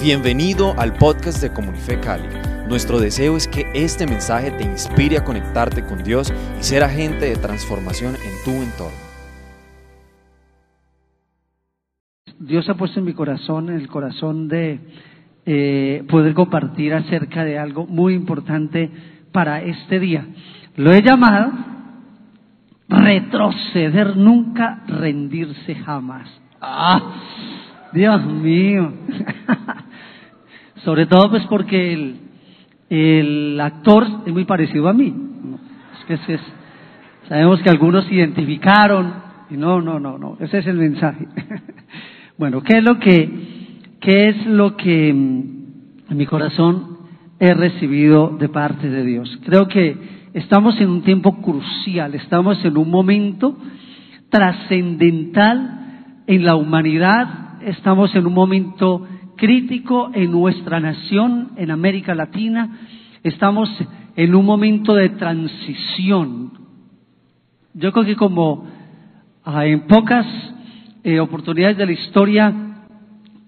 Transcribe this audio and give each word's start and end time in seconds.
Bienvenido 0.00 0.74
al 0.78 0.92
podcast 0.92 1.40
de 1.40 1.54
Comunife 1.54 1.98
Cali. 1.98 2.28
Nuestro 2.68 3.00
deseo 3.00 3.34
es 3.34 3.48
que 3.48 3.64
este 3.74 4.06
mensaje 4.06 4.50
te 4.50 4.62
inspire 4.62 5.16
a 5.16 5.24
conectarte 5.24 5.82
con 5.84 6.04
Dios 6.04 6.32
y 6.60 6.62
ser 6.62 6.84
agente 6.84 7.24
de 7.24 7.36
transformación 7.36 8.14
en 8.14 8.44
tu 8.44 8.50
entorno. 8.62 9.06
Dios 12.38 12.68
ha 12.68 12.74
puesto 12.74 13.00
en 13.00 13.06
mi 13.06 13.14
corazón, 13.14 13.70
en 13.70 13.76
el 13.76 13.88
corazón 13.88 14.48
de 14.48 14.80
eh, 15.46 16.04
poder 16.10 16.34
compartir 16.34 16.92
acerca 16.92 17.42
de 17.42 17.58
algo 17.58 17.86
muy 17.86 18.12
importante 18.12 18.90
para 19.32 19.62
este 19.62 19.98
día. 19.98 20.26
Lo 20.76 20.92
he 20.92 21.02
llamado 21.02 21.52
retroceder 22.86 24.14
nunca, 24.14 24.84
rendirse 24.86 25.74
jamás. 25.74 26.28
¡Ah! 26.60 27.65
Dios 27.92 28.24
mío. 28.26 28.92
Sobre 30.84 31.06
todo 31.06 31.30
pues 31.30 31.44
porque 31.46 32.14
el, 32.90 33.60
actor 33.60 34.06
es 34.26 34.32
muy 34.32 34.44
parecido 34.44 34.88
a 34.88 34.92
mí. 34.92 35.14
Es 35.98 36.20
que 36.26 36.38
sabemos 37.28 37.60
que 37.60 37.70
algunos 37.70 38.10
identificaron 38.10 39.14
y 39.50 39.56
no, 39.56 39.80
no, 39.80 39.98
no, 39.98 40.18
no, 40.18 40.36
ese 40.40 40.58
es 40.58 40.66
el 40.66 40.76
mensaje. 40.76 41.26
bueno, 42.38 42.62
¿qué 42.62 42.78
es 42.78 42.84
lo 42.84 42.98
que, 42.98 43.30
qué 44.00 44.28
es 44.28 44.46
lo 44.46 44.76
que 44.76 45.12
mm, 45.12 46.10
en 46.10 46.16
mi 46.16 46.26
corazón 46.26 46.98
he 47.38 47.52
recibido 47.54 48.36
de 48.38 48.48
parte 48.48 48.88
de 48.88 49.04
Dios? 49.04 49.40
Creo 49.44 49.68
que 49.68 49.96
estamos 50.34 50.80
en 50.80 50.90
un 50.90 51.02
tiempo 51.02 51.40
crucial, 51.40 52.14
estamos 52.14 52.64
en 52.64 52.76
un 52.76 52.90
momento 52.90 53.56
trascendental 54.30 55.76
en 56.26 56.44
la 56.44 56.56
humanidad, 56.56 57.45
estamos 57.66 58.14
en 58.14 58.24
un 58.24 58.32
momento 58.32 59.06
crítico 59.36 60.10
en 60.14 60.30
nuestra 60.30 60.78
nación, 60.78 61.50
en 61.56 61.72
América 61.72 62.14
Latina. 62.14 62.78
Estamos 63.24 63.68
en 64.14 64.34
un 64.36 64.46
momento 64.46 64.94
de 64.94 65.08
transición. 65.10 66.52
Yo 67.74 67.92
creo 67.92 68.04
que 68.04 68.14
como 68.14 68.68
ah, 69.44 69.66
en 69.66 69.80
pocas 69.88 70.24
eh, 71.02 71.18
oportunidades 71.18 71.76
de 71.76 71.86
la 71.86 71.92
historia, 71.92 72.54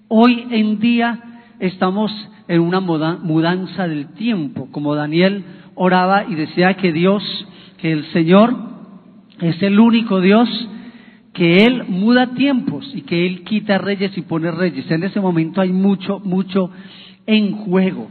hoy 0.09 0.48
en 0.51 0.81
día 0.81 1.42
estamos 1.61 2.11
en 2.48 2.61
una 2.61 2.81
mudanza 2.81 3.87
del 3.87 4.14
tiempo, 4.14 4.69
como 4.73 4.97
Daniel 4.97 5.45
oraba 5.77 6.25
y 6.25 6.35
decía 6.35 6.75
que 6.75 6.92
Dios, 6.92 7.23
que 7.77 7.92
el 7.92 8.05
Señor 8.07 8.57
es 9.41 9.62
el 9.62 9.79
único 9.79 10.20
Dios 10.20 10.48
que 11.39 11.64
Él 11.64 11.84
muda 11.86 12.34
tiempos 12.34 12.91
y 12.92 13.03
que 13.03 13.25
Él 13.25 13.44
quita 13.44 13.78
reyes 13.78 14.11
y 14.19 14.22
pone 14.22 14.50
reyes. 14.50 14.91
En 14.91 15.05
ese 15.05 15.20
momento 15.20 15.61
hay 15.61 15.70
mucho, 15.70 16.19
mucho 16.19 16.69
en 17.27 17.53
juego. 17.53 18.08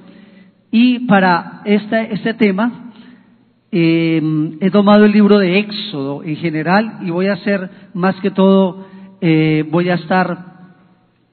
Y 0.72 1.00
para 1.00 1.61
este, 1.66 2.14
este 2.14 2.36
tema 2.36 2.94
eh, 3.69 4.22
he 4.61 4.72
tomado 4.72 5.03
el 5.03 5.11
libro 5.11 5.39
de 5.39 5.59
Éxodo 5.59 6.23
en 6.23 6.38
general 6.38 7.00
y 7.02 7.09
voy 7.09 7.28
a 7.28 7.34
hacer 7.34 7.69
más 7.94 8.16
que 8.22 8.31
todo, 8.31 8.88
eh, 9.19 9.66
voy 9.69 9.89
a 9.89 9.95
estar 9.95 10.38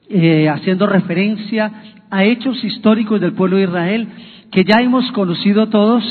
eh, 0.09 0.49
haciendo 0.49 0.87
referencia 0.87 1.71
a 2.09 2.25
hechos 2.25 2.61
históricos 2.61 3.21
del 3.21 3.35
pueblo 3.35 3.55
de 3.55 3.63
Israel 3.63 4.09
que 4.51 4.65
ya 4.65 4.81
hemos 4.81 5.09
conocido 5.13 5.69
todos, 5.69 6.03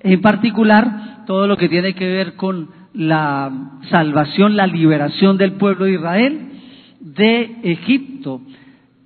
en 0.00 0.22
particular 0.22 1.26
todo 1.26 1.46
lo 1.46 1.58
que 1.58 1.68
tiene 1.68 1.92
que 1.92 2.06
ver 2.06 2.36
con 2.36 2.79
la 2.92 3.78
salvación, 3.90 4.56
la 4.56 4.66
liberación 4.66 5.36
del 5.36 5.52
pueblo 5.52 5.84
de 5.84 5.92
Israel 5.92 6.50
de 7.00 7.56
Egipto. 7.62 8.40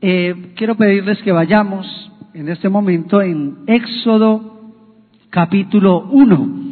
Eh, 0.00 0.52
quiero 0.56 0.74
pedirles 0.74 1.22
que 1.22 1.32
vayamos 1.32 1.86
en 2.34 2.48
este 2.48 2.68
momento 2.68 3.22
en 3.22 3.58
Éxodo 3.66 4.72
capítulo 5.30 6.06
1. 6.10 6.64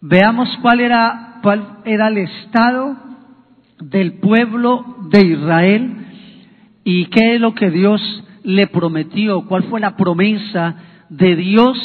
Veamos 0.00 0.48
cuál 0.62 0.80
era, 0.80 1.40
cuál 1.42 1.78
era 1.84 2.08
el 2.08 2.18
estado 2.18 2.96
del 3.80 4.14
pueblo 4.14 4.96
de 5.10 5.26
Israel 5.26 5.96
y 6.84 7.06
qué 7.06 7.34
es 7.34 7.40
lo 7.40 7.54
que 7.54 7.70
Dios 7.70 8.00
le 8.42 8.66
prometió, 8.66 9.46
cuál 9.46 9.64
fue 9.64 9.80
la 9.80 9.96
promesa 9.96 10.76
de 11.08 11.34
Dios 11.36 11.76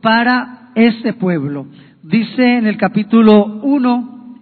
para 0.00 0.70
este 0.74 1.14
pueblo. 1.14 1.66
Dice 2.04 2.58
en 2.58 2.66
el 2.66 2.76
capítulo 2.76 3.46
1, 3.62 4.36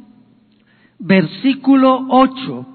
versículo 0.99 2.06
8, 2.09 2.67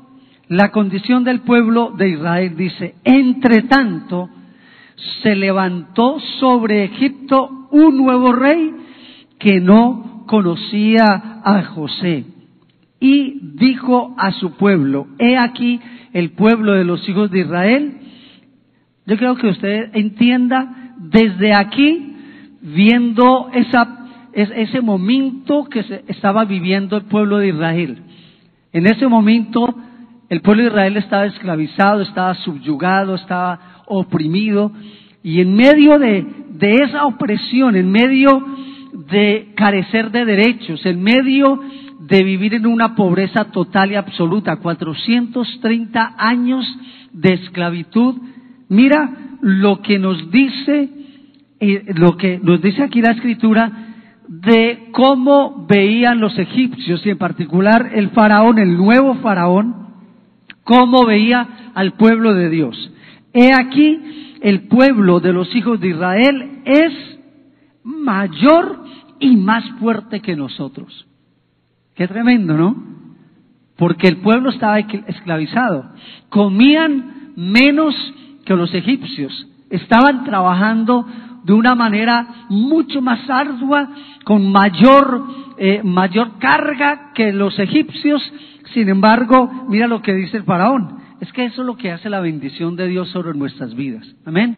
la 0.48 0.72
condición 0.72 1.26
del 1.26 1.42
pueblo 1.42 1.92
de 1.98 2.12
Israel 2.12 2.56
dice, 2.56 2.96
entre 3.04 3.64
tanto 3.64 4.30
se 5.22 5.36
levantó 5.36 6.22
sobre 6.40 6.86
Egipto 6.86 7.68
un 7.70 7.98
nuevo 7.98 8.32
rey 8.32 8.74
que 9.38 9.60
no 9.60 10.24
conocía 10.26 11.42
a 11.44 11.64
José 11.64 12.24
y 13.02 13.56
dijo 13.58 14.16
a 14.18 14.32
su 14.32 14.54
pueblo, 14.54 15.08
he 15.20 15.36
aquí 15.36 15.82
el 16.14 16.32
pueblo 16.32 16.72
de 16.76 16.86
los 16.86 17.10
hijos 17.10 17.30
de 17.30 17.40
Israel. 17.42 17.98
Yo 19.06 19.18
creo 19.18 19.36
que 19.36 19.48
usted 19.48 19.90
entienda 19.98 20.94
desde 20.98 21.54
aquí, 21.54 22.14
viendo 22.62 23.50
esa 23.54 24.07
es 24.38 24.52
ese 24.56 24.82
momento 24.82 25.66
que 25.66 25.82
se 25.82 26.04
estaba 26.08 26.46
viviendo 26.46 26.96
el 26.96 27.06
pueblo 27.06 27.40
de 27.40 27.48
Israel. 27.48 27.98
En 28.72 28.86
ese 28.86 29.08
momento 29.08 29.76
el 30.30 30.42
pueblo 30.42 30.62
de 30.62 30.70
Israel 30.70 30.96
estaba 30.98 31.26
esclavizado, 31.26 32.04
estaba 32.04 32.36
subyugado, 32.36 33.16
estaba 33.16 33.82
oprimido 33.88 34.72
y 35.24 35.42
en 35.42 35.56
medio 35.56 35.98
de, 35.98 36.24
esa 36.62 37.06
opresión, 37.06 37.76
en 37.76 37.90
medio 37.90 38.46
de 39.10 39.54
carecer 39.56 40.12
de 40.12 40.24
derechos, 40.24 40.86
en 40.86 41.02
medio 41.02 41.60
de 42.02 42.24
vivir 42.24 42.54
en 42.54 42.68
una 42.68 42.94
pobreza 42.94 43.46
total 43.46 43.92
y 43.92 43.96
absoluta, 43.96 44.58
430 44.58 46.14
años 46.16 46.64
de 47.12 47.34
esclavitud, 47.34 48.16
mira 48.70 49.10
lo 49.42 49.82
que 49.82 49.98
nos 49.98 50.30
dice, 50.30 50.90
eh, 51.60 51.86
lo 51.96 52.16
que 52.18 52.40
nos 52.40 52.62
dice 52.62 52.84
aquí 52.84 53.02
la 53.02 53.14
escritura, 53.14 53.87
de 54.28 54.90
cómo 54.92 55.66
veían 55.68 56.20
los 56.20 56.38
egipcios 56.38 57.06
y 57.06 57.10
en 57.10 57.18
particular 57.18 57.92
el 57.94 58.10
faraón, 58.10 58.60
el 58.60 58.76
nuevo 58.76 59.16
faraón, 59.16 59.88
cómo 60.64 61.06
veía 61.06 61.72
al 61.74 61.94
pueblo 61.94 62.34
de 62.34 62.50
Dios. 62.50 62.92
He 63.34 63.54
aquí, 63.54 64.36
el 64.42 64.68
pueblo 64.68 65.20
de 65.20 65.34
los 65.34 65.56
hijos 65.56 65.80
de 65.80 65.90
Israel 65.90 66.62
es 66.66 66.94
mayor 67.84 68.84
y 69.20 69.38
más 69.38 69.64
fuerte 69.80 70.20
que 70.20 70.36
nosotros. 70.36 71.08
Qué 71.96 72.08
tremendo, 72.08 72.56
¿no? 72.56 72.76
Porque 73.78 74.08
el 74.08 74.18
pueblo 74.18 74.50
estaba 74.50 74.80
esclavizado. 74.80 75.92
Comían 76.30 77.34
menos 77.36 77.96
que 78.46 78.56
los 78.56 78.74
egipcios. 78.74 79.48
Estaban 79.70 80.24
trabajando 80.24 81.06
de 81.48 81.54
una 81.54 81.76
manera 81.76 82.28
mucho 82.50 83.02
más 83.02 83.30
ardua, 83.30 83.90
con 84.26 84.52
mayor, 84.52 85.28
eh, 85.58 85.82
mayor 85.82 86.40
carga 86.40 87.14
que 87.16 87.32
los 87.32 87.58
egipcios. 87.58 88.22
Sin 88.74 88.90
embargo, 88.90 89.66
mira 89.70 89.88
lo 89.88 90.02
que 90.02 90.14
dice 90.14 90.36
el 90.36 90.44
faraón. 90.44 90.98
Es 91.22 91.32
que 91.32 91.46
eso 91.46 91.62
es 91.62 91.66
lo 91.66 91.78
que 91.78 91.94
hace 91.94 92.10
la 92.10 92.20
bendición 92.20 92.76
de 92.76 92.90
Dios 92.90 93.08
sobre 93.12 93.34
nuestras 93.34 93.74
vidas. 93.76 94.06
Amén. 94.26 94.58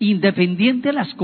Independiente 0.00 0.88
a 0.88 0.94
las 0.94 1.14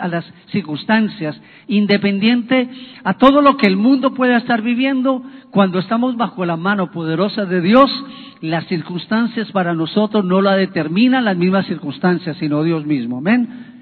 a 0.00 0.08
las 0.08 0.24
circunstancias, 0.52 1.40
independiente 1.66 2.68
a 3.04 3.14
todo 3.14 3.40
lo 3.40 3.56
que 3.56 3.66
el 3.66 3.78
mundo 3.78 4.12
pueda 4.12 4.36
estar 4.36 4.60
viviendo, 4.60 5.22
cuando 5.50 5.78
estamos 5.78 6.14
bajo 6.18 6.44
la 6.44 6.58
mano 6.58 6.90
poderosa 6.90 7.46
de 7.46 7.62
Dios, 7.62 7.90
las 8.42 8.66
circunstancias 8.66 9.50
para 9.50 9.72
nosotros 9.72 10.26
no 10.26 10.42
la 10.42 10.56
determinan 10.56 11.24
las 11.24 11.38
mismas 11.38 11.66
circunstancias, 11.66 12.36
sino 12.36 12.62
Dios 12.62 12.84
mismo. 12.84 13.16
Amén. 13.16 13.75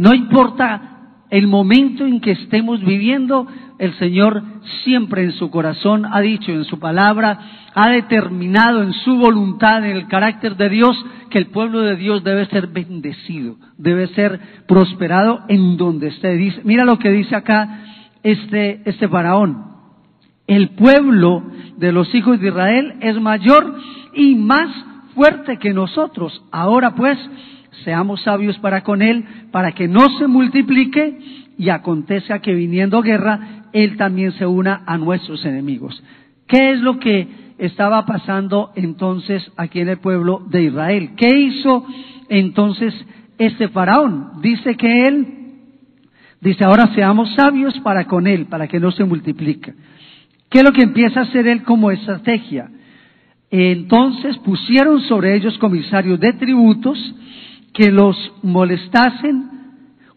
No 0.00 0.14
importa 0.14 1.26
el 1.28 1.46
momento 1.46 2.06
en 2.06 2.22
que 2.22 2.30
estemos 2.30 2.82
viviendo, 2.82 3.46
el 3.78 3.92
Señor 3.98 4.42
siempre 4.82 5.24
en 5.24 5.32
su 5.32 5.50
corazón 5.50 6.06
ha 6.10 6.22
dicho, 6.22 6.52
en 6.52 6.64
su 6.64 6.78
palabra, 6.78 7.38
ha 7.74 7.90
determinado 7.90 8.82
en 8.82 8.94
su 8.94 9.18
voluntad, 9.18 9.84
en 9.84 9.94
el 9.94 10.08
carácter 10.08 10.56
de 10.56 10.70
Dios, 10.70 10.96
que 11.28 11.36
el 11.36 11.48
pueblo 11.48 11.80
de 11.80 11.96
Dios 11.96 12.24
debe 12.24 12.46
ser 12.46 12.68
bendecido, 12.68 13.56
debe 13.76 14.06
ser 14.14 14.40
prosperado 14.66 15.40
en 15.48 15.76
donde 15.76 16.08
esté. 16.08 16.34
Mira 16.64 16.86
lo 16.86 16.98
que 16.98 17.10
dice 17.10 17.36
acá 17.36 17.82
este, 18.22 18.80
este 18.86 19.06
faraón. 19.06 19.66
El 20.46 20.70
pueblo 20.70 21.42
de 21.76 21.92
los 21.92 22.14
hijos 22.14 22.40
de 22.40 22.48
Israel 22.48 22.94
es 23.02 23.20
mayor 23.20 23.76
y 24.14 24.34
más 24.34 24.70
fuerte 25.14 25.58
que 25.58 25.74
nosotros. 25.74 26.42
Ahora 26.50 26.94
pues, 26.94 27.18
seamos 27.84 28.22
sabios 28.22 28.58
para 28.58 28.82
con 28.82 29.02
él, 29.02 29.24
para 29.50 29.72
que 29.72 29.88
no 29.88 30.06
se 30.18 30.26
multiplique 30.26 31.18
y 31.58 31.68
acontezca 31.68 32.40
que 32.40 32.54
viniendo 32.54 33.02
guerra, 33.02 33.66
él 33.72 33.96
también 33.96 34.32
se 34.32 34.46
una 34.46 34.82
a 34.86 34.98
nuestros 34.98 35.44
enemigos. 35.44 36.02
¿Qué 36.46 36.72
es 36.72 36.80
lo 36.80 36.98
que 36.98 37.28
estaba 37.60 38.06
pasando 38.06 38.70
entonces 38.74 39.50
aquí 39.56 39.80
en 39.80 39.90
el 39.90 39.98
pueblo 39.98 40.42
de 40.48 40.64
Israel. 40.64 41.10
¿Qué 41.16 41.28
hizo 41.28 41.86
entonces 42.28 42.94
este 43.38 43.68
faraón? 43.68 44.40
Dice 44.40 44.76
que 44.76 45.06
él, 45.06 45.26
dice, 46.40 46.64
ahora 46.64 46.88
seamos 46.94 47.32
sabios 47.34 47.78
para 47.80 48.06
con 48.06 48.26
él, 48.26 48.46
para 48.46 48.66
que 48.66 48.80
no 48.80 48.90
se 48.90 49.04
multiplique. 49.04 49.74
¿Qué 50.48 50.60
es 50.60 50.64
lo 50.64 50.72
que 50.72 50.82
empieza 50.82 51.20
a 51.20 51.24
hacer 51.24 51.46
él 51.46 51.62
como 51.62 51.90
estrategia? 51.90 52.70
Entonces 53.50 54.38
pusieron 54.38 55.00
sobre 55.02 55.36
ellos 55.36 55.58
comisarios 55.58 56.18
de 56.18 56.32
tributos 56.32 57.14
que 57.72 57.90
los 57.90 58.16
molestasen 58.42 59.50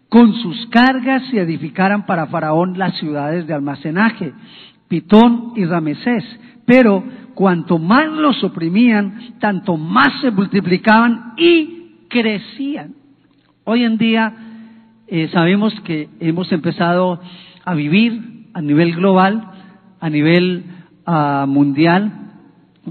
con 0.09 0.33
sus 0.35 0.67
cargas 0.67 1.23
y 1.33 1.39
edificaran 1.39 2.05
para 2.05 2.27
Faraón 2.27 2.77
las 2.77 2.97
ciudades 2.99 3.47
de 3.47 3.53
almacenaje, 3.53 4.33
Pitón 4.87 5.53
y 5.55 5.65
Ramesés. 5.65 6.23
Pero 6.65 7.03
cuanto 7.33 7.79
más 7.79 8.11
los 8.11 8.43
oprimían, 8.43 9.35
tanto 9.39 9.75
más 9.75 10.21
se 10.21 10.31
multiplicaban 10.31 11.33
y 11.37 12.05
crecían. 12.09 12.93
Hoy 13.63 13.83
en 13.83 13.97
día 13.97 14.33
eh, 15.07 15.29
sabemos 15.31 15.73
que 15.81 16.09
hemos 16.19 16.51
empezado 16.51 17.19
a 17.65 17.73
vivir 17.73 18.47
a 18.53 18.61
nivel 18.61 18.95
global, 18.95 19.49
a 19.99 20.09
nivel 20.09 20.63
uh, 21.07 21.47
mundial, 21.47 22.11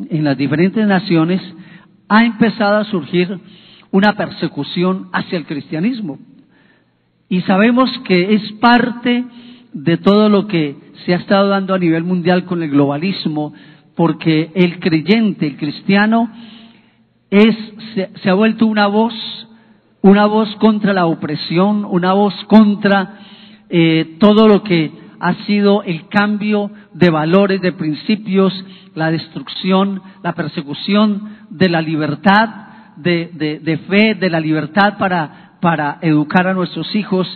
en 0.08 0.24
las 0.24 0.36
diferentes 0.36 0.86
naciones, 0.86 1.40
ha 2.08 2.24
empezado 2.24 2.78
a 2.78 2.84
surgir 2.84 3.38
una 3.92 4.14
persecución 4.14 5.08
hacia 5.12 5.38
el 5.38 5.46
cristianismo. 5.46 6.18
Y 7.28 7.42
sabemos 7.42 7.90
que 8.04 8.34
es 8.34 8.52
parte 8.52 9.24
de 9.72 9.96
todo 9.98 10.28
lo 10.28 10.46
que 10.46 10.76
se 11.04 11.14
ha 11.14 11.18
estado 11.18 11.48
dando 11.48 11.74
a 11.74 11.78
nivel 11.78 12.04
mundial 12.04 12.44
con 12.44 12.62
el 12.62 12.70
globalismo, 12.70 13.54
porque 13.94 14.50
el 14.54 14.80
creyente, 14.80 15.46
el 15.46 15.56
cristiano, 15.56 16.30
es, 17.30 17.56
se, 18.22 18.30
ha 18.30 18.34
vuelto 18.34 18.66
una 18.66 18.86
voz, 18.86 19.14
una 20.02 20.26
voz 20.26 20.54
contra 20.56 20.92
la 20.92 21.06
opresión, 21.06 21.86
una 21.88 22.12
voz 22.12 22.34
contra 22.46 23.20
eh, 23.70 24.16
todo 24.18 24.48
lo 24.48 24.62
que 24.62 24.90
ha 25.20 25.34
sido 25.46 25.82
el 25.84 26.08
cambio 26.08 26.70
de 26.92 27.10
valores, 27.10 27.60
de 27.60 27.72
principios, 27.72 28.52
la 28.94 29.10
destrucción, 29.10 30.02
la 30.22 30.34
persecución 30.34 31.38
de 31.50 31.68
la 31.68 31.80
libertad, 31.80 32.71
de, 32.96 33.60
de, 33.62 33.76
fe, 33.78 34.14
de 34.14 34.30
la 34.30 34.40
libertad 34.40 34.98
para, 34.98 35.52
para 35.60 35.98
educar 36.02 36.46
a 36.46 36.54
nuestros 36.54 36.94
hijos. 36.94 37.26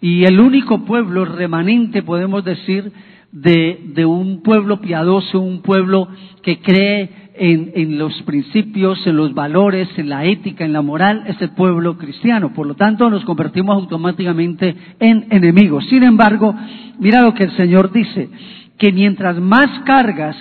Y 0.00 0.24
el 0.24 0.40
único 0.40 0.84
pueblo 0.84 1.24
remanente, 1.24 2.02
podemos 2.02 2.44
decir, 2.44 2.92
de, 3.32 3.80
de, 3.94 4.04
un 4.04 4.42
pueblo 4.42 4.80
piadoso, 4.80 5.40
un 5.40 5.62
pueblo 5.62 6.08
que 6.42 6.60
cree 6.60 7.10
en, 7.34 7.72
en, 7.74 7.98
los 7.98 8.22
principios, 8.22 9.06
en 9.06 9.16
los 9.16 9.34
valores, 9.34 9.88
en 9.98 10.08
la 10.08 10.24
ética, 10.24 10.64
en 10.64 10.72
la 10.72 10.82
moral, 10.82 11.24
es 11.26 11.40
el 11.42 11.50
pueblo 11.50 11.98
cristiano. 11.98 12.52
Por 12.54 12.66
lo 12.66 12.74
tanto, 12.74 13.10
nos 13.10 13.24
convertimos 13.24 13.74
automáticamente 13.76 14.74
en 15.00 15.26
enemigos. 15.30 15.86
Sin 15.88 16.02
embargo, 16.02 16.54
mira 16.98 17.22
lo 17.22 17.34
que 17.34 17.44
el 17.44 17.56
Señor 17.56 17.92
dice, 17.92 18.30
que 18.78 18.92
mientras 18.92 19.38
más 19.38 19.68
cargas 19.84 20.36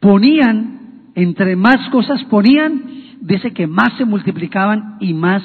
ponían, 0.00 1.10
entre 1.14 1.56
más 1.56 1.88
cosas 1.90 2.22
ponían, 2.24 2.97
dice 3.20 3.52
que 3.52 3.66
más 3.66 3.92
se 3.96 4.04
multiplicaban 4.04 4.96
y 5.00 5.14
más 5.14 5.42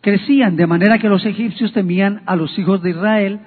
crecían, 0.00 0.56
de 0.56 0.66
manera 0.66 0.98
que 0.98 1.08
los 1.08 1.24
egipcios 1.26 1.72
temían 1.72 2.22
a 2.26 2.36
los 2.36 2.58
hijos 2.58 2.82
de 2.82 2.90
Israel 2.90 3.40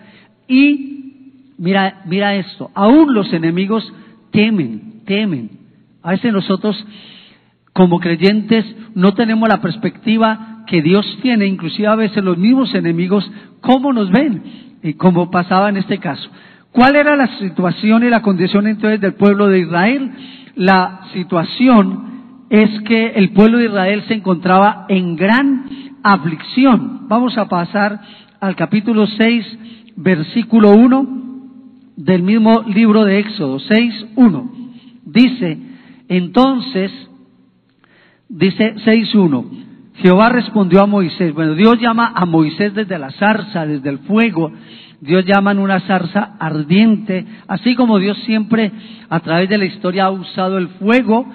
y 0.47 1.53
mira, 1.57 2.01
mira 2.05 2.35
esto, 2.35 2.71
aún 2.75 3.13
los 3.13 3.31
enemigos 3.33 3.91
temen, 4.31 5.01
temen. 5.05 5.51
A 6.01 6.11
veces 6.11 6.33
nosotros 6.33 6.85
como 7.71 7.99
creyentes 7.99 8.65
no 8.93 9.13
tenemos 9.13 9.49
la 9.49 9.61
perspectiva 9.61 10.63
que 10.67 10.81
Dios 10.81 11.05
tiene, 11.21 11.47
inclusive 11.47 11.87
a 11.87 11.95
veces 11.95 12.23
los 12.23 12.37
mismos 12.37 12.73
enemigos, 12.75 13.29
cómo 13.61 13.91
nos 13.91 14.11
ven, 14.11 14.43
y 14.83 14.93
como 14.93 15.31
pasaba 15.31 15.69
en 15.69 15.77
este 15.77 15.97
caso. 15.97 16.29
¿Cuál 16.71 16.95
era 16.95 17.15
la 17.15 17.27
situación 17.39 18.03
y 18.03 18.09
la 18.09 18.21
condición 18.21 18.67
entonces 18.67 18.99
del 18.99 19.13
pueblo 19.13 19.47
de 19.47 19.59
Israel? 19.59 20.11
La 20.55 21.01
situación 21.13 22.12
es 22.53 22.69
que 22.81 23.07
el 23.15 23.31
pueblo 23.31 23.57
de 23.57 23.65
Israel 23.65 24.03
se 24.07 24.13
encontraba 24.13 24.85
en 24.87 25.15
gran 25.15 25.65
aflicción. 26.03 27.07
Vamos 27.07 27.35
a 27.35 27.49
pasar 27.49 27.99
al 28.39 28.55
capítulo 28.55 29.07
6, 29.07 29.59
versículo 29.95 30.69
1 30.73 31.07
del 31.95 32.21
mismo 32.21 32.61
libro 32.67 33.05
de 33.05 33.17
Éxodo, 33.17 33.57
6, 33.57 34.05
1. 34.15 34.51
Dice, 35.03 35.57
entonces, 36.07 36.91
dice 38.29 38.75
6, 38.85 39.15
1. 39.15 39.45
Jehová 39.95 40.29
respondió 40.29 40.83
a 40.83 40.85
Moisés. 40.85 41.33
Bueno, 41.33 41.55
Dios 41.55 41.79
llama 41.79 42.13
a 42.15 42.27
Moisés 42.27 42.75
desde 42.75 42.99
la 42.99 43.09
zarza, 43.13 43.65
desde 43.65 43.89
el 43.89 43.97
fuego, 43.99 44.51
Dios 45.01 45.25
llama 45.25 45.53
en 45.53 45.57
una 45.57 45.79
zarza 45.79 46.35
ardiente, 46.39 47.25
así 47.47 47.73
como 47.73 47.97
Dios 47.97 48.15
siempre 48.27 48.71
a 49.09 49.19
través 49.21 49.49
de 49.49 49.57
la 49.57 49.65
historia 49.65 50.05
ha 50.05 50.11
usado 50.11 50.59
el 50.59 50.67
fuego 50.67 51.25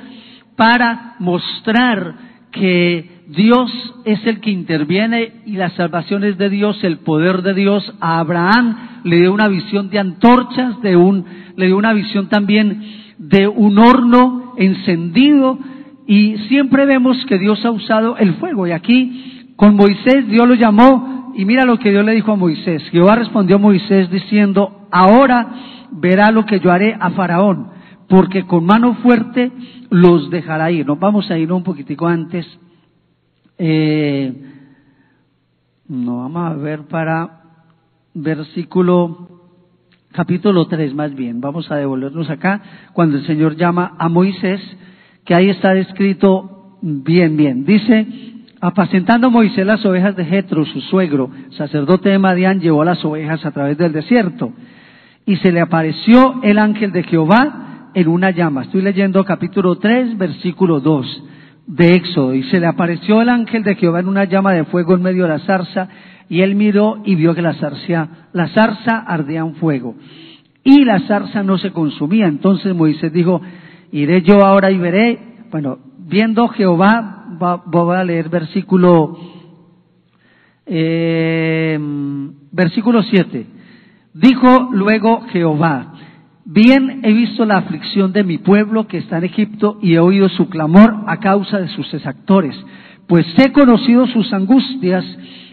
para 0.58 1.14
mostrar 1.20 2.14
que 2.50 3.22
Dios 3.28 3.70
es 4.05 4.26
el 4.26 4.40
que 4.40 4.50
interviene 4.50 5.34
y 5.46 5.52
la 5.52 5.70
salvación 5.70 6.25
es 6.25 6.37
de 6.37 6.50
Dios, 6.50 6.82
el 6.82 6.99
poder 6.99 7.43
de 7.43 7.55
Dios. 7.55 7.94
A 8.00 8.19
Abraham 8.19 9.02
le 9.05 9.20
dio 9.20 9.32
una 9.32 9.46
visión 9.46 9.88
de 9.88 10.00
antorchas, 10.00 10.82
de 10.82 10.96
un, 10.96 11.25
le 11.55 11.66
dio 11.66 11.76
una 11.76 11.93
visión 11.93 12.28
también 12.28 12.82
de 13.19 13.46
un 13.46 13.78
horno 13.78 14.55
encendido 14.56 15.60
y 16.08 16.37
siempre 16.49 16.87
vemos 16.87 17.25
que 17.26 17.38
Dios 17.38 17.64
ha 17.64 17.70
usado 17.70 18.16
el 18.16 18.34
fuego 18.34 18.66
y 18.66 18.72
aquí 18.72 19.52
con 19.55 19.76
Moisés 19.76 20.26
Dios 20.26 20.49
lo 20.49 20.55
llamó 20.55 21.34
y 21.37 21.44
mira 21.44 21.64
lo 21.64 21.78
que 21.78 21.93
Dios 21.93 22.05
le 22.05 22.14
dijo 22.14 22.32
a 22.32 22.37
Moisés. 22.37 22.82
Jehová 22.90 23.14
respondió 23.14 23.56
a 23.56 23.60
Moisés 23.60 24.10
diciendo, 24.10 24.88
ahora 24.90 25.46
verá 25.93 26.32
lo 26.32 26.44
que 26.44 26.58
yo 26.58 26.72
haré 26.72 26.96
a 26.99 27.10
Faraón, 27.10 27.78
porque 28.08 28.44
con 28.46 28.64
mano 28.64 28.94
fuerte 28.96 29.52
los 29.90 30.31
dejará 30.31 30.70
ir. 30.70 30.87
Nos 30.87 30.99
vamos 30.99 31.31
a 31.31 31.38
ir 31.38 31.52
un 31.52 31.62
poquitico 31.62 32.06
antes. 32.06 32.46
Eh, 33.58 34.32
no 35.88 36.19
vamos 36.19 36.50
a 36.50 36.55
ver 36.55 36.82
para 36.82 37.43
versículo 38.14 39.28
capítulo 40.12 40.66
3 40.66 40.94
más 40.94 41.14
bien. 41.14 41.40
Vamos 41.40 41.70
a 41.70 41.76
devolvernos 41.76 42.31
acá 42.31 42.62
cuando 42.93 43.19
el 43.19 43.26
Señor 43.26 43.56
llama 43.56 43.94
a 43.99 44.08
Moisés, 44.08 44.60
que 45.25 45.34
ahí 45.34 45.50
está 45.50 45.75
escrito 45.75 46.78
bien, 46.82 47.37
bien. 47.37 47.64
Dice, 47.64 48.06
Apacentando 48.60 49.31
Moisés 49.31 49.65
las 49.65 49.84
ovejas 49.86 50.17
de 50.17 50.24
Jetro, 50.24 50.65
su 50.65 50.81
suegro, 50.81 51.31
sacerdote 51.50 52.08
de 52.08 52.19
Madián, 52.19 52.60
llevó 52.60 52.84
las 52.84 53.05
ovejas 53.05 53.46
a 53.46 53.53
través 53.53 53.79
del 53.79 53.93
desierto. 53.93 54.53
Y 55.24 55.36
se 55.36 55.53
le 55.53 55.60
apareció 55.60 56.41
el 56.43 56.58
ángel 56.58 56.91
de 56.91 57.05
Jehová 57.05 57.68
en 57.95 58.09
una 58.09 58.31
llama. 58.31 58.63
Estoy 58.63 58.83
leyendo 58.83 59.25
capítulo 59.25 59.77
3, 59.77 60.17
versículo 60.19 60.81
2 60.81 61.25
de 61.67 61.95
Éxodo. 61.95 62.35
Y 62.35 62.43
se 62.45 62.61
le 62.61 62.67
apareció 62.67 63.21
el 63.23 63.29
ángel 63.29 63.63
de 63.63 63.75
Jehová 63.75 64.01
en 64.01 64.09
una 64.09 64.25
llama 64.25 64.53
de 64.53 64.65
fuego 64.65 64.95
en 64.95 65.03
medio 65.03 65.25
de 65.25 65.31
la 65.31 65.39
zarza. 65.41 65.89
Y 66.29 66.43
él 66.43 66.55
miró 66.55 67.01
y 67.05 67.15
vio 67.15 67.35
que 67.35 67.43
la 67.43 67.55
zarza, 67.55 68.29
la 68.33 68.49
zarza 68.49 68.99
ardía 69.07 69.41
en 69.41 69.55
fuego. 69.57 69.95
Y 70.63 70.85
la 70.85 71.01
zarza 71.01 71.43
no 71.43 71.59
se 71.59 71.71
consumía. 71.71 72.27
Entonces 72.27 72.75
Moisés 72.75 73.13
dijo, 73.13 73.41
iré 73.93 74.23
yo 74.23 74.45
ahora 74.45 74.71
y 74.71 74.79
veré. 74.79 75.19
Bueno, 75.51 75.79
viendo 75.99 76.49
Jehová 76.49 77.19
voy 77.67 77.97
a 77.97 78.05
leer 78.05 78.29
versículo, 78.29 79.17
eh, 80.67 81.79
versículo 82.53 83.03
7. 83.03 83.47
Dijo 84.15 84.71
luego 84.73 85.23
Jehová, 85.29 85.95
bien 86.48 87.00
he 87.05 87.12
visto 87.12 87.44
la 87.44 87.58
aflicción 87.58 88.12
de 88.14 88.24
mi 88.24 88.38
pueblo 88.38 88.86
que 88.86 88.98
está 88.98 89.19
en 89.19 89.24
Egipto 89.24 89.78
y 89.82 89.94
he 89.94 90.00
oído 90.00 90.31
su 90.31 90.48
clamor 90.48 91.05
a 91.06 91.19
causa 91.19 91.58
de 91.58 91.69
sus 91.69 91.93
exactores, 91.93 92.58
pues 93.06 93.26
he 93.36 93.52
conocido 93.52 94.06
sus 94.06 94.32
angustias 94.32 95.05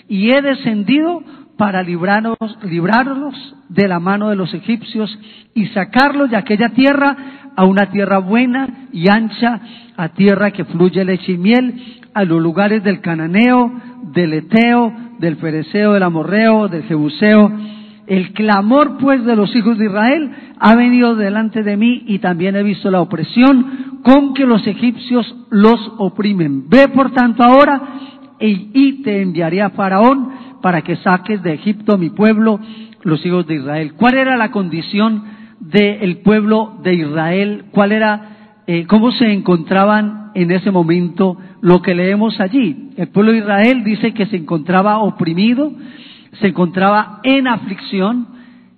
y 0.08 0.32
he 0.32 0.42
descendido 0.42 1.22
para 1.58 1.84
librarlos, 1.84 2.38
librarlos 2.64 3.36
de 3.68 3.90
la 3.90 4.00
mano 4.00 4.30
de 4.30 4.38
los 4.38 4.54
egipcios 4.54 5.18
y 5.54 5.66
sacarlos 5.68 6.30
de 6.30 6.38
aquella 6.38 6.70
tierra 6.70 7.16
a 7.58 7.66
una 7.66 7.92
tierra 7.92 8.20
buena 8.20 8.88
y 8.94 9.10
ancha, 9.10 9.60
a 9.98 10.10
tierra 10.10 10.52
que 10.52 10.64
fluye 10.64 11.04
leche 11.04 11.34
y 11.34 11.38
miel, 11.38 12.02
a 12.14 12.24
los 12.24 12.42
lugares 12.42 12.84
del 12.84 13.02
cananeo, 13.02 13.70
del 14.14 14.34
eteo, 14.34 14.94
del 15.20 15.36
fereceo, 15.38 15.94
del 15.94 16.04
amorreo, 16.04 16.70
del 16.70 16.84
jebuseo. 16.84 17.52
El 18.08 18.34
clamor 18.34 18.98
pues 19.00 19.24
de 19.26 19.36
los 19.36 19.56
hijos 19.56 19.78
de 19.78 19.86
Israel 19.86 20.32
ha 20.60 20.76
venido 20.76 21.16
delante 21.16 21.64
de 21.64 21.78
mí 21.78 22.04
y 22.08 22.20
también 22.20 22.56
he 22.56 22.64
visto 22.64 22.92
la 22.92 23.02
opresión 23.02 24.00
con 24.04 24.34
que 24.34 24.46
los 24.46 24.66
egipcios 24.68 25.36
los 25.50 25.80
oprimen. 25.98 26.70
Ve 26.70 26.88
por 26.90 27.12
tanto 27.12 27.44
ahora 27.44 27.82
y 28.40 29.02
te 29.04 29.22
enviaré 29.22 29.62
a 29.62 29.72
Faraón 29.72 30.30
para 30.62 30.82
que 30.82 30.98
saques 30.98 31.42
de 31.42 31.54
Egipto 31.54 31.98
mi 31.98 32.10
pueblo, 32.10 32.60
los 33.04 33.26
hijos 33.26 33.48
de 33.48 33.56
Israel. 33.56 33.94
¿Cuál 33.96 34.16
era 34.16 34.36
la 34.36 34.52
condición 34.52 35.24
del 35.60 36.18
pueblo 36.18 36.80
de 36.84 36.96
Israel? 36.96 37.66
¿Cuál 37.72 37.92
era 37.92 38.36
eh, 38.68 38.88
cómo 38.88 39.12
se 39.12 39.32
encontraban 39.32 40.32
en 40.34 40.50
ese 40.50 40.72
momento 40.72 41.38
lo 41.62 41.82
que 41.84 41.94
leemos 41.94 42.40
allí. 42.40 42.90
El 42.98 43.10
pueblo 43.10 43.32
de 43.32 43.40
Israel 43.40 43.84
dice 43.84 44.12
que 44.14 44.26
se 44.26 44.38
encontraba 44.38 44.98
oprimido, 45.00 45.72
se 46.40 46.48
encontraba 46.48 47.20
en 47.24 47.48
aflicción, 47.48 48.28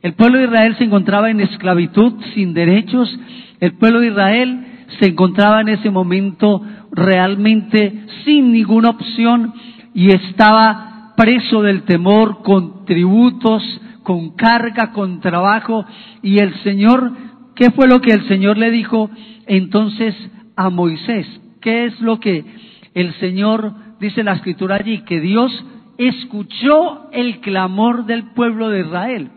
el 0.02 0.14
pueblo 0.14 0.40
de 0.40 0.46
Israel 0.46 0.76
se 0.78 0.84
encontraba 0.84 1.30
en 1.30 1.42
esclavitud, 1.42 2.14
sin 2.34 2.54
derechos, 2.54 3.20
el 3.60 3.74
pueblo 3.74 4.00
de 4.00 4.08
Israel 4.08 4.68
se 5.00 5.08
encontraba 5.08 5.62
en 5.62 5.70
ese 5.70 5.90
momento 5.90 6.62
realmente 6.92 8.06
sin 8.24 8.52
ninguna 8.52 8.90
opción 8.90 9.54
y 9.94 10.12
estaba 10.12 11.14
preso 11.18 11.62
del 11.62 11.84
temor 11.84 12.44
con 12.44 12.86
tributos, 12.86 13.64
con 14.04 14.36
carga, 14.36 14.92
con 14.92 15.20
trabajo 15.20 15.86
y 16.22 16.40
el 16.40 16.54
Señor, 16.64 17.12
¿qué 17.56 17.72
fue 17.72 17.88
lo 17.88 18.00
que 18.00 18.12
el 18.12 18.28
Señor 18.28 18.58
le 18.58 18.72
dijo 18.72 19.10
entonces 19.48 20.16
a 20.56 20.70
Moisés? 20.70 21.28
¿Qué 21.60 21.86
es 21.86 22.00
lo 22.00 22.20
que 22.20 22.46
el 22.94 23.14
Señor 23.16 23.74
dice 24.00 24.24
la 24.24 24.34
escritura 24.34 24.76
allí? 24.76 25.00
Que 25.00 25.20
Dios 25.20 25.52
escuchó 25.98 27.10
el 27.12 27.40
clamor 27.40 28.06
del 28.06 28.32
pueblo 28.32 28.70
de 28.70 28.82
Israel. 28.82 29.30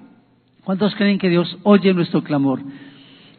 ¿Cuántos 0.65 0.95
creen 0.95 1.19
que 1.19 1.29
Dios 1.29 1.59
oye 1.63 1.93
nuestro 1.95 2.23
clamor? 2.23 2.61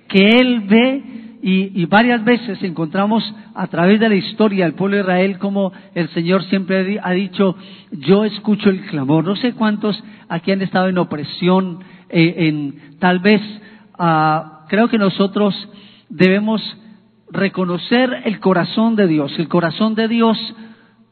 Que 0.08 0.30
Él 0.30 0.62
ve 0.62 1.04
y, 1.44 1.86
varias 1.86 2.24
veces 2.24 2.62
encontramos 2.62 3.24
a 3.56 3.68
través 3.68 4.00
de 4.00 4.10
la 4.10 4.16
historia 4.16 4.66
del 4.66 4.76
pueblo 4.76 4.98
de 4.98 5.04
Israel 5.04 5.40
como 5.40 5.72
el 5.96 6.08
Señor 6.10 6.44
siempre 6.46 7.00
ha 7.02 7.12
dicho, 7.12 7.56
yo 7.92 8.26
escucho 8.26 8.70
el 8.70 8.82
clamor. 8.82 9.24
No 9.24 9.36
sé 9.36 9.54
cuántos 9.54 10.02
aquí 10.30 10.52
han 10.52 10.62
estado 10.62 10.88
en 10.88 10.98
opresión, 10.98 11.80
eh, 12.10 12.48
en 12.48 12.98
tal 13.00 13.20
vez, 13.20 13.42
ah, 13.98 14.66
creo 14.70 14.88
que 14.88 14.98
nosotros 14.98 15.56
debemos 16.10 16.62
reconocer 17.32 18.22
el 18.26 18.40
corazón 18.40 18.96
de 18.96 19.08
Dios. 19.08 19.34
El 19.40 19.48
corazón 19.48 19.96
de 19.96 20.08
Dios, 20.08 20.38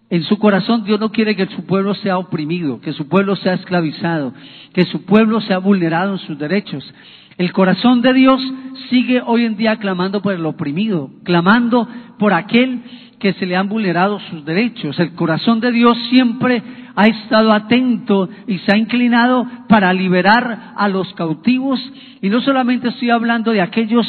en 0.09 0.23
su 0.23 0.39
corazón 0.39 0.83
Dios 0.83 0.99
no 0.99 1.11
quiere 1.11 1.35
que 1.35 1.45
su 1.47 1.65
pueblo 1.65 1.93
sea 1.93 2.17
oprimido, 2.17 2.81
que 2.81 2.93
su 2.93 3.07
pueblo 3.07 3.35
sea 3.35 3.53
esclavizado, 3.53 4.33
que 4.73 4.85
su 4.85 5.05
pueblo 5.05 5.39
sea 5.41 5.59
vulnerado 5.59 6.13
en 6.13 6.19
sus 6.19 6.37
derechos. 6.37 6.83
El 7.37 7.53
corazón 7.53 8.01
de 8.01 8.13
Dios 8.13 8.41
sigue 8.89 9.21
hoy 9.25 9.45
en 9.45 9.55
día 9.55 9.77
clamando 9.77 10.21
por 10.21 10.33
el 10.33 10.45
oprimido, 10.45 11.09
clamando 11.23 11.87
por 12.17 12.33
aquel 12.33 12.81
que 13.19 13.33
se 13.33 13.45
le 13.45 13.55
han 13.55 13.69
vulnerado 13.69 14.19
sus 14.29 14.43
derechos. 14.43 14.99
El 14.99 15.13
corazón 15.13 15.59
de 15.59 15.71
Dios 15.71 15.97
siempre 16.09 16.63
ha 16.95 17.05
estado 17.05 17.53
atento 17.53 18.29
y 18.47 18.57
se 18.59 18.73
ha 18.73 18.77
inclinado 18.77 19.45
para 19.67 19.93
liberar 19.93 20.73
a 20.75 20.87
los 20.89 21.13
cautivos. 21.13 21.79
Y 22.21 22.29
no 22.29 22.41
solamente 22.41 22.89
estoy 22.89 23.09
hablando 23.09 23.51
de 23.51 23.61
aquellos 23.61 24.05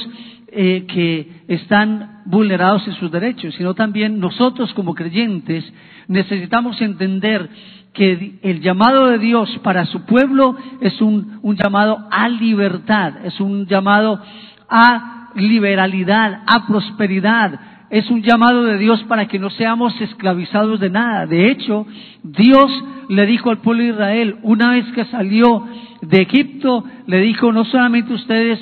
eh, 0.53 0.85
que 0.89 1.45
están 1.49 2.23
vulnerados 2.27 2.87
en 2.89 2.95
sus 2.95 3.11
derechos, 3.11 3.55
sino 3.55 3.75
también 3.75 4.19
nosotros 4.19 4.73
como 4.75 4.95
creyentes 4.95 5.65
necesitamos 6.09 6.81
entender 6.81 7.49
que 7.93 8.39
el 8.43 8.61
llamado 8.61 9.07
de 9.07 9.19
Dios 9.19 9.49
para 9.63 9.87
su 9.87 10.05
pueblo 10.07 10.57
es 10.81 11.01
un, 11.01 11.41
llamado 11.57 11.99
a 12.11 12.29
libertad, 12.29 13.25
es 13.25 13.41
un 13.41 13.67
llamado 13.67 14.21
a 14.69 15.29
liberalidad, 15.37 16.43
a 16.47 16.67
prosperidad, 16.67 17.61
es 17.91 18.11
un 18.11 18.23
llamado 18.23 18.65
de 18.65 18.79
Dios 18.79 19.03
para 19.05 19.27
que 19.27 19.39
no 19.39 19.51
seamos 19.51 20.01
esclavizados 20.01 20.81
de 20.81 20.91
nada. 20.91 21.27
De 21.27 21.51
hecho, 21.51 21.87
Dios 22.23 22.71
le 23.09 23.27
dijo 23.27 23.51
al 23.51 23.59
pueblo 23.59 23.83
de 23.83 23.91
Israel, 23.91 24.37
una 24.43 24.73
vez 24.73 24.87
que 24.95 25.05
salió 25.07 25.65
de 26.03 26.23
Egipto, 26.23 26.85
le 27.07 27.21
dijo, 27.21 27.53
no 27.53 27.65
solamente 27.65 28.15
ustedes 28.15 28.59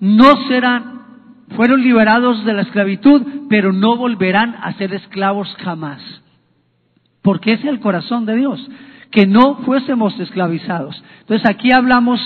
no 0.00 0.48
serán, 0.48 0.97
fueron 1.56 1.82
liberados 1.82 2.44
de 2.44 2.54
la 2.54 2.62
esclavitud, 2.62 3.22
pero 3.48 3.72
no 3.72 3.96
volverán 3.96 4.56
a 4.62 4.72
ser 4.74 4.94
esclavos 4.94 5.48
jamás 5.60 6.00
porque 7.28 7.52
es 7.52 7.64
el 7.66 7.78
corazón 7.80 8.24
de 8.24 8.36
Dios, 8.36 8.58
que 9.10 9.26
no 9.26 9.56
fuésemos 9.56 10.18
esclavizados. 10.18 11.02
Entonces 11.20 11.46
aquí 11.46 11.70
hablamos 11.72 12.18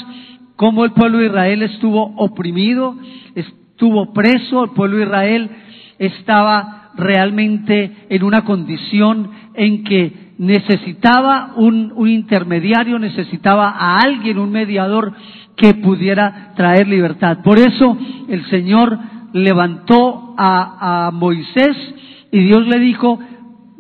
cómo 0.55 0.85
el 0.85 0.93
pueblo 0.93 1.19
de 1.19 1.27
Israel 1.27 1.63
estuvo 1.63 2.15
oprimido, 2.17 2.95
estuvo 3.35 4.13
preso, 4.13 4.63
el 4.63 4.71
pueblo 4.71 4.99
de 4.99 5.03
Israel 5.03 5.51
estaba 5.99 6.93
realmente 6.97 8.07
en 8.11 8.23
una 8.23 8.45
condición 8.45 9.29
en 9.55 9.83
que 9.83 10.35
necesitaba 10.39 11.55
un, 11.57 11.95
intermediario, 12.09 12.99
necesitaba 13.01 13.71
a 13.71 13.99
alguien, 13.99 14.39
un 14.39 14.53
mediador 14.53 15.15
que 15.57 15.75
pudiera 15.75 16.53
traer 16.57 16.89
libertad. 16.89 17.39
Por 17.43 17.59
eso 17.59 17.97
el 18.29 18.45
Señor 18.47 18.99
levantó 19.33 20.35
a 20.37 21.11
Moisés 21.13 21.77
y 22.31 22.41
Dios 22.41 22.67
le 22.67 22.79
dijo, 22.79 23.19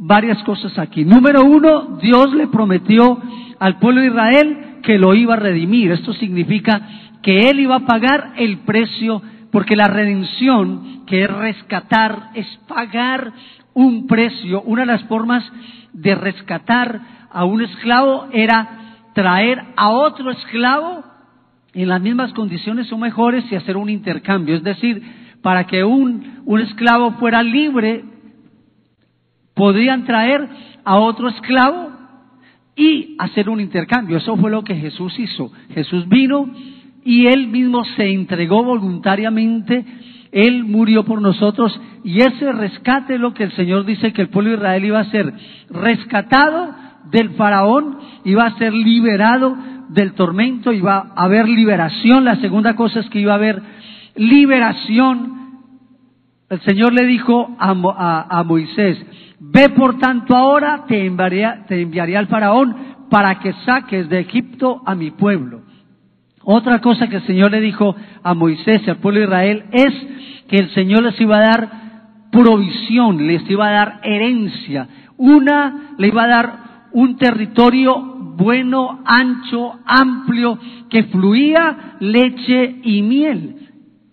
varias 0.05 0.43
cosas 0.43 0.77
aquí. 0.79 1.05
Número 1.05 1.45
uno, 1.45 1.99
Dios 2.03 2.35
le 2.35 2.49
prometió 2.49 3.21
al 3.61 3.79
pueblo 3.79 4.01
de 4.01 4.09
Israel 4.09 4.59
que 4.83 4.99
lo 4.99 5.15
iba 5.15 5.35
a 5.35 5.39
redimir. 5.39 5.93
Esto 5.93 6.13
significa 6.15 6.89
que 7.23 7.49
Él 7.49 7.61
iba 7.61 7.77
a 7.77 7.87
pagar 7.87 8.33
el 8.37 8.59
precio, 8.59 9.23
porque 9.53 9.77
la 9.77 9.87
redención, 9.87 11.05
que 11.07 11.23
es 11.23 11.31
rescatar, 11.31 12.31
es 12.35 12.47
pagar 12.67 13.33
un 13.75 14.09
precio. 14.09 14.63
Una 14.63 14.83
de 14.83 14.87
las 14.87 15.05
formas 15.05 15.45
de 15.93 16.15
rescatar 16.17 17.01
a 17.31 17.45
un 17.45 17.63
esclavo 17.63 18.27
era 18.33 18.99
traer 19.15 19.63
a 19.77 19.91
otro 19.91 20.33
esclavo 20.33 21.05
en 21.75 21.89
las 21.89 22.01
mismas 22.01 22.33
condiciones 22.33 22.93
o 22.93 22.99
mejores 22.99 23.45
y 23.51 23.57
hacer 23.57 23.77
un 23.77 23.89
intercambio. 23.89 24.57
Es 24.57 24.63
decir, 24.63 25.03
para 25.43 25.67
que 25.67 25.85
un, 25.85 26.43
un 26.45 26.61
esclavo 26.61 27.13
fuera 27.13 27.43
libre, 27.43 28.05
podrían 29.55 30.05
traer 30.05 30.49
a 30.85 30.97
otro 30.97 31.29
esclavo 31.29 31.91
y 32.77 33.17
hacer 33.19 33.49
un 33.49 33.61
intercambio. 33.61 34.17
Eso 34.17 34.37
fue 34.37 34.51
lo 34.51 34.65
que 34.65 34.75
Jesús 34.75 35.19
hizo. 35.19 35.53
Jesús 35.75 36.09
vino 36.09 36.51
y 37.05 37.27
él 37.27 37.49
mismo 37.49 37.85
se 37.97 38.09
entregó 38.11 38.65
voluntariamente, 38.65 39.85
él 40.31 40.65
murió 40.65 41.05
por 41.05 41.21
nosotros 41.21 41.79
y 42.05 42.21
ese 42.21 42.53
rescate 42.53 43.15
es 43.15 43.21
lo 43.21 43.35
que 43.35 43.45
el 43.45 43.53
Señor 43.53 43.85
dice 43.85 44.13
que 44.13 44.23
el 44.23 44.29
pueblo 44.29 44.51
de 44.51 44.57
Israel 44.57 44.85
iba 44.85 45.01
a 45.01 45.11
ser 45.11 45.33
rescatado 45.71 46.75
del 47.11 47.31
faraón, 47.31 47.99
iba 48.25 48.45
a 48.47 48.57
ser 48.59 48.73
liberado 48.73 49.57
del 49.93 50.15
tormento, 50.15 50.73
iba 50.73 51.13
a 51.15 51.25
haber 51.25 51.49
liberación. 51.49 52.25
La 52.25 52.37
segunda 52.37 52.75
cosa 52.75 53.01
es 53.01 53.09
que 53.11 53.21
iba 53.21 53.33
a 53.33 53.37
haber 53.37 53.63
liberación. 54.17 55.61
El 56.49 56.61
Señor 56.61 56.93
le 56.93 57.07
dijo 57.07 57.57
a, 57.59 58.39
a 58.39 58.45
Moisés, 58.45 58.99
Ve 59.45 59.71
por 59.71 59.99
tanto 59.99 60.37
ahora, 60.37 60.85
te 60.87 61.05
enviaré, 61.05 61.65
te 61.67 61.81
enviaré 61.81 62.17
al 62.17 62.29
faraón 62.29 62.77
para 63.11 63.41
que 63.41 63.53
saques 63.65 64.09
de 64.09 64.21
Egipto 64.21 64.83
a 64.87 64.95
mi 64.95 65.11
pueblo. 65.11 65.63
Otra 66.45 66.81
cosa 66.81 67.09
que 67.09 67.17
el 67.17 67.27
Señor 67.27 67.51
le 67.51 67.61
dijo 67.61 67.95
a 68.23 68.35
Moisés 68.35 68.83
y 68.87 68.91
al 68.91 68.99
pueblo 68.99 69.21
de 69.21 69.27
Israel 69.27 69.65
es 69.73 69.95
que 70.49 70.59
el 70.59 70.71
Señor 70.71 71.03
les 71.03 71.21
iba 71.21 71.39
a 71.39 71.41
dar 71.41 71.71
provisión, 72.31 73.27
les 73.27 73.49
iba 73.51 73.69
a 73.69 73.73
dar 73.73 74.01
herencia. 74.05 74.89
Una, 75.17 75.95
le 75.99 76.07
iba 76.07 76.23
a 76.23 76.29
dar 76.29 76.59
un 76.93 77.17
territorio 77.17 78.12
bueno, 78.37 79.01
ancho, 79.05 79.79
amplio, 79.87 80.59
que 80.89 81.05
fluía 81.05 81.97
leche 82.01 82.77
y 82.83 83.03
miel. 83.03 83.57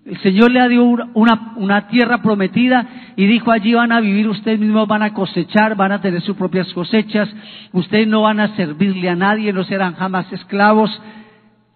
El 0.06 0.18
Señor 0.20 0.52
le 0.52 0.68
dio 0.70 0.84
una, 0.84 1.54
una, 1.58 1.88
tierra 1.88 2.22
prometida 2.22 3.14
y 3.16 3.28
dijo 3.28 3.52
allí 3.52 3.74
van 3.74 3.92
a 3.92 4.00
vivir, 4.00 4.28
ustedes 4.28 4.60
mismos 4.60 4.88
van 4.88 5.04
a 5.04 5.14
cosechar, 5.14 5.76
van 5.76 5.92
a 5.92 6.02
tener 6.02 6.22
sus 6.22 6.36
propias 6.36 6.72
cosechas, 6.74 7.30
ustedes 7.74 8.08
no 8.08 8.24
van 8.24 8.40
a 8.40 8.56
servirle 8.56 9.08
a 9.10 9.16
nadie, 9.16 9.54
no 9.54 9.64
serán 9.64 9.94
jamás 9.94 10.32
esclavos. 10.34 10.90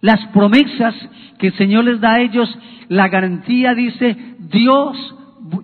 Las 0.00 0.20
promesas 0.32 0.94
que 1.38 1.48
el 1.48 1.54
Señor 1.54 1.84
les 1.84 2.00
da 2.00 2.14
a 2.14 2.20
ellos, 2.20 2.58
la 2.88 3.08
garantía 3.08 3.72
dice, 3.74 4.16
Dios, 4.50 5.14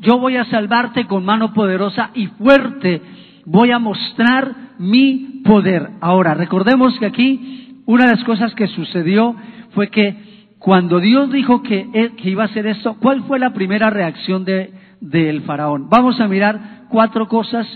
yo 0.01 0.19
voy 0.19 0.37
a 0.37 0.45
salvarte 0.45 1.07
con 1.07 1.25
mano 1.25 1.53
poderosa 1.53 2.11
y 2.15 2.27
fuerte, 2.27 3.03
voy 3.51 3.73
a 3.73 3.81
mostrar 3.81 4.55
mi 4.79 5.43
poder. 5.45 5.91
Ahora, 6.01 6.35
recordemos 6.35 6.97
que 7.01 7.07
aquí 7.07 7.83
una 7.85 8.05
de 8.05 8.13
las 8.13 8.25
cosas 8.25 8.55
que 8.55 8.69
sucedió 8.69 9.35
fue 9.73 9.89
que 9.89 10.47
cuando 10.61 11.01
Dios 11.01 11.33
dijo 11.33 11.63
que, 11.63 12.13
iba 12.23 12.45
a 12.45 12.47
hacer 12.47 12.69
esto, 12.69 12.97
¿cuál 13.01 13.25
fue 13.25 13.41
la 13.41 13.53
primera 13.53 13.91
reacción 13.91 14.45
del 14.45 15.43
faraón? 15.43 15.89
Vamos 15.89 16.21
a 16.21 16.29
mirar 16.29 16.85
cuatro 16.91 17.27
cosas, 17.27 17.67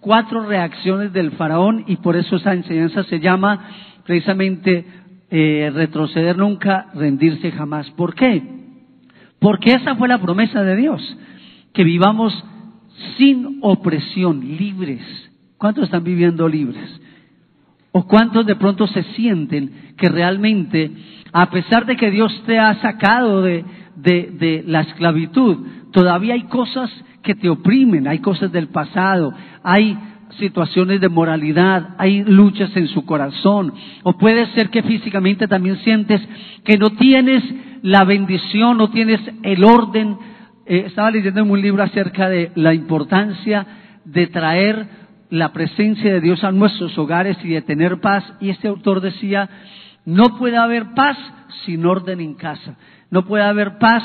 cuatro 0.00 0.46
reacciones 0.46 1.12
del 1.12 1.30
faraón 1.32 1.84
y 1.86 1.96
por 1.96 2.16
eso 2.16 2.36
esa 2.36 2.52
enseñanza 2.52 3.04
se 3.04 3.20
llama 3.20 3.68
precisamente 4.04 4.84
eh, 5.30 5.70
retroceder 5.72 6.36
nunca, 6.36 6.86
rendirse 6.94 7.52
jamás. 7.52 7.88
¿Por 7.92 8.14
qué? 8.16 8.42
Porque 9.38 9.74
esa 9.74 9.94
fue 9.94 10.08
la 10.08 10.18
promesa 10.18 10.64
de 10.64 10.74
Dios, 10.74 11.16
que 11.72 11.84
vivamos 11.84 12.32
sin 13.16 13.58
opresión, 13.62 14.56
libres. 14.56 15.02
¿Cuántos 15.56 15.84
están 15.84 16.04
viviendo 16.04 16.48
libres? 16.48 17.00
¿O 17.92 18.06
cuántos 18.06 18.46
de 18.46 18.56
pronto 18.56 18.86
se 18.86 19.02
sienten 19.14 19.94
que 19.96 20.08
realmente 20.08 20.90
a 21.32 21.50
pesar 21.50 21.86
de 21.86 21.96
que 21.96 22.10
Dios 22.10 22.42
te 22.46 22.58
ha 22.58 22.80
sacado 22.80 23.42
de, 23.42 23.64
la 24.66 24.80
esclavitud, 24.80 25.58
todavía 25.92 26.34
hay 26.34 26.44
cosas 26.44 26.90
que 27.22 27.34
te 27.34 27.48
oprimen, 27.48 28.08
hay 28.08 28.18
cosas 28.18 28.50
del 28.50 28.68
pasado, 28.68 29.32
hay 29.62 29.96
situaciones 30.38 31.00
de 31.00 31.08
moralidad, 31.08 31.94
hay 31.98 32.24
luchas 32.24 32.74
en 32.76 32.88
su 32.88 33.04
corazón, 33.04 33.74
o 34.02 34.16
puede 34.16 34.46
ser 34.54 34.70
que 34.70 34.82
físicamente 34.82 35.46
también 35.46 35.76
sientes 35.78 36.20
que 36.64 36.78
no 36.78 36.90
tienes 36.90 37.42
la 37.82 38.04
bendición, 38.04 38.78
no 38.78 38.90
tienes 38.90 39.20
el 39.42 39.64
orden. 39.64 40.16
Eh, 40.70 40.84
estaba 40.86 41.10
leyendo 41.10 41.40
en 41.40 41.50
un 41.50 41.60
libro 41.60 41.82
acerca 41.82 42.28
de 42.28 42.52
la 42.54 42.72
importancia 42.72 43.66
de 44.04 44.28
traer 44.28 44.86
la 45.28 45.52
presencia 45.52 46.12
de 46.12 46.20
Dios 46.20 46.44
a 46.44 46.52
nuestros 46.52 46.96
hogares 46.96 47.36
y 47.42 47.48
de 47.48 47.62
tener 47.62 48.00
paz, 48.00 48.22
y 48.38 48.50
este 48.50 48.68
autor 48.68 49.00
decía, 49.00 49.50
no 50.04 50.38
puede 50.38 50.56
haber 50.56 50.94
paz 50.94 51.18
sin 51.64 51.84
orden 51.84 52.20
en 52.20 52.34
casa, 52.34 52.76
no 53.10 53.24
puede 53.24 53.42
haber 53.42 53.78
paz 53.78 54.04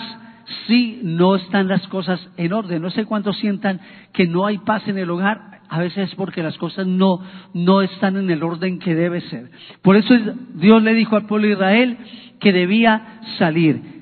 si 0.65 1.01
no 1.03 1.35
están 1.35 1.67
las 1.67 1.87
cosas 1.87 2.19
en 2.35 2.51
orden. 2.51 2.81
No 2.81 2.89
sé 2.89 3.05
cuántos 3.05 3.37
sientan 3.37 3.79
que 4.11 4.25
no 4.25 4.47
hay 4.47 4.57
paz 4.57 4.87
en 4.87 4.97
el 4.97 5.11
hogar, 5.11 5.61
a 5.69 5.77
veces 5.77 6.09
es 6.09 6.15
porque 6.15 6.41
las 6.41 6.57
cosas 6.57 6.87
no, 6.87 7.19
no 7.53 7.83
están 7.83 8.17
en 8.17 8.31
el 8.31 8.41
orden 8.41 8.79
que 8.79 8.95
debe 8.95 9.21
ser. 9.21 9.51
Por 9.83 9.97
eso 9.97 10.15
Dios 10.55 10.81
le 10.81 10.95
dijo 10.95 11.15
al 11.15 11.27
pueblo 11.27 11.45
de 11.45 11.53
Israel 11.53 11.97
que 12.39 12.51
debía 12.51 13.19
salir 13.37 13.94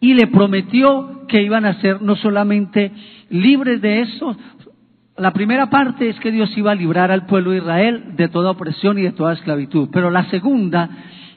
y 0.00 0.14
le 0.14 0.26
prometió 0.26 1.26
que 1.28 1.42
iban 1.42 1.64
a 1.64 1.80
ser 1.80 2.02
no 2.02 2.16
solamente 2.16 2.92
libres 3.30 3.80
de 3.80 4.02
eso, 4.02 4.36
la 5.16 5.32
primera 5.32 5.70
parte 5.70 6.08
es 6.08 6.20
que 6.20 6.30
Dios 6.30 6.56
iba 6.58 6.72
a 6.72 6.74
librar 6.74 7.10
al 7.10 7.26
pueblo 7.26 7.52
de 7.52 7.58
Israel 7.58 8.16
de 8.16 8.28
toda 8.28 8.50
opresión 8.50 8.98
y 8.98 9.02
de 9.02 9.12
toda 9.12 9.32
esclavitud, 9.32 9.88
pero 9.90 10.10
la 10.10 10.24
segunda 10.24 10.90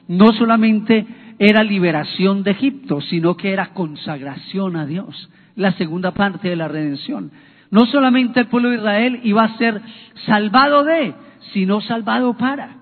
no 0.06 0.32
solamente 0.32 1.06
era 1.38 1.64
liberación 1.64 2.42
de 2.42 2.50
Egipto, 2.50 3.00
sino 3.00 3.36
que 3.36 3.52
era 3.52 3.72
consagración 3.72 4.76
a 4.76 4.84
Dios, 4.84 5.30
la 5.56 5.72
segunda 5.72 6.12
parte 6.12 6.50
de 6.50 6.56
la 6.56 6.68
redención. 6.68 7.30
No 7.70 7.86
solamente 7.86 8.40
el 8.40 8.48
pueblo 8.48 8.68
de 8.68 8.76
Israel 8.76 9.20
iba 9.22 9.44
a 9.44 9.56
ser 9.56 9.80
salvado 10.26 10.84
de, 10.84 11.14
sino 11.52 11.80
salvado 11.80 12.36
para. 12.36 12.76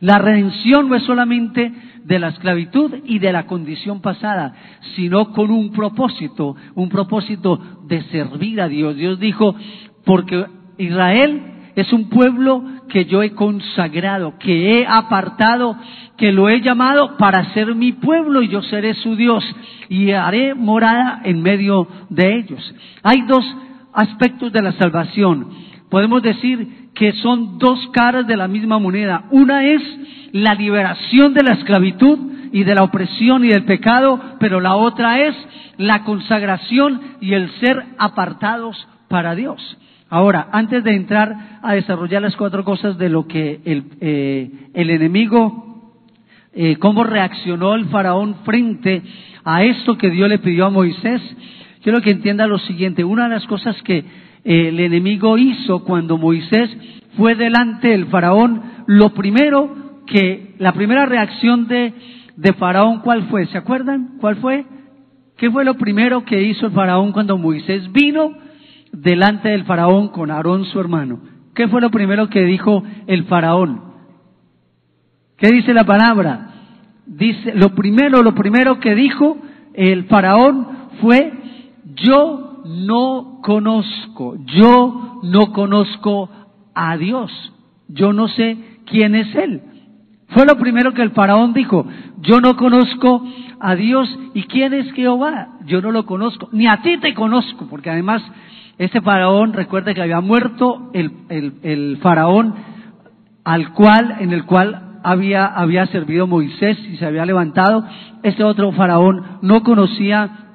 La 0.00 0.18
redención 0.18 0.88
no 0.88 0.96
es 0.96 1.04
solamente 1.04 1.72
de 2.06 2.20
la 2.20 2.28
esclavitud 2.28 2.94
y 3.04 3.18
de 3.18 3.32
la 3.32 3.46
condición 3.46 4.00
pasada, 4.00 4.54
sino 4.94 5.32
con 5.32 5.50
un 5.50 5.72
propósito, 5.72 6.54
un 6.74 6.88
propósito 6.88 7.58
de 7.86 8.02
servir 8.04 8.60
a 8.60 8.68
Dios. 8.68 8.94
Dios 8.96 9.18
dijo, 9.18 9.56
porque 10.04 10.46
Israel 10.78 11.42
es 11.74 11.92
un 11.92 12.08
pueblo 12.08 12.62
que 12.88 13.06
yo 13.06 13.22
he 13.22 13.32
consagrado, 13.32 14.38
que 14.38 14.78
he 14.78 14.86
apartado, 14.86 15.76
que 16.16 16.30
lo 16.30 16.48
he 16.48 16.60
llamado 16.60 17.16
para 17.16 17.52
ser 17.52 17.74
mi 17.74 17.92
pueblo 17.92 18.40
y 18.40 18.48
yo 18.48 18.62
seré 18.62 18.94
su 18.94 19.16
Dios 19.16 19.44
y 19.88 20.12
haré 20.12 20.54
morada 20.54 21.22
en 21.24 21.42
medio 21.42 21.88
de 22.08 22.36
ellos. 22.36 22.74
Hay 23.02 23.22
dos 23.22 23.44
aspectos 23.92 24.52
de 24.52 24.62
la 24.62 24.72
salvación. 24.72 25.48
Podemos 25.90 26.22
decir 26.22 26.85
que 26.96 27.12
son 27.12 27.58
dos 27.58 27.78
caras 27.92 28.26
de 28.26 28.36
la 28.36 28.48
misma 28.48 28.78
moneda. 28.78 29.24
Una 29.30 29.64
es 29.64 29.82
la 30.32 30.54
liberación 30.54 31.34
de 31.34 31.42
la 31.42 31.52
esclavitud 31.52 32.18
y 32.52 32.64
de 32.64 32.74
la 32.74 32.82
opresión 32.82 33.44
y 33.44 33.48
del 33.48 33.64
pecado, 33.64 34.20
pero 34.40 34.60
la 34.60 34.76
otra 34.76 35.20
es 35.20 35.34
la 35.76 36.04
consagración 36.04 37.00
y 37.20 37.34
el 37.34 37.50
ser 37.60 37.84
apartados 37.98 38.88
para 39.08 39.34
Dios. 39.34 39.78
Ahora, 40.08 40.48
antes 40.52 40.82
de 40.84 40.94
entrar 40.94 41.58
a 41.62 41.74
desarrollar 41.74 42.22
las 42.22 42.36
cuatro 42.36 42.64
cosas 42.64 42.96
de 42.96 43.08
lo 43.08 43.26
que 43.26 43.60
el, 43.64 43.84
eh, 44.00 44.50
el 44.72 44.90
enemigo, 44.90 45.92
eh, 46.54 46.76
cómo 46.76 47.04
reaccionó 47.04 47.74
el 47.74 47.86
faraón 47.86 48.36
frente 48.44 49.02
a 49.44 49.64
esto 49.64 49.98
que 49.98 50.10
Dios 50.10 50.28
le 50.28 50.38
pidió 50.38 50.66
a 50.66 50.70
Moisés, 50.70 51.20
Quiero 51.86 52.00
que 52.00 52.10
entienda 52.10 52.48
lo 52.48 52.58
siguiente. 52.58 53.04
Una 53.04 53.28
de 53.28 53.36
las 53.36 53.46
cosas 53.46 53.80
que 53.82 54.04
el 54.46 54.78
enemigo 54.78 55.36
hizo 55.36 55.82
cuando 55.82 56.18
Moisés 56.18 56.70
fue 57.16 57.34
delante 57.34 57.88
del 57.88 58.06
faraón, 58.06 58.62
lo 58.86 59.12
primero 59.12 60.02
que, 60.06 60.54
la 60.58 60.72
primera 60.72 61.04
reacción 61.04 61.66
de, 61.66 61.92
de 62.36 62.52
faraón, 62.52 63.00
¿cuál 63.00 63.24
fue? 63.24 63.46
¿Se 63.46 63.58
acuerdan? 63.58 64.18
¿Cuál 64.20 64.36
fue? 64.36 64.64
¿Qué 65.36 65.50
fue 65.50 65.64
lo 65.64 65.74
primero 65.74 66.24
que 66.24 66.40
hizo 66.42 66.66
el 66.66 66.72
faraón 66.72 67.10
cuando 67.10 67.36
Moisés 67.36 67.90
vino 67.90 68.34
delante 68.92 69.48
del 69.48 69.64
faraón 69.64 70.08
con 70.08 70.30
Aarón 70.30 70.64
su 70.66 70.78
hermano? 70.78 71.18
¿Qué 71.52 71.66
fue 71.66 71.80
lo 71.80 71.90
primero 71.90 72.28
que 72.28 72.44
dijo 72.44 72.84
el 73.08 73.24
faraón? 73.24 73.82
¿Qué 75.36 75.48
dice 75.48 75.74
la 75.74 75.84
palabra? 75.84 76.52
Dice, 77.04 77.52
lo 77.54 77.74
primero, 77.74 78.22
lo 78.22 78.34
primero 78.34 78.78
que 78.78 78.94
dijo 78.94 79.38
el 79.74 80.04
faraón 80.04 80.68
fue 81.00 81.32
yo 81.96 82.45
no 82.68 83.40
conozco, 83.42 84.36
yo 84.46 85.20
no 85.22 85.52
conozco 85.52 86.28
a 86.74 86.96
Dios, 86.96 87.30
yo 87.88 88.12
no 88.12 88.28
sé 88.28 88.56
quién 88.86 89.14
es 89.14 89.34
Él. 89.34 89.62
Fue 90.28 90.44
lo 90.44 90.56
primero 90.56 90.92
que 90.92 91.02
el 91.02 91.10
faraón 91.10 91.52
dijo, 91.52 91.86
yo 92.20 92.40
no 92.40 92.56
conozco 92.56 93.22
a 93.60 93.74
Dios 93.74 94.08
y 94.34 94.42
quién 94.44 94.74
es 94.74 94.92
Jehová, 94.92 95.58
yo 95.66 95.80
no 95.80 95.92
lo 95.92 96.04
conozco, 96.04 96.48
ni 96.52 96.66
a 96.66 96.82
ti 96.82 96.98
te 96.98 97.14
conozco, 97.14 97.66
porque 97.70 97.90
además 97.90 98.22
ese 98.78 99.00
faraón, 99.00 99.52
recuerda 99.52 99.94
que 99.94 100.02
había 100.02 100.20
muerto 100.20 100.90
el, 100.92 101.12
el, 101.62 101.96
faraón 101.98 102.54
al 103.44 103.72
cual, 103.72 104.16
en 104.20 104.32
el 104.32 104.44
cual 104.44 105.00
había, 105.02 105.46
había 105.46 105.86
servido 105.86 106.26
Moisés 106.26 106.78
y 106.90 106.96
se 106.96 107.06
había 107.06 107.24
levantado, 107.24 107.84
ese 108.22 108.44
otro 108.44 108.72
faraón 108.72 109.38
no 109.40 109.62
conocía 109.62 110.45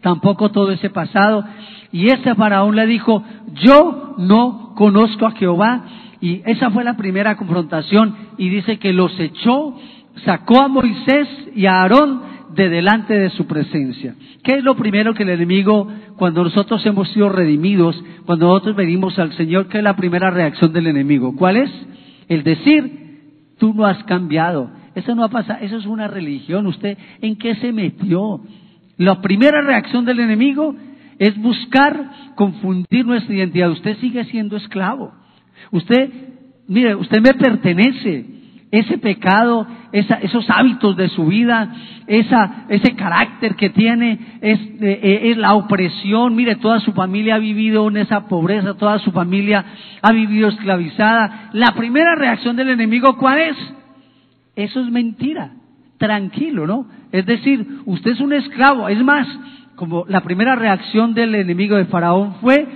tampoco 0.00 0.50
todo 0.50 0.70
ese 0.72 0.90
pasado. 0.90 1.44
Y 1.92 2.08
ese 2.08 2.34
faraón 2.34 2.76
le 2.76 2.86
dijo, 2.86 3.22
yo 3.54 4.14
no 4.18 4.74
conozco 4.76 5.26
a 5.26 5.32
Jehová. 5.32 5.84
Y 6.20 6.42
esa 6.44 6.70
fue 6.70 6.84
la 6.84 6.96
primera 6.96 7.36
confrontación. 7.36 8.14
Y 8.38 8.48
dice 8.48 8.78
que 8.78 8.92
los 8.92 9.18
echó, 9.18 9.74
sacó 10.24 10.62
a 10.62 10.68
Moisés 10.68 11.28
y 11.54 11.66
a 11.66 11.82
Aarón 11.82 12.30
de 12.54 12.68
delante 12.68 13.18
de 13.18 13.30
su 13.30 13.46
presencia. 13.46 14.14
¿Qué 14.42 14.56
es 14.56 14.64
lo 14.64 14.74
primero 14.74 15.14
que 15.14 15.22
el 15.22 15.30
enemigo, 15.30 15.88
cuando 16.16 16.44
nosotros 16.44 16.84
hemos 16.84 17.08
sido 17.10 17.28
redimidos, 17.28 18.02
cuando 18.26 18.48
nosotros 18.48 18.76
venimos 18.76 19.18
al 19.18 19.32
Señor, 19.34 19.68
qué 19.68 19.78
es 19.78 19.84
la 19.84 19.96
primera 19.96 20.30
reacción 20.30 20.72
del 20.72 20.88
enemigo? 20.88 21.34
¿Cuál 21.36 21.56
es? 21.56 21.70
El 22.28 22.42
decir, 22.42 23.54
tú 23.58 23.74
no 23.74 23.86
has 23.86 24.02
cambiado. 24.04 24.70
Eso 24.94 25.14
no 25.14 25.24
ha 25.24 25.28
pasado, 25.28 25.60
eso 25.62 25.76
es 25.76 25.86
una 25.86 26.08
religión. 26.08 26.66
¿Usted 26.66 26.98
en 27.20 27.36
qué 27.36 27.54
se 27.56 27.72
metió? 27.72 28.40
La 29.00 29.22
primera 29.22 29.62
reacción 29.62 30.04
del 30.04 30.20
enemigo 30.20 30.76
es 31.18 31.34
buscar 31.40 32.34
confundir 32.34 33.06
nuestra 33.06 33.34
identidad. 33.34 33.70
Usted 33.70 33.96
sigue 33.96 34.24
siendo 34.24 34.58
esclavo. 34.58 35.10
Usted, 35.70 36.10
mire, 36.68 36.94
usted 36.96 37.22
me 37.22 37.32
pertenece. 37.32 38.26
Ese 38.70 38.98
pecado, 38.98 39.66
esos 39.90 40.50
hábitos 40.50 40.98
de 40.98 41.08
su 41.08 41.24
vida, 41.24 41.74
esa, 42.06 42.66
ese 42.68 42.94
carácter 42.94 43.56
que 43.56 43.70
tiene, 43.70 44.18
es, 44.42 44.60
eh, 44.82 45.30
es 45.30 45.38
la 45.38 45.54
opresión. 45.54 46.36
Mire, 46.36 46.56
toda 46.56 46.78
su 46.80 46.92
familia 46.92 47.36
ha 47.36 47.38
vivido 47.38 47.88
en 47.88 47.96
esa 47.96 48.28
pobreza, 48.28 48.74
toda 48.74 48.98
su 48.98 49.12
familia 49.12 49.64
ha 50.02 50.12
vivido 50.12 50.48
esclavizada. 50.50 51.48
La 51.54 51.72
primera 51.74 52.16
reacción 52.16 52.54
del 52.54 52.68
enemigo, 52.68 53.16
¿cuál 53.16 53.38
es? 53.38 53.56
Eso 54.56 54.80
es 54.82 54.90
mentira 54.90 55.52
tranquilo, 56.00 56.66
¿no? 56.66 56.86
Es 57.12 57.26
decir, 57.26 57.82
usted 57.84 58.12
es 58.12 58.20
un 58.20 58.32
esclavo. 58.32 58.88
Es 58.88 59.04
más, 59.04 59.28
como 59.76 60.06
la 60.08 60.22
primera 60.22 60.56
reacción 60.56 61.12
del 61.12 61.34
enemigo 61.34 61.76
de 61.76 61.84
Faraón 61.84 62.36
fue, 62.40 62.66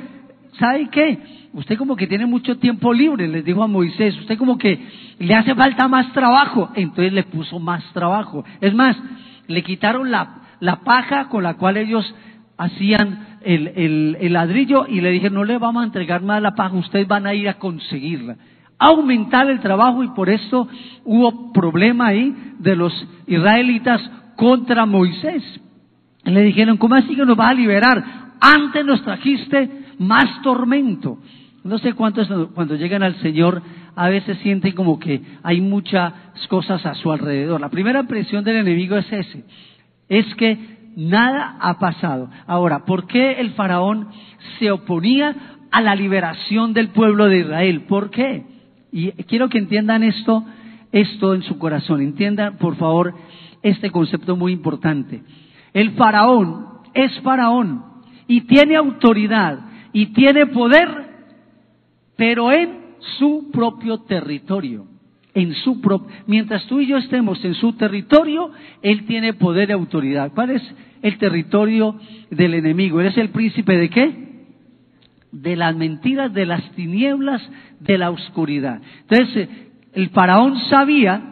¿sabe 0.59 0.89
qué? 0.91 1.49
Usted 1.55 1.79
como 1.79 1.97
que 1.97 2.07
tiene 2.07 2.27
mucho 2.27 2.59
tiempo 2.59 2.93
libre, 2.93 3.27
les 3.27 3.43
dijo 3.43 3.63
a 3.63 3.67
Moisés, 3.67 4.15
usted 4.19 4.37
como 4.37 4.59
que 4.59 4.79
le 5.19 5.35
hace 5.35 5.55
falta 5.55 5.89
más 5.89 6.13
trabajo, 6.13 6.69
entonces 6.75 7.15
le 7.15 7.23
puso 7.23 7.59
más 7.59 7.83
trabajo. 7.95 8.45
Es 8.61 8.75
más, 8.75 8.95
le 9.47 9.63
quitaron 9.63 10.11
la, 10.11 10.43
la 10.61 10.81
paja 10.85 11.31
con 11.31 11.45
la 11.45 11.55
cual 11.55 11.79
ellos 11.79 12.15
hacían 12.59 13.39
el, 13.41 13.69
el, 13.69 14.19
el 14.21 14.33
ladrillo 14.35 14.87
y 14.87 15.01
le 15.01 15.11
dije, 15.11 15.31
no 15.31 15.45
le 15.45 15.57
vamos 15.57 15.83
a 15.83 15.87
entregar 15.87 16.21
más 16.23 16.43
la 16.43 16.55
paja, 16.55 16.77
ustedes 16.77 17.09
van 17.09 17.27
a 17.27 17.33
ir 17.33 17.49
a 17.49 17.55
conseguirla 17.55 18.37
aumentar 18.88 19.49
el 19.51 19.61
trabajo 19.61 20.03
y 20.03 20.09
por 20.09 20.29
eso 20.29 20.68
hubo 21.05 21.53
problema 21.53 22.09
ahí 22.09 22.35
de 22.59 22.77
los 22.77 22.92
israelitas 23.27 24.01
contra 24.37 24.87
Moisés. 24.87 25.42
Le 26.25 26.42
dijeron, 26.42 26.77
¿cómo 26.77 26.94
así 26.94 27.14
que 27.14 27.25
nos 27.25 27.38
va 27.38 27.49
a 27.49 27.55
liberar? 27.55 28.05
Antes 28.40 28.85
nos 28.85 29.03
trajiste 29.03 29.70
más 29.99 30.42
tormento. 30.42 31.18
No 31.62 31.79
sé 31.79 31.94
cuántos 31.94 32.29
cuando 32.55 32.77
llegan 32.77 33.03
al 33.03 33.16
Señor 33.16 33.62
a 33.97 34.09
veces 34.09 34.38
sienten 34.38 34.73
como 34.73 34.99
que 34.99 35.23
hay 35.42 35.61
muchas 35.61 36.12
cosas 36.49 36.85
a 36.85 36.94
su 36.94 37.11
alrededor. 37.12 37.61
La 37.61 37.70
primera 37.70 38.01
impresión 38.01 38.44
del 38.44 38.57
enemigo 38.57 38.97
es 38.97 39.11
ese, 39.12 39.44
es 40.09 40.35
que 40.35 40.59
nada 40.97 41.57
ha 41.61 41.79
pasado. 41.79 42.29
Ahora, 42.47 42.85
¿por 42.85 43.07
qué 43.07 43.40
el 43.40 43.53
faraón 43.53 44.09
se 44.59 44.70
oponía 44.70 45.35
a 45.70 45.81
la 45.81 45.94
liberación 45.94 46.73
del 46.73 46.88
pueblo 46.88 47.27
de 47.27 47.38
Israel? 47.38 47.83
¿Por 47.88 48.11
qué? 48.11 48.54
Y 48.96 49.11
quiero 49.24 49.48
que 49.48 49.59
entiendan 49.59 50.04
esto, 50.04 50.44
esto 50.92 51.35
en 51.35 51.42
su 51.42 51.59
corazón. 51.59 52.00
Entiendan, 52.00 52.59
por 52.59 52.76
favor, 52.76 53.12
este 53.61 53.90
concepto 53.90 54.37
muy 54.37 54.52
importante. 54.52 55.20
El 55.72 55.90
faraón 55.96 56.66
es 56.94 57.12
faraón 57.22 57.83
y 58.28 58.42
tiene 58.42 58.76
autoridad 58.76 59.59
y 59.92 60.07
tiene 60.12 60.46
poder, 60.46 60.88
pero 62.14 62.52
en 62.52 62.94
su 63.18 63.50
propio 63.52 63.98
territorio. 64.02 64.87
En 65.35 65.54
su 65.54 65.80
mientras 66.28 66.64
tú 66.68 66.78
y 66.78 66.87
yo 66.87 66.96
estemos 66.98 67.44
en 67.44 67.54
su 67.57 67.72
territorio, 67.72 68.52
él 68.80 69.07
tiene 69.07 69.33
poder 69.33 69.70
y 69.70 69.72
autoridad. 69.72 70.30
¿Cuál 70.33 70.50
es 70.50 70.62
el 71.02 71.18
territorio 71.18 71.98
del 72.30 72.54
enemigo? 72.54 73.00
Él 73.00 73.09
es 73.09 73.18
el 73.18 73.30
príncipe 73.30 73.76
de 73.76 73.90
qué? 73.90 74.34
De 75.42 75.57
las 75.57 75.75
mentiras, 75.77 76.33
de 76.33 76.47
las 76.47 76.62
tinieblas, 76.73 77.42
de 77.81 77.99
la 77.99 78.11
oscuridad. 78.11 78.81
Entonces, 79.09 79.49
el 79.92 80.09
faraón 80.11 80.59
sabía 80.70 81.23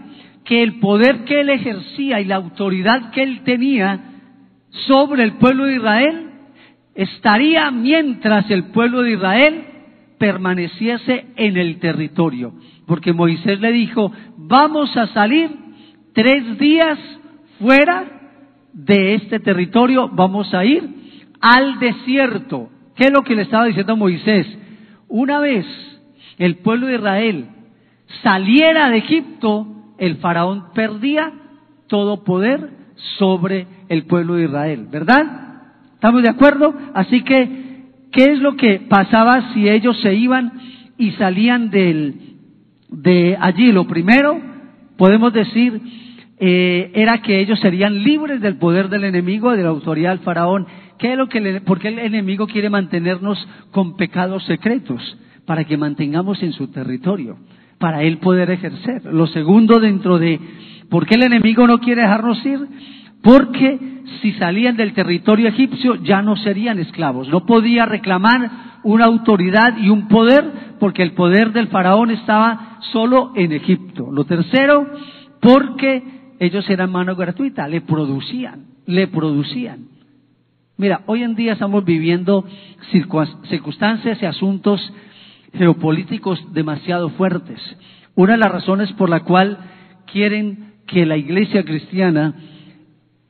que 0.45 0.62
el 0.62 0.81
poder 0.81 1.25
que 1.25 1.41
él 1.41 1.51
ejercía 1.51 2.21
y 2.21 2.25
la 2.25 2.37
autoridad 2.37 3.11
que 3.12 3.23
él 3.23 3.43
tenía 3.45 4.01
sobre 4.87 5.23
el 5.23 5.35
pueblo 5.35 5.65
de 5.65 5.77
Israel 5.77 6.31
estaría 6.95 7.71
mientras 7.71 8.51
el 8.51 8.65
pueblo 8.65 9.03
de 9.03 9.12
Israel 9.12 9.65
permaneciese 10.19 11.27
en 11.37 11.57
el 11.57 11.79
territorio. 11.79 12.55
Porque 12.87 13.12
Moisés 13.12 13.61
le 13.61 13.73
dijo, 13.73 14.12
vamos 14.37 14.97
a 14.97 15.07
salir 15.09 15.51
tres 16.12 16.59
días 16.59 16.99
fuera 17.59 18.05
de 18.73 19.15
este 19.15 19.41
territorio, 19.41 20.09
vamos 20.09 20.53
a 20.55 20.65
ir 20.65 20.83
al 21.41 21.79
desierto. 21.79 22.71
¿Qué 23.03 23.09
es 23.09 23.12
lo 23.12 23.25
que 23.25 23.35
le 23.35 23.43
estaba 23.43 23.65
diciendo 23.65 23.97
Moisés? 23.97 24.47
Una 25.09 25.41
vez 25.41 25.67
el 26.38 26.59
pueblo 26.59 26.87
de 26.87 26.95
Israel 26.95 27.47
saliera 28.23 28.91
de 28.91 28.99
Egipto, 28.99 29.67
el 29.99 30.19
faraón 30.19 30.67
perdía 30.73 31.33
todo 31.88 32.23
poder 32.23 32.71
sobre 33.19 33.67
el 33.88 34.07
pueblo 34.07 34.35
de 34.35 34.45
Israel, 34.45 34.87
¿verdad? 34.88 35.25
¿Estamos 35.95 36.23
de 36.23 36.29
acuerdo? 36.29 36.73
Así 36.95 37.25
que 37.25 37.99
¿Qué 38.12 38.35
es 38.35 38.38
lo 38.38 38.55
que 38.55 38.79
pasaba 38.79 39.53
si 39.53 39.69
ellos 39.69 40.01
se 40.01 40.15
iban 40.15 40.53
y 40.97 41.11
salían 41.12 41.71
del, 41.71 42.37
de 42.88 43.37
allí? 43.41 43.73
Lo 43.73 43.88
primero, 43.88 44.41
podemos 44.97 45.33
decir, 45.33 45.81
eh, 46.38 46.91
era 46.95 47.23
que 47.23 47.41
ellos 47.41 47.59
serían 47.61 48.05
libres 48.05 48.41
del 48.41 48.59
poder 48.59 48.88
del 48.88 49.05
enemigo, 49.05 49.53
de 49.53 49.62
la 49.62 49.71
autoridad 49.71 50.11
del 50.11 50.21
faraón. 50.21 50.67
¿Qué 51.03 51.11
es 51.15 51.19
lo 51.19 51.29
que 51.29 51.41
le, 51.41 51.61
¿Por 51.62 51.81
qué 51.81 51.88
el 51.88 51.99
enemigo 51.99 52.47
quiere 52.47 52.71
mantenernos 52.71 53.37
con 53.73 53.97
pecados 53.97 54.45
secretos? 54.45 55.19
Para 55.45 55.65
que 55.65 55.77
mantengamos 55.77 56.41
en 56.45 56.53
su 56.53 56.69
territorio, 56.69 57.38
para 57.81 58.05
él 58.05 58.19
poder 58.19 58.53
ejercer. 58.53 59.07
Lo 59.07 59.27
segundo 59.27 59.81
dentro 59.81 60.21
de, 60.21 60.38
¿por 60.88 61.05
qué 61.05 61.17
el 61.17 61.25
enemigo 61.25 61.67
no 61.67 61.81
quiere 61.81 62.03
dejarnos 62.03 62.47
ir? 62.47 62.61
Porque 63.21 63.81
si 64.21 64.31
salían 64.35 64.77
del 64.77 64.93
territorio 64.93 65.49
egipcio 65.49 65.97
ya 65.97 66.23
no 66.23 66.37
serían 66.37 66.79
esclavos. 66.79 67.27
No 67.27 67.47
podía 67.47 67.85
reclamar 67.85 68.79
una 68.85 69.07
autoridad 69.07 69.79
y 69.79 69.88
un 69.88 70.07
poder 70.07 70.77
porque 70.79 71.03
el 71.03 71.15
poder 71.15 71.53
del 71.53 71.67
faraón 71.67 72.12
estaba 72.12 72.79
solo 72.93 73.33
en 73.35 73.51
Egipto. 73.51 74.12
Lo 74.12 74.23
tercero, 74.25 74.87
porque 75.41 76.01
ellos 76.38 76.71
eran 76.71 76.93
mano 76.93 77.17
gratuita, 77.17 77.67
le 77.67 77.81
producían, 77.81 78.67
le 78.87 79.09
producían. 79.09 79.92
Mira, 80.79 81.03
hoy 81.07 81.23
en 81.23 81.35
día 81.35 81.53
estamos 81.53 81.85
viviendo 81.85 82.47
circunstancias 82.91 84.23
y 84.23 84.27
asuntos 84.27 84.81
geopolíticos 85.55 86.53
demasiado 86.55 87.11
fuertes. 87.11 87.61
Una 88.15 88.33
de 88.33 88.39
las 88.39 88.51
razones 88.51 88.91
por 88.93 89.11
la 89.11 89.21
cual 89.21 89.59
quieren 90.11 90.73
que 90.87 91.05
la 91.05 91.17
iglesia 91.17 91.65
cristiana 91.65 92.35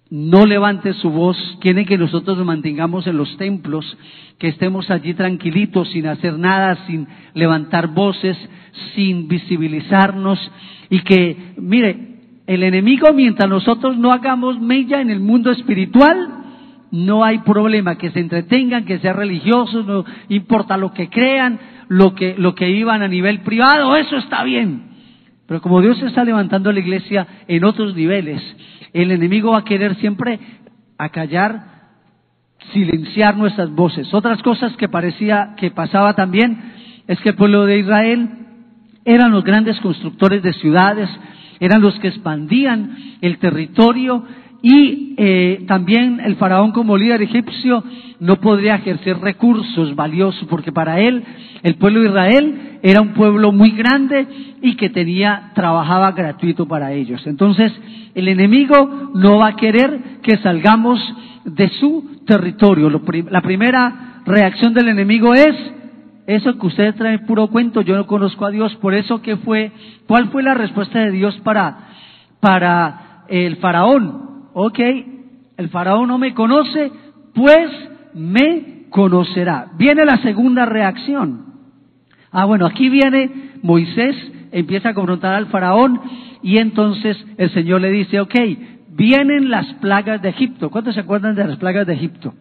no 0.09 0.47
levante 0.47 0.93
su 0.95 1.11
voz, 1.11 1.37
quieren 1.61 1.85
que 1.85 1.99
nosotros 1.99 2.37
nos 2.37 2.47
mantengamos 2.47 3.07
en 3.07 3.17
los 3.17 3.37
templos, 3.39 3.97
que 4.39 4.49
estemos 4.49 4.91
allí 4.91 5.15
tranquilitos, 5.15 5.91
sin 5.91 6.07
hacer 6.07 6.39
nada, 6.39 6.87
sin 6.87 7.09
levantar 7.35 7.89
voces, 7.89 8.37
sin 8.95 9.27
visibilizarnos, 9.27 10.39
y 10.91 11.01
que, 11.01 11.55
mire, 11.57 12.19
el 12.47 12.63
enemigo, 12.63 13.13
mientras 13.15 13.49
nosotros 13.49 13.97
no 13.97 14.13
hagamos 14.13 14.61
mella 14.61 15.01
en 15.01 15.11
el 15.11 15.21
mundo 15.21 15.51
espiritual, 15.51 16.42
no 16.93 17.25
hay 17.25 17.39
problema, 17.39 17.97
que 17.97 18.11
se 18.11 18.21
entretengan, 18.21 18.85
que 18.85 18.99
sean 18.99 19.17
religiosos, 19.17 19.85
no 19.87 20.05
importa 20.29 20.77
lo 20.77 20.93
que 20.93 21.09
crean, 21.09 21.59
lo 21.89 22.15
que, 22.15 22.35
lo 22.37 22.55
que 22.55 22.71
iban 22.71 23.03
a 23.03 23.09
nivel 23.09 23.41
privado, 23.41 23.97
eso 23.97 24.19
está 24.19 24.45
bien. 24.45 24.91
Pero 25.47 25.63
como 25.63 25.81
Dios 25.81 26.01
está 26.03 26.23
levantando 26.23 26.71
la 26.71 26.81
iglesia 26.81 27.27
en 27.49 27.65
otros 27.65 27.97
niveles, 27.97 28.43
el 28.93 29.11
enemigo 29.11 29.53
va 29.53 29.59
a 29.59 29.65
querer 29.65 29.97
siempre 29.97 30.39
acallar, 30.99 31.65
silenciar 32.75 33.39
nuestras 33.39 33.71
voces. 33.71 34.13
Otras 34.13 34.43
cosas 34.43 34.77
que 34.77 34.89
parecía 34.89 35.55
que 35.57 35.71
pasaba 35.71 36.15
también 36.15 36.73
es 37.07 37.19
que 37.21 37.31
el 37.31 37.37
pueblo 37.37 37.65
de 37.65 37.79
Israel 37.79 38.29
eran 39.07 39.33
los 39.33 39.45
grandes 39.45 39.81
constructores 39.81 40.43
de 40.43 40.53
ciudades, 40.53 41.09
eran 41.59 41.81
los 41.81 41.99
que 42.01 42.09
expandían 42.09 42.97
el 43.23 43.39
territorio 43.39 44.25
y 44.63 45.15
eh, 45.17 45.65
también 45.67 46.21
el 46.21 46.37
faraón 46.37 46.71
como 46.71 46.97
líder 46.97 47.21
egipcio 47.23 47.83
no 48.21 48.37
podría 48.37 48.77
ejercer 48.77 49.19
recursos 49.19 49.97
valiosos 49.97 50.47
porque 50.49 50.71
para 50.71 51.01
él 51.01 51.25
el 51.65 51.75
pueblo 51.75 52.01
de 52.01 52.09
Israel 52.09 52.79
era 52.83 53.01
un 53.01 53.13
pueblo 53.13 53.51
muy 53.51 53.73
grande 53.73 54.27
y 54.63 54.77
que 54.77 54.89
tenía 54.89 55.51
trabajaba 55.55 56.13
gratuito 56.13 56.67
para 56.67 56.93
ellos. 56.93 57.27
Entonces 57.27 57.73
el 58.15 58.29
enemigo 58.29 59.11
no 59.15 59.39
va 59.39 59.49
a 59.49 59.57
querer 59.57 60.21
que 60.23 60.37
salgamos 60.39 61.01
de 61.45 61.69
su 61.81 62.23
territorio. 62.25 62.89
la 62.89 63.41
primera 63.41 64.23
reacción 64.25 64.75
del 64.75 64.89
enemigo 64.89 65.35
es, 65.35 65.57
eso 66.27 66.57
que 66.57 66.67
ustedes 66.67 66.95
traen 66.95 67.27
puro 67.27 67.49
cuento, 67.49 67.81
yo 67.81 67.97
no 67.97 68.07
conozco 68.07 68.47
a 68.47 68.51
Dios, 68.51 68.75
por 68.77 68.95
eso 68.95 69.23
que 69.23 69.37
fue, 69.39 69.73
¿cuál 70.07 70.29
fue 70.29 70.45
la 70.45 70.55
respuesta 70.55 71.01
de 71.01 71.11
Dios 71.11 71.37
para, 71.43 71.89
para 72.41 73.25
el 73.29 73.57
faraón? 73.57 74.32
Ok, 74.55 74.79
el 75.57 75.69
faraón 75.69 76.09
no 76.09 76.19
me 76.19 76.35
conoce, 76.35 76.91
pues 77.35 77.71
me 78.15 78.87
conocerá. 78.91 79.69
Viene 79.77 80.05
la 80.05 80.19
segunda 80.19 80.67
reacción. 80.67 81.47
Ah, 82.31 82.45
bueno, 82.45 82.67
aquí 82.67 82.89
viene 82.89 83.53
Moisés, 83.63 84.17
empieza 84.53 84.91
a 84.91 84.95
confrontar 84.95 85.35
al 85.35 85.47
faraón 85.47 86.01
y 86.43 86.59
entonces 86.59 87.17
el 87.39 87.51
Señor 87.51 87.81
le 87.81 87.91
dice, 87.91 88.21
ok, 88.21 88.35
vienen 88.91 89.51
las 89.51 89.67
plagas 89.75 90.23
de 90.23 90.31
Egipto. 90.31 90.71
¿Cuántos 90.71 90.95
se 90.95 91.01
acuerdan 91.01 91.35
de 91.35 91.47
las 91.47 91.57
plagas 91.57 91.87
de 91.87 91.95
Egipto? 91.95 92.35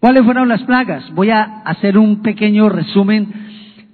¿Cuáles 0.00 0.24
fueron 0.24 0.48
las 0.48 0.62
plagas? 0.62 1.12
Voy 1.14 1.30
a 1.30 1.42
hacer 1.64 1.98
un 1.98 2.22
pequeño 2.22 2.68
resumen 2.68 3.28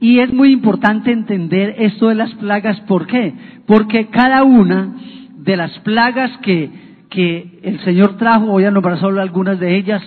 y 0.00 0.18
es 0.18 0.32
muy 0.32 0.52
importante 0.52 1.12
entender 1.12 1.76
esto 1.78 2.08
de 2.08 2.14
las 2.14 2.34
plagas. 2.34 2.78
¿Por 2.82 3.06
qué? 3.06 3.32
Porque 3.66 4.08
cada 4.08 4.44
una 4.44 4.96
de 5.38 5.56
las 5.56 5.78
plagas 5.80 6.30
que, 6.42 6.70
que 7.14 7.60
el 7.62 7.80
Señor 7.80 8.16
trajo, 8.16 8.46
voy 8.46 8.64
a 8.64 8.70
nombrar 8.70 8.98
solo 8.98 9.22
algunas 9.22 9.60
de 9.60 9.76
ellas, 9.76 10.02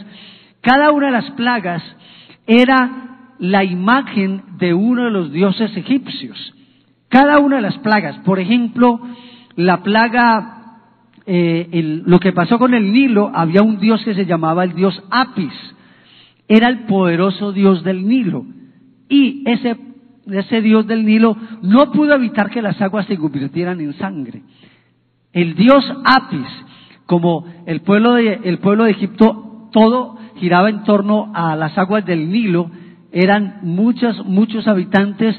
cada 0.62 0.92
una 0.92 1.08
de 1.08 1.14
las 1.14 1.32
plagas 1.32 1.82
era 2.46 3.34
la 3.40 3.64
imagen 3.64 4.44
de 4.58 4.74
uno 4.74 5.06
de 5.06 5.12
los 5.12 5.32
dioses 5.32 5.76
egipcios. 5.76 6.54
Cada 7.10 7.40
una 7.40 7.58
de 7.58 7.62
las 7.62 7.78
plagas, 7.78 8.18
por 8.20 8.40
ejemplo, 8.40 9.00
la 9.56 9.82
plaga, 9.82 10.82
eh, 11.26 12.02
lo 12.06 12.20
que 12.20 12.34
pasó 12.34 12.60
con 12.60 12.74
el 12.74 12.92
Nilo, 12.92 13.32
había 13.34 13.62
un 13.62 13.80
dios 13.80 14.04
que 14.04 14.14
se 14.14 14.26
llamaba 14.26 14.64
el 14.64 14.74
dios 14.74 15.02
Apis, 15.10 15.54
era 16.48 16.68
el 16.70 16.86
poderoso 16.86 17.54
dios 17.54 17.84
del 17.84 18.08
Nilo. 18.08 18.46
Y 19.10 19.44
ese, 19.46 19.78
ese 20.28 20.62
dios 20.62 20.86
del 20.86 21.06
Nilo 21.06 21.38
no 21.62 21.92
pudo 21.92 22.14
evitar 22.16 22.50
que 22.50 22.62
las 22.62 22.82
aguas 22.82 23.06
se 23.08 23.18
convirtieran 23.18 23.80
en 23.80 23.94
sangre. 23.94 24.42
El 25.32 25.56
dios 25.56 25.86
Apis, 26.04 26.48
como 27.08 27.46
el 27.66 27.82
pueblo 27.82 28.14
de, 28.14 28.42
el 28.44 28.60
pueblo 28.60 28.84
de 28.84 28.92
Egipto, 28.92 29.70
todo 29.72 30.18
giraba 30.36 30.70
en 30.70 30.84
torno 30.84 31.32
a 31.34 31.56
las 31.56 31.76
aguas 31.78 32.06
del 32.06 32.32
Nilo, 32.32 32.70
eran 33.12 33.60
muchos, 33.64 34.24
muchos 34.26 34.68
habitantes 34.68 35.36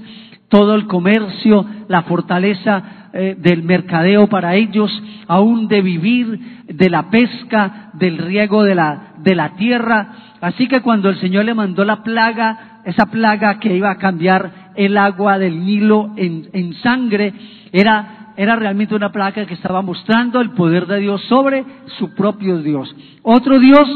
todo 0.49 0.75
el 0.75 0.87
comercio, 0.87 1.65
la 1.89 2.03
fortaleza 2.03 3.11
eh, 3.13 3.37
del 3.39 3.63
mercadeo 3.63 4.29
para 4.29 4.55
ellos, 4.55 4.91
aún 5.27 5.69
de 5.69 5.83
vivir, 5.83 6.65
de 6.67 6.91
la 6.91 7.11
pesca, 7.11 7.91
del 7.95 8.19
riego 8.19 8.65
de 8.65 8.75
la, 8.75 9.15
de 9.19 9.35
la 9.35 9.57
tierra. 9.57 10.09
Así 10.41 10.67
que 10.67 10.81
cuando 10.81 11.11
el 11.11 11.21
Señor 11.21 11.45
le 11.45 11.55
mandó 11.55 11.85
la 11.85 12.03
plaga, 12.03 12.81
esa 12.85 13.07
plaga 13.07 13.59
que 13.59 13.77
iba 13.77 13.91
a 13.91 13.99
cambiar 13.99 14.73
el 14.75 14.97
agua 14.97 15.39
del 15.39 15.65
Nilo 15.65 16.13
en, 16.17 16.49
en 16.53 16.73
sangre, 16.75 17.35
era, 17.73 18.18
era 18.38 18.55
realmente 18.55 18.94
una 18.94 19.11
plaga 19.11 19.44
que 19.46 19.55
estaba 19.55 19.83
mostrando 19.83 20.40
el 20.40 20.51
poder 20.51 20.87
de 20.87 21.01
Dios 21.01 21.20
sobre 21.24 21.64
su 21.98 22.14
propio 22.14 22.62
Dios. 22.62 22.94
Otro 23.24 23.59
Dios 23.59 23.88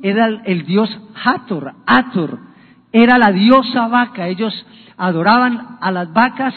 era 0.00 0.28
el, 0.44 0.64
Dios 0.64 0.88
Hathor, 1.24 1.72
Hathor, 1.86 2.38
era 2.92 3.18
la 3.18 3.32
diosa 3.32 3.88
vaca. 3.88 4.28
Ellos 4.28 4.54
adoraban 4.96 5.78
a 5.80 5.90
las 5.90 6.12
vacas 6.12 6.54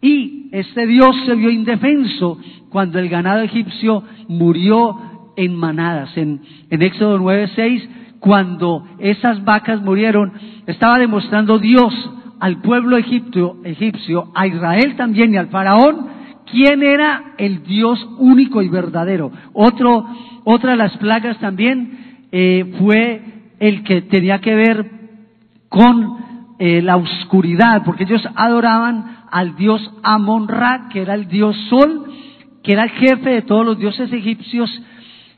y 0.00 0.50
este 0.52 0.86
Dios 0.86 1.16
se 1.26 1.34
vio 1.34 1.50
indefenso 1.50 2.38
cuando 2.70 3.00
el 3.00 3.08
ganado 3.08 3.40
egipcio 3.40 4.04
murió 4.28 5.32
en 5.34 5.56
manadas. 5.56 6.16
En, 6.16 6.42
en 6.70 6.80
Éxodo 6.80 7.18
9:6, 7.18 7.88
cuando 8.20 8.86
esas 9.00 9.44
vacas 9.44 9.82
murieron, 9.82 10.32
estaba 10.68 10.96
demostrando 10.98 11.58
Dios 11.58 11.92
al 12.38 12.60
pueblo 12.60 12.96
egipcio, 12.98 14.30
a 14.32 14.46
Israel 14.46 14.94
también 14.94 15.34
y 15.34 15.38
al 15.38 15.48
faraón, 15.48 16.21
quién 16.52 16.82
era 16.82 17.34
el 17.38 17.64
Dios 17.64 17.98
único 18.18 18.62
y 18.62 18.68
verdadero. 18.68 19.32
Otra 19.54 20.70
de 20.70 20.76
las 20.76 20.96
plagas 20.98 21.38
también 21.38 22.26
eh, 22.30 22.76
fue 22.78 23.22
el 23.58 23.82
que 23.82 24.02
tenía 24.02 24.38
que 24.40 24.54
ver 24.54 24.90
con 25.68 26.18
eh, 26.58 26.82
la 26.82 26.96
oscuridad, 26.96 27.82
porque 27.84 28.04
ellos 28.04 28.22
adoraban 28.36 29.24
al 29.30 29.56
dios 29.56 29.80
Amon-Ra, 30.02 30.88
que 30.92 31.00
era 31.00 31.14
el 31.14 31.26
dios 31.26 31.56
Sol, 31.70 32.04
que 32.62 32.72
era 32.72 32.84
el 32.84 32.90
jefe 32.90 33.30
de 33.30 33.42
todos 33.42 33.64
los 33.64 33.78
dioses 33.78 34.12
egipcios, 34.12 34.70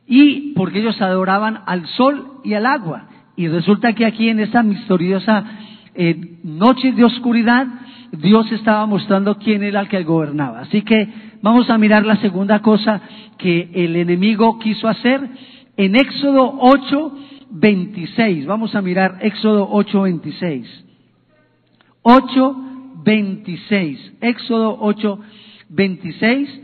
y 0.06 0.52
porque 0.54 0.80
ellos 0.80 1.00
adoraban 1.00 1.60
al 1.66 1.86
sol 1.86 2.40
y 2.44 2.54
al 2.54 2.66
agua. 2.66 3.06
Y 3.36 3.48
resulta 3.48 3.94
que 3.94 4.04
aquí 4.04 4.28
en 4.28 4.40
esta 4.40 4.62
misteriosa 4.62 5.44
eh, 5.94 6.38
noche 6.42 6.92
de 6.92 7.04
oscuridad, 7.04 7.66
Dios 8.20 8.50
estaba 8.52 8.86
mostrando 8.86 9.36
quién 9.38 9.62
era 9.62 9.80
el 9.80 9.88
que 9.88 10.02
gobernaba. 10.04 10.60
Así 10.60 10.82
que 10.82 11.08
vamos 11.42 11.70
a 11.70 11.78
mirar 11.78 12.04
la 12.04 12.16
segunda 12.16 12.60
cosa 12.60 13.00
que 13.38 13.70
el 13.74 13.96
enemigo 13.96 14.58
quiso 14.58 14.88
hacer 14.88 15.20
en 15.76 15.96
Éxodo 15.96 16.56
8, 16.60 17.12
26. 17.50 18.46
Vamos 18.46 18.74
a 18.74 18.82
mirar 18.82 19.18
Éxodo 19.20 19.68
8, 19.70 20.02
26. 20.02 20.84
8, 22.02 22.56
26. 23.04 24.12
Éxodo 24.20 24.76
8, 24.80 25.18
26. 25.68 26.60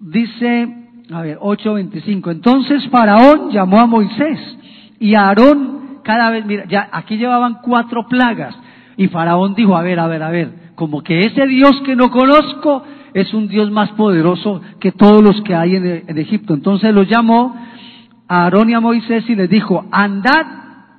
Dice, 0.00 0.68
a 1.12 1.22
ver, 1.22 1.38
8, 1.40 1.74
25. 1.74 2.30
Entonces 2.30 2.88
Faraón 2.88 3.50
llamó 3.50 3.80
a 3.80 3.86
Moisés 3.86 4.58
y 4.98 5.14
a 5.14 5.28
Aarón 5.28 6.00
cada 6.02 6.30
vez, 6.30 6.44
mira, 6.44 6.88
aquí 6.92 7.16
llevaban 7.16 7.58
cuatro 7.62 8.06
plagas. 8.08 8.56
Y 8.96 9.08
Faraón 9.08 9.54
dijo, 9.54 9.76
a 9.76 9.82
ver, 9.82 9.98
a 9.98 10.06
ver, 10.06 10.22
a 10.22 10.30
ver, 10.30 10.50
como 10.74 11.02
que 11.02 11.20
ese 11.20 11.46
Dios 11.46 11.80
que 11.84 11.96
no 11.96 12.10
conozco 12.10 12.82
es 13.14 13.32
un 13.34 13.48
Dios 13.48 13.70
más 13.70 13.90
poderoso 13.92 14.60
que 14.80 14.92
todos 14.92 15.22
los 15.22 15.40
que 15.42 15.54
hay 15.54 15.76
en, 15.76 16.18
Egipto. 16.18 16.54
Entonces 16.54 16.94
los 16.94 17.08
llamó 17.08 17.54
a 18.28 18.44
Aarón 18.44 18.70
y 18.70 18.74
a 18.74 18.80
Moisés 18.80 19.28
y 19.28 19.34
les 19.34 19.50
dijo, 19.50 19.84
andad, 19.90 20.46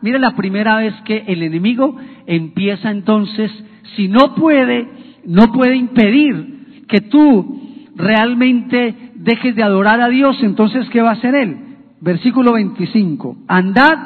mire 0.02 0.20
la 0.20 0.36
primera 0.36 0.78
vez 0.78 0.94
que 1.06 1.24
el 1.28 1.44
enemigo 1.44 1.98
empieza 2.28 2.92
entonces, 2.92 3.52
si 3.96 4.08
no 4.08 4.36
puede, 4.36 4.88
no 5.26 5.52
puede 5.52 5.76
impedir 5.76 6.86
que 6.88 7.02
tú 7.02 7.62
realmente 7.96 9.12
dejes 9.16 9.56
de 9.56 9.64
adorar 9.64 10.02
a 10.02 10.10
Dios, 10.10 10.38
entonces 10.42 10.88
¿qué 10.90 11.02
va 11.02 11.12
a 11.12 11.14
hacer 11.14 11.36
él? 11.36 11.58
Versículo 12.02 12.54
25, 12.54 13.38
andad, 13.48 13.98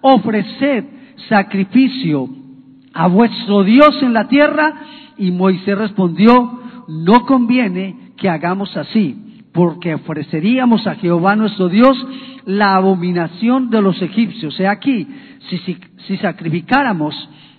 ofreced 0.00 0.84
sacrificio 1.28 2.28
a 2.94 3.08
vuestro 3.08 3.64
Dios 3.64 4.02
en 4.02 4.12
la 4.12 4.28
tierra? 4.28 4.74
Y 5.18 5.30
Moisés 5.30 5.76
respondió, 5.76 6.60
no 6.88 7.26
conviene 7.26 8.12
que 8.16 8.28
hagamos 8.28 8.76
así, 8.76 9.42
porque 9.52 9.94
ofreceríamos 9.94 10.86
a 10.86 10.94
Jehová 10.94 11.36
nuestro 11.36 11.68
Dios 11.68 11.96
la 12.46 12.76
abominación 12.76 13.70
de 13.70 13.82
los 13.82 14.00
egipcios. 14.00 14.58
He 14.58 14.66
aquí, 14.66 15.06
si, 15.48 15.58
si, 15.58 15.76
si 16.06 16.16
sacrificáramos 16.18 17.14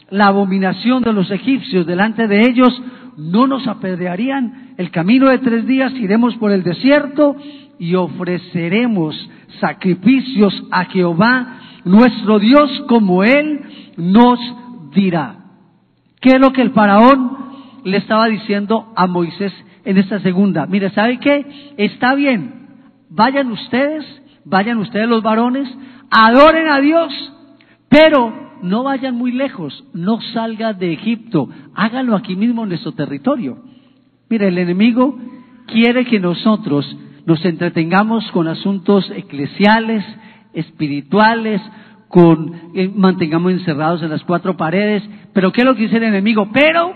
la 0.10 0.26
abominación 0.26 1.04
de 1.04 1.14
los 1.14 1.30
egipcios 1.32 1.86
delante 1.86 2.28
de 2.28 2.42
ellos, 2.42 2.82
no 3.18 3.48
nos 3.48 3.68
apedrearían. 3.68 4.74
El 4.78 4.92
camino 4.92 5.30
de 5.30 5.40
tres 5.40 5.66
días 5.66 5.94
iremos 5.94 6.36
por 6.36 6.52
el 6.52 6.64
desierto 6.64 7.36
y 7.80 7.96
ofreceremos 7.96 9.16
sacrificios 9.60 10.64
a 10.72 10.86
Jehová 10.86 11.60
nuestro 11.86 12.40
Dios 12.40 12.70
como 12.88 13.24
Él 13.24 13.62
nos 13.98 14.40
dirá. 14.96 15.36
¿Qué 16.22 16.30
es 16.30 16.40
lo 16.40 16.52
que 16.52 16.64
el 16.64 16.72
faraón 16.72 17.38
le 17.84 17.98
estaba 17.98 18.28
diciendo 18.28 18.92
a 18.96 19.06
Moisés 19.06 19.54
en 19.84 19.98
esta 20.00 20.20
segunda? 20.22 20.66
Mire, 20.66 20.90
¿sabe 20.90 21.20
qué? 21.20 21.74
Está 21.78 22.16
bien, 22.16 22.68
vayan 23.10 23.52
ustedes, 23.52 24.04
vayan 24.44 24.80
ustedes 24.80 25.08
los 25.08 25.22
varones, 25.22 25.70
adoren 26.10 26.68
a 26.68 26.80
Dios, 26.80 27.14
pero 27.90 28.34
no 28.64 28.84
vayan 28.84 29.16
muy 29.16 29.32
lejos, 29.32 29.84
no 29.94 30.20
salga 30.34 30.74
de 30.74 30.94
Egipto, 30.94 31.50
háganlo 31.76 32.16
aquí 32.16 32.36
mismo 32.36 32.64
en 32.64 32.70
nuestro 32.70 32.94
territorio. 32.94 33.60
Mire, 34.30 34.48
el 34.48 34.58
enemigo 34.58 35.20
quiere 35.68 36.06
que 36.06 36.20
nosotros 36.20 36.98
nos 37.26 37.44
entretengamos 37.46 38.32
con 38.32 38.48
asuntos 38.48 39.12
eclesiales, 39.16 40.04
espirituales, 40.54 41.62
con 42.16 42.72
eh, 42.74 42.90
mantengamos 42.96 43.52
encerrados 43.52 44.02
en 44.02 44.10
las 44.10 44.24
cuatro 44.24 44.56
paredes, 44.56 45.04
pero 45.34 45.52
¿qué 45.52 45.62
es 45.62 45.68
lo 45.68 45.76
que 45.76 45.82
dice 45.82 45.98
el 45.98 46.04
enemigo? 46.04 46.50
Pero 46.54 46.94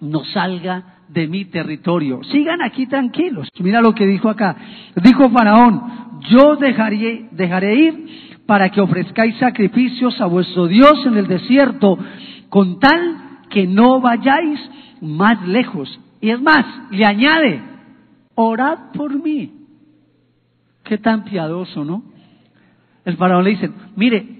no 0.00 0.24
salga 0.24 1.02
de 1.06 1.28
mi 1.28 1.44
territorio. 1.44 2.24
Sigan 2.24 2.62
aquí 2.62 2.86
tranquilos. 2.86 3.46
Mira 3.60 3.82
lo 3.82 3.94
que 3.94 4.06
dijo 4.06 4.30
acá. 4.30 4.56
Dijo 5.02 5.28
Faraón, 5.28 5.82
yo 6.30 6.56
dejaré, 6.56 7.28
dejaré 7.30 7.74
ir 7.74 8.06
para 8.46 8.70
que 8.70 8.80
ofrezcáis 8.80 9.36
sacrificios 9.36 10.18
a 10.18 10.24
vuestro 10.24 10.66
Dios 10.66 11.04
en 11.04 11.18
el 11.18 11.26
desierto, 11.26 11.98
con 12.48 12.80
tal 12.80 13.42
que 13.50 13.66
no 13.66 14.00
vayáis 14.00 14.58
más 15.02 15.46
lejos. 15.46 16.00
Y 16.22 16.30
es 16.30 16.40
más, 16.40 16.64
le 16.90 17.04
añade, 17.04 17.60
orad 18.34 18.92
por 18.94 19.22
mí. 19.22 19.52
Qué 20.84 20.96
tan 20.96 21.24
piadoso, 21.24 21.84
¿no? 21.84 22.02
El 23.04 23.18
faraón 23.18 23.44
le 23.44 23.50
dice, 23.50 23.70
mire, 23.94 24.37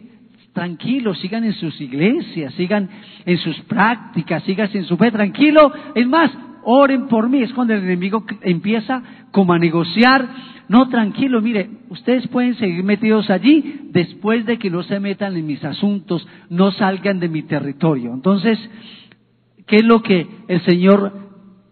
tranquilo, 0.58 1.14
sigan 1.14 1.44
en 1.44 1.52
sus 1.52 1.80
iglesias, 1.80 2.52
sigan 2.54 2.88
en 3.24 3.38
sus 3.38 3.60
prácticas, 3.60 4.42
sigan 4.42 4.68
en 4.74 4.84
su 4.84 4.96
fe, 4.96 5.12
tranquilo. 5.12 5.72
Es 5.94 6.04
más, 6.08 6.32
oren 6.64 7.06
por 7.06 7.28
mí. 7.28 7.42
Es 7.42 7.52
cuando 7.52 7.74
el 7.74 7.84
enemigo 7.84 8.24
empieza 8.42 9.00
como 9.30 9.52
a 9.52 9.58
negociar. 9.58 10.28
No, 10.68 10.88
tranquilo, 10.88 11.40
mire, 11.40 11.70
ustedes 11.90 12.26
pueden 12.26 12.56
seguir 12.56 12.82
metidos 12.82 13.30
allí 13.30 13.82
después 13.92 14.44
de 14.46 14.58
que 14.58 14.68
no 14.68 14.82
se 14.82 14.98
metan 14.98 15.36
en 15.36 15.46
mis 15.46 15.62
asuntos, 15.64 16.26
no 16.50 16.72
salgan 16.72 17.20
de 17.20 17.28
mi 17.28 17.42
territorio. 17.42 18.12
Entonces, 18.12 18.58
¿qué 19.68 19.76
es 19.76 19.84
lo 19.84 20.02
que 20.02 20.26
el 20.48 20.60
Señor 20.62 21.12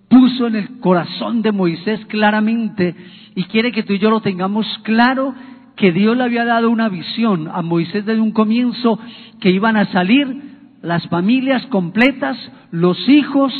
puso 0.08 0.46
en 0.46 0.54
el 0.54 0.78
corazón 0.78 1.42
de 1.42 1.50
Moisés 1.50 2.06
claramente 2.06 2.94
y 3.34 3.42
quiere 3.44 3.72
que 3.72 3.82
tú 3.82 3.94
y 3.94 3.98
yo 3.98 4.10
lo 4.10 4.20
tengamos 4.20 4.64
claro 4.84 5.34
que 5.76 5.92
Dios 5.92 6.16
le 6.16 6.24
había 6.24 6.44
dado 6.44 6.70
una 6.70 6.88
visión 6.88 7.48
a 7.52 7.62
Moisés 7.62 8.04
desde 8.06 8.20
un 8.20 8.32
comienzo 8.32 8.98
que 9.40 9.50
iban 9.50 9.76
a 9.76 9.92
salir 9.92 10.56
las 10.82 11.06
familias 11.08 11.64
completas, 11.66 12.36
los 12.70 13.08
hijos, 13.08 13.52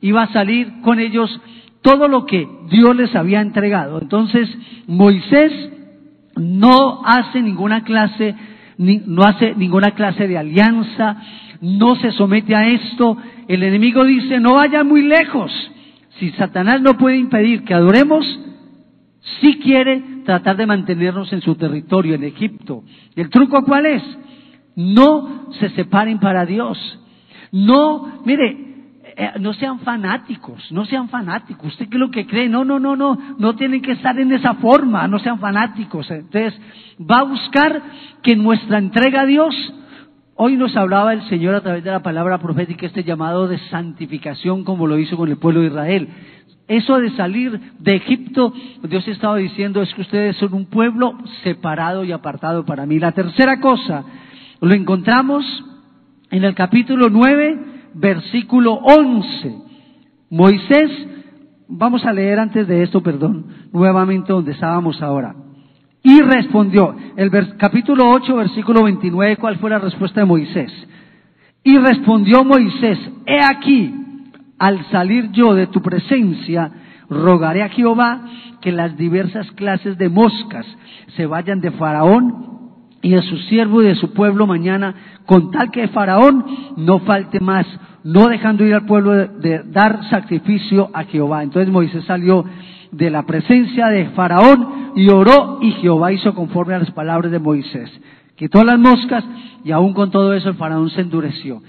iba 0.00 0.22
a 0.22 0.32
salir 0.32 0.80
con 0.82 1.00
ellos 1.00 1.40
todo 1.82 2.08
lo 2.08 2.24
que 2.24 2.46
Dios 2.70 2.94
les 2.96 3.14
había 3.14 3.40
entregado. 3.40 4.00
Entonces, 4.00 4.48
Moisés 4.86 5.52
no 6.36 7.02
hace 7.04 7.42
ninguna 7.42 7.84
clase, 7.84 8.34
no 8.78 9.22
hace 9.24 9.54
ninguna 9.54 9.92
clase 9.92 10.28
de 10.28 10.38
alianza, 10.38 11.16
no 11.60 11.96
se 11.96 12.12
somete 12.12 12.54
a 12.54 12.68
esto. 12.68 13.16
El 13.48 13.62
enemigo 13.62 14.04
dice, 14.04 14.40
no 14.40 14.54
vaya 14.54 14.84
muy 14.84 15.02
lejos. 15.02 15.52
Si 16.18 16.30
Satanás 16.32 16.80
no 16.80 16.96
puede 16.96 17.16
impedir 17.16 17.64
que 17.64 17.74
adoremos, 17.74 18.24
si 19.40 19.58
quiere 19.58 20.02
tratar 20.24 20.56
de 20.56 20.66
mantenernos 20.66 21.32
en 21.32 21.40
su 21.40 21.54
territorio, 21.54 22.14
en 22.14 22.24
Egipto. 22.24 22.82
¿El 23.16 23.30
truco 23.30 23.64
cuál 23.64 23.86
es? 23.86 24.02
No 24.76 25.50
se 25.58 25.70
separen 25.70 26.18
para 26.18 26.44
Dios. 26.44 26.78
No, 27.52 28.22
mire, 28.24 28.64
eh, 29.16 29.30
no 29.38 29.52
sean 29.54 29.78
fanáticos, 29.80 30.70
no 30.72 30.84
sean 30.84 31.08
fanáticos. 31.08 31.66
¿Usted 31.68 31.88
qué 31.88 31.96
es 31.96 32.00
lo 32.00 32.10
que 32.10 32.26
cree? 32.26 32.48
No, 32.48 32.64
no, 32.64 32.80
no, 32.80 32.96
no, 32.96 33.16
no 33.38 33.54
tienen 33.54 33.80
que 33.80 33.92
estar 33.92 34.18
en 34.18 34.32
esa 34.32 34.54
forma, 34.54 35.06
no 35.06 35.18
sean 35.20 35.38
fanáticos. 35.38 36.10
Entonces, 36.10 36.60
va 37.00 37.20
a 37.20 37.24
buscar 37.24 37.80
que 38.22 38.34
nuestra 38.34 38.78
entrega 38.78 39.22
a 39.22 39.26
Dios, 39.26 39.54
hoy 40.34 40.56
nos 40.56 40.76
hablaba 40.76 41.12
el 41.12 41.22
Señor 41.28 41.54
a 41.54 41.60
través 41.60 41.84
de 41.84 41.92
la 41.92 42.02
palabra 42.02 42.38
profética, 42.38 42.86
este 42.86 43.04
llamado 43.04 43.46
de 43.46 43.58
santificación 43.70 44.64
como 44.64 44.88
lo 44.88 44.98
hizo 44.98 45.16
con 45.16 45.28
el 45.28 45.38
pueblo 45.38 45.60
de 45.60 45.68
Israel. 45.68 46.08
Eso 46.66 46.98
de 46.98 47.10
salir 47.10 47.60
de 47.78 47.96
Egipto, 47.96 48.52
Dios 48.88 49.06
estaba 49.06 49.36
diciendo 49.36 49.82
es 49.82 49.92
que 49.94 50.00
ustedes 50.00 50.36
son 50.36 50.54
un 50.54 50.66
pueblo 50.66 51.18
separado 51.42 52.04
y 52.04 52.12
apartado 52.12 52.64
para 52.64 52.86
mí. 52.86 52.98
La 52.98 53.12
tercera 53.12 53.60
cosa, 53.60 54.04
lo 54.60 54.74
encontramos 54.74 55.44
en 56.30 56.42
el 56.44 56.54
capítulo 56.54 57.10
9, 57.10 57.58
versículo 57.94 58.74
11. 58.74 59.54
Moisés, 60.30 60.90
vamos 61.68 62.04
a 62.06 62.12
leer 62.12 62.40
antes 62.40 62.66
de 62.66 62.82
esto, 62.82 63.02
perdón, 63.02 63.46
nuevamente 63.72 64.32
donde 64.32 64.52
estábamos 64.52 65.02
ahora. 65.02 65.34
Y 66.02 66.20
respondió, 66.20 66.94
el 67.16 67.30
capítulo 67.56 68.10
8, 68.10 68.36
versículo 68.36 68.84
29, 68.84 69.36
¿cuál 69.36 69.56
fue 69.56 69.70
la 69.70 69.78
respuesta 69.78 70.20
de 70.20 70.26
Moisés? 70.26 70.72
Y 71.62 71.78
respondió 71.78 72.42
Moisés, 72.44 72.98
he 73.26 73.42
aquí, 73.42 73.94
al 74.58 74.84
salir 74.90 75.30
yo 75.32 75.54
de 75.54 75.66
tu 75.66 75.82
presencia, 75.82 76.70
rogaré 77.08 77.62
a 77.62 77.68
Jehová 77.68 78.22
que 78.60 78.72
las 78.72 78.96
diversas 78.96 79.50
clases 79.52 79.98
de 79.98 80.08
moscas 80.08 80.66
se 81.16 81.26
vayan 81.26 81.60
de 81.60 81.70
Faraón 81.72 82.54
y 83.02 83.10
de 83.10 83.22
su 83.22 83.36
siervo 83.36 83.82
y 83.82 83.86
de 83.86 83.96
su 83.96 84.14
pueblo 84.14 84.46
mañana, 84.46 84.94
con 85.26 85.50
tal 85.50 85.70
que 85.70 85.88
Faraón 85.88 86.44
no 86.78 87.00
falte 87.00 87.38
más, 87.38 87.66
no 88.02 88.28
dejando 88.28 88.64
ir 88.64 88.74
al 88.74 88.86
pueblo 88.86 89.12
de, 89.12 89.62
dar 89.66 90.08
sacrificio 90.08 90.90
a 90.94 91.04
Jehová. 91.04 91.42
Entonces 91.42 91.70
Moisés 91.70 92.04
salió 92.04 92.44
de 92.90 93.10
la 93.10 93.24
presencia 93.24 93.88
de 93.88 94.06
Faraón 94.10 94.92
y 94.96 95.10
oró 95.10 95.58
y 95.60 95.72
Jehová 95.72 96.12
hizo 96.12 96.34
conforme 96.34 96.74
a 96.74 96.78
las 96.78 96.92
palabras 96.92 97.30
de 97.30 97.38
Moisés. 97.38 97.90
Quitó 98.36 98.64
las 98.64 98.78
moscas 98.78 99.22
y 99.64 99.70
aún 99.70 99.92
con 99.92 100.10
todo 100.10 100.32
eso 100.32 100.48
el 100.48 100.54
Faraón 100.54 100.88
se 100.88 101.02
endureció. 101.02 101.60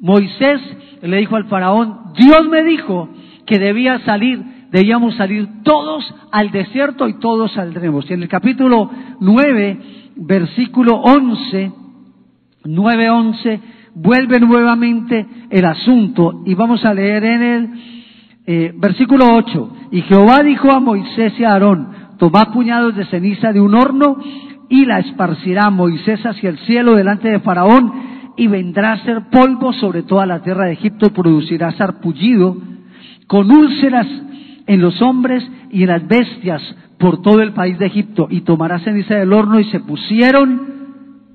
Moisés 0.00 0.60
le 1.02 1.18
dijo 1.18 1.36
al 1.36 1.44
Faraón, 1.46 2.12
Dios 2.16 2.48
me 2.48 2.62
dijo 2.62 3.08
que 3.46 3.58
debía 3.58 3.98
salir, 4.00 4.42
debíamos 4.70 5.14
salir 5.16 5.48
todos 5.62 6.04
al 6.32 6.50
desierto 6.50 7.08
y 7.08 7.18
todos 7.18 7.52
saldremos. 7.52 8.10
Y 8.10 8.14
en 8.14 8.22
el 8.22 8.28
capítulo 8.28 8.90
9, 9.20 9.78
versículo 10.16 10.96
11, 10.96 11.72
9, 12.64 13.10
11, 13.10 13.60
vuelve 13.94 14.40
nuevamente 14.40 15.26
el 15.50 15.64
asunto 15.64 16.42
y 16.46 16.54
vamos 16.54 16.84
a 16.84 16.94
leer 16.94 17.24
en 17.24 17.42
el 17.42 17.70
eh, 18.46 18.72
versículo 18.76 19.26
8. 19.34 19.72
Y 19.92 20.02
Jehová 20.02 20.42
dijo 20.42 20.70
a 20.70 20.80
Moisés 20.80 21.34
y 21.38 21.44
a 21.44 21.52
Aarón, 21.52 21.88
tomad 22.18 22.52
puñados 22.52 22.96
de 22.96 23.04
ceniza 23.06 23.52
de 23.52 23.60
un 23.60 23.74
horno 23.74 24.16
y 24.68 24.86
la 24.86 25.00
esparcirá 25.00 25.68
Moisés 25.70 26.24
hacia 26.24 26.48
el 26.48 26.58
cielo 26.58 26.94
delante 26.94 27.28
de 27.28 27.40
Faraón 27.40 28.19
y 28.40 28.46
vendrá 28.46 28.92
a 28.92 29.04
ser 29.04 29.24
polvo 29.30 29.70
sobre 29.74 30.02
toda 30.02 30.24
la 30.24 30.40
tierra 30.40 30.64
de 30.64 30.72
Egipto 30.72 31.08
y 31.08 31.10
producirá 31.10 31.72
sarpullido 31.72 32.56
con 33.26 33.50
úlceras 33.50 34.06
en 34.66 34.80
los 34.80 35.02
hombres 35.02 35.46
y 35.70 35.82
en 35.82 35.90
las 35.90 36.08
bestias 36.08 36.62
por 36.98 37.20
todo 37.20 37.42
el 37.42 37.52
país 37.52 37.78
de 37.78 37.84
Egipto 37.84 38.28
y 38.30 38.40
tomará 38.40 38.78
ceniza 38.78 39.16
del 39.16 39.34
horno 39.34 39.60
y 39.60 39.64
se 39.64 39.80
pusieron 39.80 40.70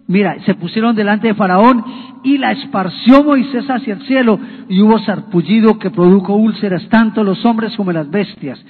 Mira, 0.08 0.38
se 0.48 0.56
pusieron 0.56 0.96
delante 0.96 1.28
de 1.28 1.36
Faraón 1.36 1.84
y 2.24 2.40
la 2.40 2.54
esparció 2.54 3.24
Moisés 3.24 3.70
hacia 3.70 3.94
el 3.94 4.02
cielo 4.08 4.40
y 4.68 4.82
hubo 4.82 4.98
sarpullido 4.98 5.78
que 5.78 5.92
produjo 5.92 6.34
úlceras 6.34 6.90
tanto 6.90 7.24
los 7.24 7.46
hombres 7.46 7.76
como 7.76 7.92
las 7.92 8.10
bestias. 8.10 8.64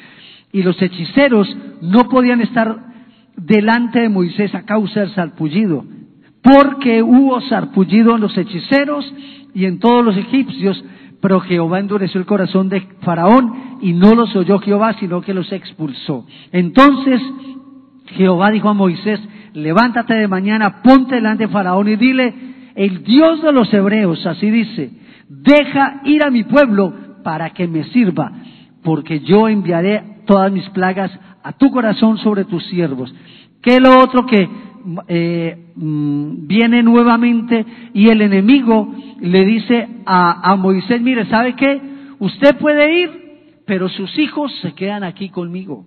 Y 0.52 0.62
los 0.62 0.82
hechiceros 0.82 1.48
no 1.82 2.10
podían 2.10 2.42
estar 2.42 2.80
delante 3.38 4.02
de 4.02 4.10
Moisés 4.10 4.54
a 4.56 4.64
causa 4.64 5.02
del 5.02 5.12
sarpullido, 5.12 5.86
porque 6.46 7.02
hubo 7.02 7.42
sarpullido 7.42 8.14
en 8.16 8.22
los 8.22 8.38
hechiceros 8.38 9.12
y 9.56 9.66
en 9.66 9.80
todos 9.80 10.06
los 10.06 10.16
egipcios, 10.16 10.84
pero 11.20 11.40
Jehová 11.40 11.80
endureció 11.80 12.20
el 12.20 12.28
corazón 12.28 12.70
de 12.70 12.82
Faraón 13.02 13.80
y 13.82 13.94
no 13.94 14.14
los 14.14 14.36
oyó 14.36 14.60
Jehová, 14.60 14.94
sino 15.00 15.22
que 15.22 15.34
los 15.34 15.52
expulsó. 15.52 16.28
Entonces 16.52 17.20
Jehová 18.16 18.52
dijo 18.52 18.70
a 18.70 18.74
Moisés, 18.74 19.20
levántate 19.54 20.14
de 20.14 20.28
mañana, 20.28 20.84
ponte 20.84 21.16
delante 21.16 21.48
de 21.48 21.52
Faraón 21.52 21.88
y 21.88 21.96
dile, 21.96 22.34
el 22.76 23.04
Dios 23.04 23.42
de 23.42 23.52
los 23.52 23.74
hebreos, 23.74 24.24
así 24.28 24.52
dice, 24.52 24.92
deja 25.28 26.02
ir 26.04 26.24
a 26.24 26.30
mi 26.30 26.44
pueblo 26.44 26.94
para 27.24 27.50
que 27.52 27.68
me 27.68 27.86
sirva, 27.86 28.32
porque 28.84 29.22
yo 29.22 29.48
enviaré 29.48 30.22
todas 30.28 30.52
mis 30.52 30.70
plagas 30.70 31.12
a 31.42 31.54
tu 31.54 31.72
corazón 31.72 32.20
sobre 32.20 32.46
tus 32.46 32.64
siervos. 32.66 33.12
¿Qué 33.64 33.80
lo 33.80 33.98
otro 34.00 34.28
que 34.28 34.48
eh, 35.08 35.58
mm, 35.76 36.48
viene 36.48 36.84
nuevamente 36.84 37.66
y 37.94 38.10
el 38.10 38.22
enemigo 38.22 38.94
le 39.20 39.46
dice 39.46 39.88
a, 40.06 40.52
a 40.52 40.56
Moisés, 40.56 41.02
mire, 41.02 41.26
¿sabe 41.26 41.56
qué? 41.56 41.82
Usted 42.20 42.58
puede 42.58 43.02
ir, 43.02 43.10
pero 43.66 43.90
sus 43.90 44.18
hijos 44.18 44.54
se 44.62 44.74
quedan 44.74 45.04
aquí 45.04 45.30
conmigo. 45.30 45.86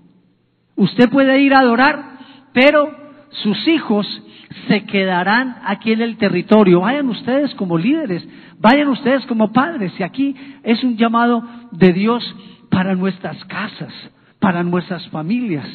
Usted 0.76 1.08
puede 1.10 1.40
ir 1.40 1.54
a 1.54 1.60
adorar, 1.60 2.18
pero 2.52 2.90
sus 3.30 3.66
hijos 3.68 4.06
se 4.68 4.84
quedarán 4.84 5.56
aquí 5.64 5.92
en 5.92 6.02
el 6.02 6.16
territorio. 6.16 6.80
Vayan 6.80 7.08
ustedes 7.08 7.54
como 7.54 7.78
líderes, 7.78 8.26
vayan 8.58 8.88
ustedes 8.88 9.24
como 9.26 9.52
padres. 9.52 9.92
Y 9.98 10.02
aquí 10.02 10.34
es 10.62 10.82
un 10.84 10.96
llamado 10.96 11.42
de 11.72 11.92
Dios 11.92 12.24
para 12.70 12.94
nuestras 12.94 13.44
casas, 13.46 13.92
para 14.38 14.62
nuestras 14.62 15.06
familias. 15.08 15.66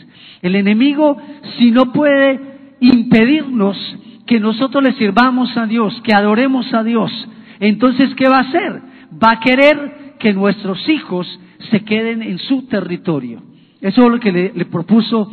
El 0.42 0.56
enemigo, 0.56 1.18
si 1.58 1.72
no 1.72 1.92
puede 1.92 2.53
impedirnos 2.84 3.78
que 4.26 4.40
nosotros 4.40 4.84
le 4.84 4.94
sirvamos 4.94 5.56
a 5.58 5.66
Dios, 5.66 6.02
que 6.04 6.14
adoremos 6.14 6.74
a 6.74 6.84
Dios, 6.84 7.12
entonces, 7.60 8.14
¿qué 8.16 8.28
va 8.28 8.40
a 8.40 8.42
hacer? 8.42 8.82
Va 9.24 9.32
a 9.32 9.40
querer 9.40 10.16
que 10.20 10.34
nuestros 10.34 10.88
hijos 10.90 11.28
se 11.72 11.84
queden 11.86 12.22
en 12.22 12.38
su 12.40 12.68
territorio. 12.68 13.42
Eso 13.80 14.06
es 14.06 14.12
lo 14.12 14.20
que 14.20 14.32
le, 14.32 14.66
propuso 14.66 15.32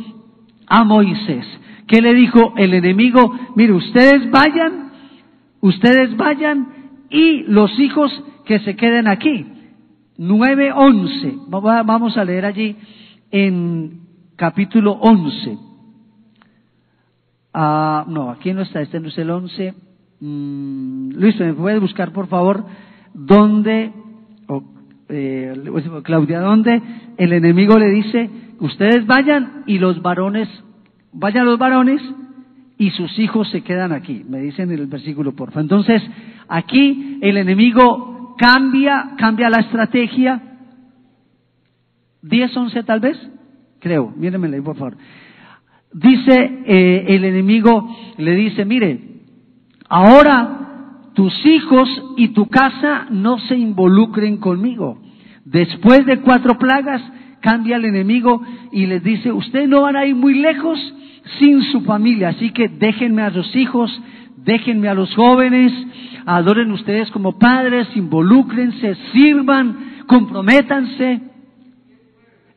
a 0.67 0.83
Moisés. 0.83 1.45
¿Qué 1.87 2.01
le 2.01 2.13
dijo 2.13 2.53
el 2.57 2.73
enemigo? 2.73 3.37
Mire, 3.55 3.73
ustedes 3.73 4.29
vayan, 4.31 4.91
ustedes 5.59 6.15
vayan 6.15 6.67
y 7.09 7.43
los 7.43 7.77
hijos 7.79 8.11
que 8.45 8.59
se 8.59 8.75
queden 8.77 9.07
aquí. 9.07 9.45
9.11. 10.17 11.47
Vamos 11.85 12.17
a 12.17 12.23
leer 12.23 12.45
allí 12.45 12.75
en 13.31 14.01
capítulo 14.37 14.93
11. 14.93 15.70
Ah, 17.53 18.05
no, 18.07 18.29
aquí 18.31 18.53
no 18.53 18.61
está, 18.61 18.81
este 18.81 18.99
no 18.99 19.09
es 19.09 19.17
el 19.17 19.29
11. 19.29 19.73
Mm, 20.19 21.11
Luis, 21.13 21.39
¿me 21.39 21.53
puede 21.53 21.79
buscar 21.79 22.11
por 22.11 22.27
favor 22.27 22.65
dónde, 23.13 23.91
eh, 25.09 25.53
Claudia, 26.03 26.39
dónde 26.39 26.81
el 27.17 27.33
enemigo 27.33 27.77
le 27.77 27.89
dice, 27.89 28.29
ustedes 28.59 29.05
vayan 29.05 29.63
y 29.65 29.79
los 29.79 30.01
varones 30.01 30.47
vayan 31.11 31.45
los 31.45 31.59
varones 31.59 32.01
y 32.77 32.89
sus 32.91 33.17
hijos 33.19 33.49
se 33.51 33.61
quedan 33.61 33.91
aquí, 33.91 34.25
me 34.27 34.39
dicen 34.39 34.71
en 34.71 34.79
el 34.79 34.87
versículo 34.87 35.33
porfa. 35.33 35.59
Entonces, 35.59 36.01
aquí 36.47 37.19
el 37.21 37.37
enemigo 37.37 38.35
cambia, 38.37 39.11
cambia 39.17 39.49
la 39.49 39.61
estrategia. 39.61 40.41
10, 42.23 42.57
11 42.57 42.83
tal 42.83 42.99
vez, 42.99 43.17
creo, 43.79 44.11
mírenme 44.15 44.47
ahí 44.47 44.61
por 44.61 44.75
favor. 44.75 44.97
Dice 45.93 46.63
eh, 46.65 47.05
el 47.09 47.25
enemigo, 47.25 47.93
le 48.17 48.35
dice, 48.35 48.63
mire, 48.65 48.99
ahora 49.89 50.61
tus 51.13 51.45
hijos 51.45 51.89
y 52.15 52.29
tu 52.29 52.47
casa 52.47 53.07
no 53.09 53.39
se 53.39 53.57
involucren 53.57 54.37
conmigo. 54.37 54.99
Después 55.43 56.05
de 56.05 56.21
cuatro 56.21 56.57
plagas, 56.57 57.01
cambia 57.41 57.75
el 57.75 57.85
enemigo 57.85 58.41
y 58.71 58.85
les 58.85 59.03
dice, 59.03 59.31
ustedes 59.31 59.67
no 59.67 59.81
van 59.81 59.97
a 59.97 60.05
ir 60.05 60.15
muy 60.15 60.35
lejos 60.35 60.79
sin 61.39 61.61
su 61.63 61.81
familia. 61.81 62.29
Así 62.29 62.51
que 62.51 62.69
déjenme 62.69 63.23
a 63.23 63.29
los 63.29 63.53
hijos, 63.55 63.91
déjenme 64.37 64.87
a 64.87 64.93
los 64.93 65.13
jóvenes, 65.13 65.73
adoren 66.25 66.71
ustedes 66.71 67.11
como 67.11 67.37
padres, 67.37 67.87
involúcrense, 67.95 68.95
sirvan, 69.11 70.03
comprométanse. 70.07 71.19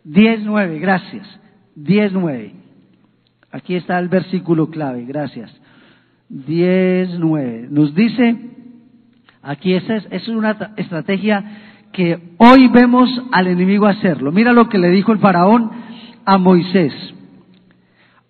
10.9, 0.05 0.81
gracias. 0.81 1.40
10.9. 1.77 2.63
Aquí 3.55 3.77
está 3.77 4.01
el 4.01 4.09
versículo 4.09 4.69
clave, 4.69 5.05
gracias. 5.05 5.49
10.9. 6.29 7.69
Nos 7.69 7.95
dice, 7.95 8.37
aquí 9.45 9.75
esa 9.75 9.95
es, 9.95 10.09
es 10.11 10.27
una 10.27 10.73
estrategia 10.77 11.45
que 11.93 12.35
hoy 12.38 12.67
vemos 12.67 13.09
al 13.31 13.47
enemigo 13.47 13.87
hacerlo. 13.87 14.33
Mira 14.33 14.53
lo 14.53 14.69
que 14.69 14.79
le 14.79 14.90
dijo 14.90 15.12
el 15.12 15.21
faraón 15.21 15.71
a 16.25 16.37
Moisés. 16.37 16.93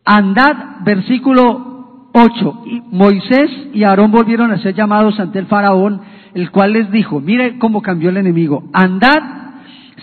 Andad, 0.04 0.84
versículo 0.84 2.10
8. 2.12 2.62
Y 2.66 2.82
Moisés 2.90 3.50
y 3.72 3.82
Aarón 3.82 4.10
volvieron 4.10 4.50
a 4.50 4.58
ser 4.58 4.74
llamados 4.74 5.18
ante 5.18 5.38
el 5.38 5.46
faraón, 5.46 6.02
el 6.34 6.50
cual 6.50 6.74
les 6.74 6.90
dijo, 6.90 7.20
mire 7.20 7.56
cómo 7.58 7.80
cambió 7.80 8.10
el 8.10 8.18
enemigo, 8.18 8.68
andad, 8.74 9.22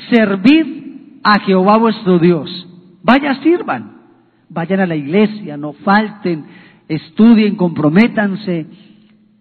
servid 0.09 0.65
a 1.23 1.41
Jehová 1.41 1.77
vuestro 1.77 2.17
Dios. 2.17 2.67
Vaya, 3.03 3.35
sirvan. 3.43 4.00
Vayan 4.53 4.81
a 4.81 4.85
la 4.85 4.95
iglesia, 4.95 5.55
no 5.55 5.71
falten, 5.71 6.43
estudien, 6.89 7.55
comprométanse. 7.55 8.65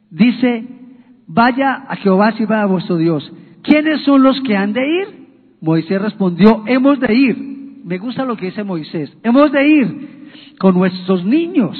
Dice, 0.08 0.64
vaya 1.26 1.84
a 1.88 1.96
Jehová, 1.96 2.32
sirva 2.32 2.62
a 2.62 2.66
vuestro 2.66 2.96
Dios. 2.96 3.32
¿Quiénes 3.62 4.02
son 4.02 4.22
los 4.22 4.40
que 4.42 4.56
han 4.56 4.72
de 4.72 4.86
ir? 4.86 5.08
Moisés 5.60 6.00
respondió, 6.00 6.62
hemos 6.66 7.00
de 7.00 7.12
ir. 7.12 7.36
Me 7.84 7.98
gusta 7.98 8.24
lo 8.24 8.36
que 8.36 8.46
dice 8.46 8.62
Moisés. 8.62 9.12
Hemos 9.24 9.50
de 9.50 9.68
ir 9.68 10.08
con 10.60 10.74
nuestros 10.74 11.24
niños, 11.24 11.76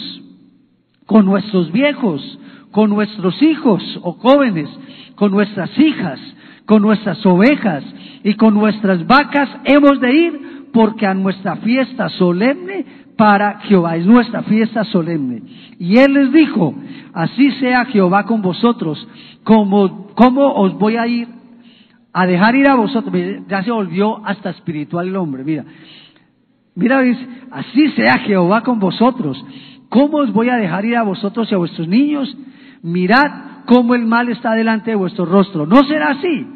con 1.07 1.25
nuestros 1.25 1.71
viejos, 1.71 2.39
con 2.73 2.91
nuestros 2.91 3.41
hijos 3.43 3.83
o 4.03 4.13
jóvenes, 4.15 4.69
con 5.15 5.31
nuestras 5.31 5.71
hijas, 5.79 6.19
con 6.67 6.83
nuestras 6.83 7.25
ovejas 7.25 7.85
y 8.25 8.35
con 8.35 8.55
nuestras 8.55 9.07
vacas 9.07 9.49
hemos 9.65 10.01
de 10.01 10.15
ir 10.15 10.51
porque 10.73 11.07
a 11.07 11.15
nuestra 11.15 11.57
fiesta 11.57 12.09
solemne 12.11 12.85
para 13.21 13.59
Jehová, 13.65 13.97
es 13.97 14.07
nuestra 14.07 14.43
fiesta 14.45 14.83
solemne. 14.85 15.43
Y 15.79 15.99
él 15.99 16.15
les 16.15 16.33
dijo, 16.33 16.75
así 17.13 17.51
sea 17.61 17.85
Jehová 17.85 18.25
con 18.25 18.41
vosotros, 18.41 19.07
como, 19.45 20.07
¿cómo 20.15 20.55
os 20.55 20.73
voy 20.79 20.97
a 20.97 21.07
ir? 21.07 21.29
A 22.15 22.25
dejar 22.25 22.55
ir 22.55 22.67
a 22.67 22.77
vosotros, 22.77 23.15
ya 23.47 23.63
se 23.63 23.71
volvió 23.71 24.25
hasta 24.25 24.49
espiritual 24.49 25.09
el 25.09 25.17
hombre, 25.17 25.45
mira. 25.45 25.67
Mira, 26.75 27.03
dice, 27.03 27.29
así 27.51 27.91
sea 27.91 28.21
Jehová 28.21 28.63
con 28.63 28.79
vosotros. 28.79 29.45
¿Cómo 29.91 30.21
os 30.21 30.33
voy 30.33 30.49
a 30.49 30.57
dejar 30.57 30.87
ir 30.87 30.97
a 30.97 31.03
vosotros 31.03 31.47
y 31.51 31.55
a 31.55 31.59
vuestros 31.59 31.89
niños? 31.89 32.35
Mirad 32.81 33.65
cómo 33.67 33.95
el 33.95 34.07
mal 34.07 34.31
está 34.31 34.53
delante 34.53 34.93
de 34.93 34.97
vuestro 34.97 35.27
rostro. 35.27 35.67
No 35.67 35.85
será 35.85 36.13
así. 36.13 36.47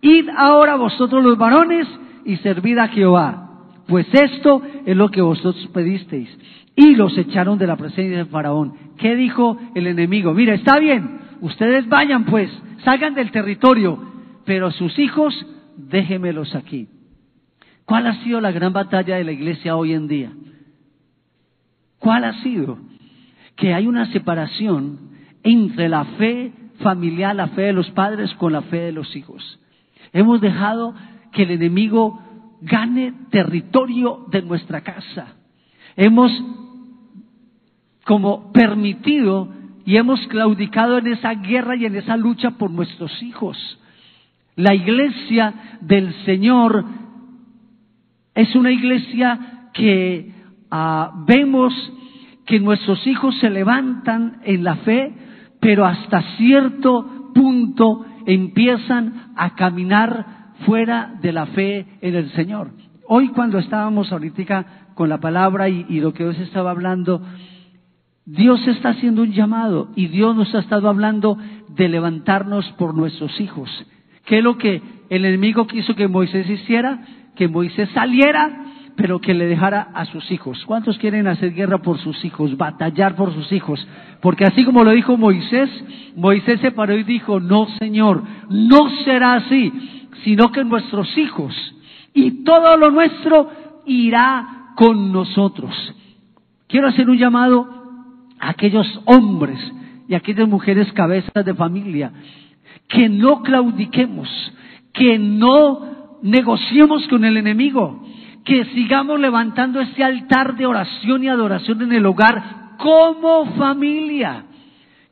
Id 0.00 0.28
ahora 0.36 0.74
vosotros 0.74 1.22
los 1.22 1.38
varones 1.38 1.86
y 2.24 2.36
servid 2.38 2.78
a 2.78 2.88
Jehová. 2.88 3.49
Pues 3.90 4.06
esto 4.14 4.62
es 4.86 4.96
lo 4.96 5.08
que 5.08 5.20
vosotros 5.20 5.66
pedisteis. 5.74 6.30
Y 6.76 6.94
los 6.94 7.18
echaron 7.18 7.58
de 7.58 7.66
la 7.66 7.76
presencia 7.76 8.18
de 8.18 8.24
Faraón. 8.24 8.72
¿Qué 8.96 9.16
dijo 9.16 9.58
el 9.74 9.88
enemigo? 9.88 10.32
Mira, 10.32 10.54
está 10.54 10.78
bien, 10.78 11.18
ustedes 11.40 11.88
vayan 11.88 12.24
pues, 12.24 12.48
salgan 12.84 13.14
del 13.14 13.32
territorio, 13.32 14.00
pero 14.44 14.70
sus 14.70 14.96
hijos 15.00 15.34
déjemelos 15.76 16.54
aquí. 16.54 16.86
¿Cuál 17.84 18.06
ha 18.06 18.22
sido 18.22 18.40
la 18.40 18.52
gran 18.52 18.72
batalla 18.72 19.16
de 19.16 19.24
la 19.24 19.32
iglesia 19.32 19.74
hoy 19.74 19.92
en 19.92 20.06
día? 20.06 20.30
¿Cuál 21.98 22.22
ha 22.22 22.40
sido? 22.44 22.78
Que 23.56 23.74
hay 23.74 23.88
una 23.88 24.06
separación 24.12 25.00
entre 25.42 25.88
la 25.88 26.04
fe 26.04 26.52
familiar, 26.78 27.34
la 27.34 27.48
fe 27.48 27.62
de 27.62 27.72
los 27.72 27.90
padres 27.90 28.32
con 28.34 28.52
la 28.52 28.62
fe 28.62 28.82
de 28.82 28.92
los 28.92 29.16
hijos. 29.16 29.58
Hemos 30.12 30.40
dejado 30.40 30.94
que 31.32 31.42
el 31.42 31.50
enemigo 31.50 32.22
gane 32.60 33.12
territorio 33.30 34.26
de 34.30 34.42
nuestra 34.42 34.80
casa. 34.82 35.34
Hemos 35.96 36.32
como 38.04 38.52
permitido 38.52 39.48
y 39.84 39.96
hemos 39.96 40.20
claudicado 40.28 40.98
en 40.98 41.08
esa 41.08 41.34
guerra 41.34 41.76
y 41.76 41.86
en 41.86 41.96
esa 41.96 42.16
lucha 42.16 42.52
por 42.52 42.70
nuestros 42.70 43.22
hijos. 43.22 43.56
La 44.56 44.74
iglesia 44.74 45.78
del 45.80 46.12
Señor 46.24 46.84
es 48.34 48.54
una 48.54 48.70
iglesia 48.70 49.70
que 49.72 50.32
ah, 50.70 51.12
vemos 51.26 51.72
que 52.46 52.58
nuestros 52.58 53.06
hijos 53.06 53.38
se 53.38 53.50
levantan 53.50 54.40
en 54.44 54.64
la 54.64 54.76
fe, 54.76 55.12
pero 55.60 55.86
hasta 55.86 56.22
cierto 56.36 57.30
punto 57.34 58.04
empiezan 58.26 59.32
a 59.36 59.54
caminar 59.54 60.39
fuera 60.66 61.14
de 61.20 61.32
la 61.32 61.46
fe 61.46 61.86
en 62.00 62.14
el 62.14 62.30
Señor. 62.32 62.70
Hoy 63.06 63.28
cuando 63.28 63.58
estábamos 63.58 64.12
ahorita 64.12 64.90
con 64.94 65.08
la 65.08 65.18
palabra 65.18 65.68
y, 65.68 66.00
lo 66.00 66.12
que 66.12 66.24
Dios 66.24 66.38
estaba 66.38 66.70
hablando, 66.70 67.22
Dios 68.24 68.66
está 68.68 68.90
haciendo 68.90 69.22
un 69.22 69.32
llamado 69.32 69.88
y 69.96 70.06
Dios 70.08 70.36
nos 70.36 70.54
ha 70.54 70.60
estado 70.60 70.88
hablando 70.88 71.36
de 71.68 71.88
levantarnos 71.88 72.68
por 72.78 72.94
nuestros 72.94 73.40
hijos. 73.40 73.70
¿Qué 74.26 74.38
es 74.38 74.44
lo 74.44 74.58
que 74.58 74.82
el 75.08 75.24
enemigo 75.24 75.66
quiso 75.66 75.94
que 75.94 76.06
Moisés 76.06 76.48
hiciera? 76.48 77.00
Que 77.34 77.48
Moisés 77.48 77.88
saliera, 77.94 78.64
pero 78.96 79.20
que 79.20 79.34
le 79.34 79.46
dejara 79.46 79.88
a 79.94 80.04
sus 80.04 80.30
hijos. 80.30 80.62
¿Cuántos 80.66 80.98
quieren 80.98 81.26
hacer 81.26 81.54
guerra 81.54 81.78
por 81.78 81.98
sus 81.98 82.24
hijos, 82.24 82.56
batallar 82.56 83.16
por 83.16 83.32
sus 83.32 83.50
hijos? 83.50 83.84
Porque 84.20 84.44
así 84.44 84.64
como 84.64 84.84
lo 84.84 84.90
dijo 84.90 85.16
Moisés, 85.16 85.70
Moisés 86.14 86.60
se 86.60 86.70
paró 86.70 86.96
y 86.96 87.04
dijo, 87.04 87.40
no 87.40 87.66
Señor, 87.78 88.22
no 88.50 88.90
será 89.04 89.34
así, 89.34 89.72
sino 90.24 90.52
que 90.52 90.64
nuestros 90.64 91.16
hijos 91.16 91.54
y 92.12 92.44
todo 92.44 92.76
lo 92.76 92.90
nuestro 92.90 93.50
irá 93.86 94.72
con 94.76 95.12
nosotros. 95.12 95.74
Quiero 96.66 96.88
hacer 96.88 97.08
un 97.08 97.18
llamado 97.18 97.68
a 98.38 98.50
aquellos 98.50 98.86
hombres 99.06 99.58
y 100.08 100.14
a 100.14 100.18
aquellas 100.18 100.48
mujeres 100.48 100.92
cabezas 100.92 101.44
de 101.44 101.54
familia 101.54 102.12
que 102.88 103.08
no 103.08 103.42
claudiquemos, 103.42 104.28
que 104.92 105.18
no 105.18 106.18
negociemos 106.22 107.06
con 107.08 107.24
el 107.24 107.36
enemigo, 107.36 108.02
que 108.44 108.64
sigamos 108.66 109.20
levantando 109.20 109.80
ese 109.80 110.02
altar 110.02 110.56
de 110.56 110.66
oración 110.66 111.24
y 111.24 111.28
adoración 111.28 111.82
en 111.82 111.92
el 111.92 112.06
hogar 112.06 112.76
como 112.78 113.46
familia, 113.56 114.44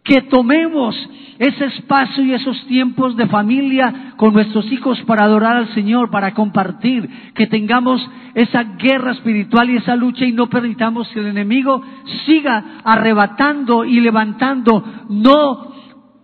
que 0.09 0.23
tomemos 0.23 0.97
ese 1.39 1.67
espacio 1.67 2.25
y 2.25 2.33
esos 2.33 2.67
tiempos 2.67 3.15
de 3.15 3.27
familia 3.27 4.15
con 4.17 4.33
nuestros 4.33 4.73
hijos 4.73 4.99
para 5.03 5.27
adorar 5.27 5.57
al 5.57 5.75
Señor, 5.75 6.11
para 6.11 6.33
compartir, 6.33 7.09
que 7.35 7.47
tengamos 7.47 8.01
esa 8.35 8.65
guerra 8.79 9.13
espiritual 9.13 9.69
y 9.69 9.77
esa 9.77 9.95
lucha 9.95 10.25
y 10.25 10.33
no 10.33 10.49
permitamos 10.49 11.09
que 11.09 11.21
el 11.21 11.27
enemigo 11.27 11.83
siga 12.25 12.81
arrebatando 12.83 13.85
y 13.85 14.01
levantando. 14.01 14.83
No, 15.11 15.75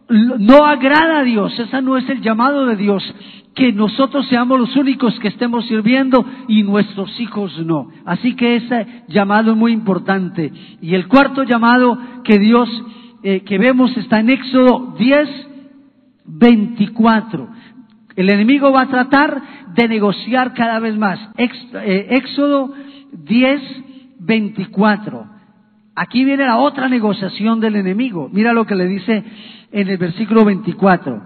no 0.08 0.64
agrada 0.64 1.18
a 1.18 1.24
Dios, 1.24 1.56
ese 1.58 1.82
no 1.82 1.98
es 1.98 2.08
el 2.08 2.22
llamado 2.22 2.64
de 2.64 2.76
Dios, 2.76 3.04
que 3.54 3.70
nosotros 3.70 4.26
seamos 4.28 4.58
los 4.58 4.74
únicos 4.76 5.18
que 5.20 5.28
estemos 5.28 5.66
sirviendo 5.66 6.24
y 6.48 6.62
nuestros 6.62 7.20
hijos 7.20 7.56
no. 7.58 7.88
Así 8.06 8.34
que 8.34 8.56
ese 8.56 9.04
llamado 9.08 9.52
es 9.52 9.58
muy 9.58 9.72
importante. 9.72 10.50
Y 10.80 10.94
el 10.94 11.06
cuarto 11.06 11.44
llamado 11.44 11.98
que 12.24 12.38
Dios 12.38 12.68
eh, 13.26 13.40
que 13.40 13.56
vemos 13.56 13.96
está 13.96 14.20
en 14.20 14.28
Éxodo 14.28 14.94
10, 14.98 15.28
24. 16.26 17.48
El 18.16 18.28
enemigo 18.28 18.70
va 18.70 18.82
a 18.82 18.88
tratar 18.88 19.42
de 19.74 19.88
negociar 19.88 20.52
cada 20.52 20.78
vez 20.78 20.94
más. 20.98 21.18
Eh, 21.38 22.06
Éxodo 22.10 22.74
10, 23.12 23.60
24. 24.20 25.26
Aquí 25.96 26.22
viene 26.26 26.44
la 26.44 26.58
otra 26.58 26.86
negociación 26.90 27.60
del 27.60 27.76
enemigo. 27.76 28.28
Mira 28.30 28.52
lo 28.52 28.66
que 28.66 28.74
le 28.74 28.86
dice 28.88 29.24
en 29.72 29.88
el 29.88 29.96
versículo 29.96 30.44
24. 30.44 31.22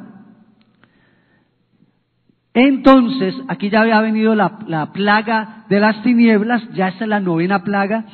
Entonces, 2.55 3.34
aquí 3.49 3.70
ya 3.70 3.80
había 3.80 4.01
venido 4.01 4.36
la, 4.36 4.61
la, 4.68 4.92
plaga 4.92 5.64
de 5.68 5.80
las 5.80 6.01
tinieblas, 6.05 6.62
ya 6.74 6.88
es 6.88 7.01
la 7.01 7.18
novena 7.18 7.64
plaga, 7.64 8.05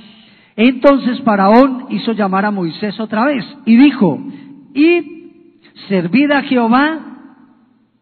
entonces 0.56 1.20
Faraón 1.22 1.86
hizo 1.90 2.12
llamar 2.12 2.44
a 2.44 2.50
Moisés 2.50 2.98
otra 3.00 3.24
vez 3.24 3.44
y 3.64 3.76
dijo, 3.76 4.20
y 4.74 5.14
servid 5.88 6.30
a 6.30 6.42
Jehová, 6.42 7.00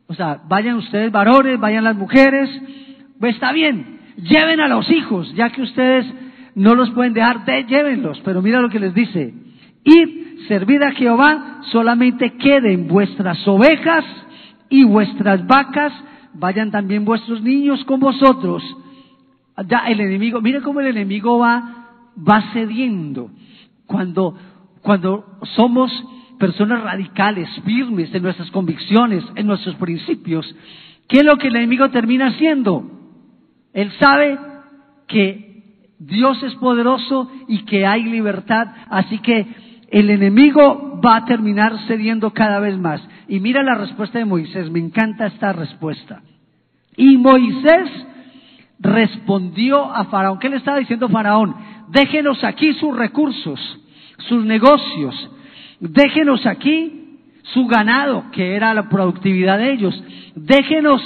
o 0.06 0.14
sea, 0.14 0.42
vayan 0.48 0.76
ustedes 0.76 1.10
varones, 1.10 1.58
vayan 1.58 1.84
las 1.84 1.96
mujeres, 1.96 2.50
pues 3.18 3.34
está 3.34 3.52
bien, 3.52 4.00
lleven 4.16 4.60
a 4.60 4.68
los 4.68 4.90
hijos, 4.90 5.32
ya 5.34 5.50
que 5.50 5.62
ustedes 5.62 6.06
no 6.54 6.74
los 6.74 6.90
pueden 6.90 7.14
dejar, 7.14 7.46
de, 7.46 7.64
llévenlos, 7.64 8.20
pero 8.22 8.42
mira 8.42 8.60
lo 8.60 8.68
que 8.68 8.80
les 8.80 8.92
dice, 8.92 9.32
y 9.84 10.44
servid 10.48 10.82
a 10.82 10.92
Jehová, 10.92 11.60
solamente 11.70 12.34
queden 12.36 12.86
vuestras 12.86 13.46
ovejas 13.48 14.04
y 14.68 14.84
vuestras 14.84 15.46
vacas, 15.46 15.92
vayan 16.34 16.70
también 16.70 17.04
vuestros 17.04 17.42
niños 17.42 17.84
con 17.84 18.00
vosotros. 18.00 18.62
Ya 19.68 19.84
el 19.88 20.00
enemigo, 20.00 20.40
mire 20.40 20.62
cómo 20.62 20.80
el 20.80 20.86
enemigo 20.88 21.38
va 21.38 21.81
va 22.16 22.52
cediendo. 22.52 23.30
Cuando, 23.86 24.34
cuando 24.82 25.38
somos 25.54 25.90
personas 26.38 26.82
radicales, 26.82 27.48
firmes 27.64 28.14
en 28.14 28.22
nuestras 28.22 28.50
convicciones, 28.50 29.24
en 29.34 29.46
nuestros 29.46 29.76
principios, 29.76 30.54
¿qué 31.08 31.18
es 31.18 31.24
lo 31.24 31.36
que 31.36 31.48
el 31.48 31.56
enemigo 31.56 31.90
termina 31.90 32.28
haciendo? 32.28 32.84
Él 33.72 33.92
sabe 33.98 34.38
que 35.06 35.52
Dios 35.98 36.42
es 36.42 36.54
poderoso 36.56 37.30
y 37.48 37.64
que 37.64 37.86
hay 37.86 38.02
libertad, 38.04 38.66
así 38.90 39.18
que 39.18 39.46
el 39.90 40.10
enemigo 40.10 41.00
va 41.04 41.16
a 41.16 41.24
terminar 41.26 41.78
cediendo 41.86 42.32
cada 42.32 42.58
vez 42.60 42.76
más. 42.78 43.06
Y 43.28 43.40
mira 43.40 43.62
la 43.62 43.74
respuesta 43.74 44.18
de 44.18 44.24
Moisés, 44.24 44.70
me 44.70 44.78
encanta 44.78 45.26
esta 45.26 45.52
respuesta. 45.52 46.22
Y 46.96 47.18
Moisés 47.18 47.88
respondió 48.80 49.94
a 49.94 50.06
Faraón. 50.06 50.38
¿Qué 50.38 50.48
le 50.48 50.56
estaba 50.56 50.78
diciendo 50.78 51.08
Faraón? 51.08 51.54
Déjenos 51.92 52.42
aquí 52.42 52.72
sus 52.74 52.96
recursos, 52.96 53.60
sus 54.28 54.44
negocios, 54.44 55.30
déjenos 55.80 56.46
aquí 56.46 57.18
su 57.42 57.66
ganado, 57.66 58.24
que 58.32 58.54
era 58.54 58.72
la 58.72 58.88
productividad 58.88 59.58
de 59.58 59.72
ellos, 59.72 60.04
déjenos 60.34 61.02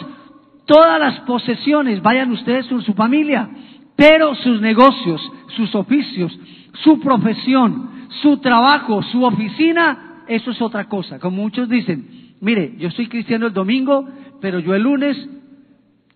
todas 0.66 1.00
las 1.00 1.20
posesiones, 1.20 2.02
vayan 2.02 2.30
ustedes 2.30 2.66
con 2.66 2.82
su 2.82 2.94
familia, 2.94 3.48
pero 3.96 4.34
sus 4.36 4.60
negocios, 4.60 5.20
sus 5.56 5.74
oficios, 5.74 6.38
su 6.84 7.00
profesión, 7.00 7.90
su 8.22 8.38
trabajo, 8.38 9.02
su 9.02 9.24
oficina, 9.24 10.22
eso 10.28 10.50
es 10.50 10.60
otra 10.60 10.84
cosa. 10.84 11.18
Como 11.18 11.42
muchos 11.42 11.68
dicen, 11.68 12.34
mire, 12.40 12.74
yo 12.78 12.90
soy 12.90 13.08
cristiano 13.08 13.46
el 13.46 13.52
domingo, 13.52 14.08
pero 14.40 14.58
yo 14.58 14.74
el 14.74 14.82
lunes 14.82 15.16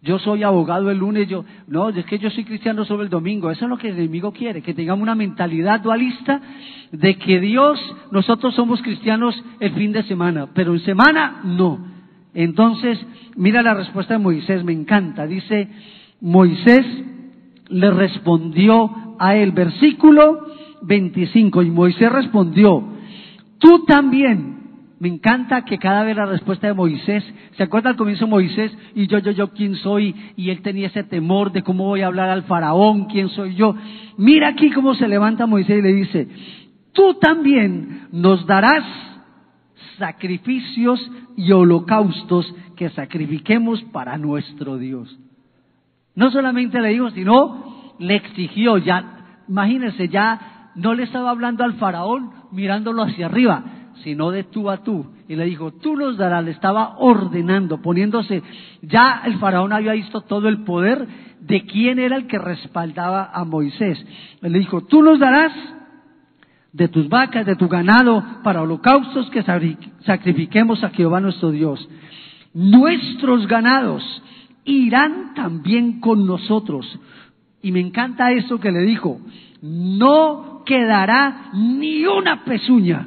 yo 0.03 0.18
soy 0.18 0.42
abogado 0.42 0.90
el 0.90 0.98
lunes, 0.98 1.28
yo, 1.28 1.44
no, 1.66 1.90
es 1.90 2.07
que 2.07 2.18
yo 2.18 2.30
soy 2.30 2.44
cristiano 2.44 2.84
solo 2.86 3.03
el 3.03 3.11
domingo. 3.11 3.51
Eso 3.51 3.66
es 3.66 3.68
lo 3.68 3.76
que 3.76 3.88
el 3.88 3.98
enemigo 3.98 4.32
quiere, 4.32 4.62
que 4.62 4.72
tengamos 4.72 5.03
una 5.03 5.14
mentalidad 5.14 5.80
dualista 5.80 6.40
de 6.90 7.16
que 7.18 7.38
Dios, 7.38 7.78
nosotros 8.11 8.55
somos 8.55 8.80
cristianos 8.80 9.34
el 9.61 9.72
fin 9.72 9.92
de 9.92 10.03
semana, 10.05 10.48
pero 10.55 10.72
en 10.72 10.80
semana 10.80 11.42
no. 11.44 11.86
Entonces, 12.32 12.98
mira 13.36 13.62
la 13.62 13.74
respuesta 13.74 14.14
de 14.14 14.20
Moisés, 14.20 14.64
me 14.64 14.72
encanta. 14.72 15.26
Dice, 15.26 15.68
Moisés 16.20 16.86
le 17.68 17.90
respondió 17.90 19.16
a 19.18 19.36
él, 19.36 19.53
versículo 19.53 20.46
25, 20.82 21.62
y 21.62 21.70
Moisés 21.70 22.11
respondió, 22.11 22.84
tú 23.59 23.84
también 23.84 24.59
Me 25.01 25.09
encanta 25.09 25.64
que 25.64 25.78
cada 25.78 26.05
vez 26.05 26.14
la 26.14 26.26
respuesta 26.26 26.66
de 26.66 26.74
Moisés, 26.74 27.24
¿se 27.57 27.62
acuerda 27.62 27.88
al 27.88 27.96
comienzo 27.96 28.26
Moisés? 28.26 28.70
Y 28.94 29.07
yo, 29.07 29.18
yo, 29.18 29.30
yo, 29.30 29.48
¿quién 29.48 29.74
soy? 29.76 30.14
Y 30.36 30.51
él 30.51 30.61
tenía 30.61 30.88
ese 30.88 31.05
temor 31.05 31.53
de 31.53 31.62
cómo 31.62 31.86
voy 31.86 32.03
a 32.03 32.07
hablar 32.07 32.28
al 32.28 32.42
faraón, 32.42 33.07
¿quién 33.07 33.30
soy 33.30 33.55
yo? 33.55 33.74
Mira 34.18 34.48
aquí 34.48 34.70
cómo 34.70 34.94
se 34.94 35.09
levanta 35.09 35.46
Moisés 35.46 35.78
y 35.78 35.82
le 35.82 35.92
dice, 35.94 36.28
tú 36.92 37.14
también 37.14 38.09
nos 38.12 38.46
darás 38.46 38.84
sacrificios 39.98 41.11
y 41.34 41.51
holocaustos 41.51 42.55
que 42.76 42.90
sacrifiquemos 42.90 43.82
para 43.84 44.18
nuestro 44.18 44.76
Dios. 44.76 45.18
No 46.14 46.30
solamente 46.30 46.78
le 46.78 46.90
dijo, 46.90 47.09
sino 47.12 47.94
le 47.98 48.16
exigió, 48.16 48.76
ya, 48.76 49.38
imagínense, 49.48 50.09
ya 50.11 50.72
no 50.74 50.92
le 50.92 51.05
estaba 51.05 51.30
hablando 51.30 51.64
al 51.64 51.74
faraón 51.74 52.32
mirándolo 52.53 53.03
hacia 53.05 53.26
arriba, 53.26 53.64
sino 54.03 54.30
de 54.30 54.44
tú 54.44 54.70
a 54.70 54.82
tú. 54.82 55.07
Y 55.28 55.36
le 55.36 55.44
dijo, 55.44 55.72
tú 55.72 55.96
nos 55.96 56.16
darás, 56.16 56.44
le 56.44 56.51
estaba 56.51 56.96
ordenando, 56.98 57.80
poniéndose, 57.80 58.42
ya 58.82 59.22
el 59.24 59.38
faraón 59.38 59.72
había 59.72 59.92
visto 59.92 60.22
todo 60.22 60.48
el 60.48 60.64
poder 60.64 61.07
de 61.40 61.64
quién 61.64 61.98
era 61.98 62.16
el 62.16 62.26
que 62.26 62.38
respaldaba 62.38 63.30
a 63.32 63.44
Moisés. 63.44 64.05
le 64.40 64.59
dijo, 64.59 64.82
tú 64.82 65.03
nos 65.03 65.18
darás 65.18 65.53
de 66.72 66.88
tus 66.88 67.09
vacas, 67.09 67.46
de 67.46 67.57
tu 67.57 67.68
ganado, 67.68 68.22
para 68.42 68.62
holocaustos 68.62 69.30
que 69.30 69.42
sacrifiquemos 70.05 70.84
a 70.84 70.90
Jehová 70.90 71.20
nuestro 71.20 71.51
Dios. 71.51 71.88
Nuestros 72.53 73.46
ganados 73.46 74.03
irán 74.64 75.34
también 75.34 76.01
con 76.01 76.26
nosotros. 76.26 76.98
Y 77.62 77.72
me 77.72 77.80
encanta 77.80 78.32
eso 78.32 78.61
que 78.61 78.72
le 78.72 78.80
dijo, 78.80 79.20
no 79.62 80.62
quedará 80.64 81.51
ni 81.53 82.07
una 82.07 82.44
pezuña 82.44 83.07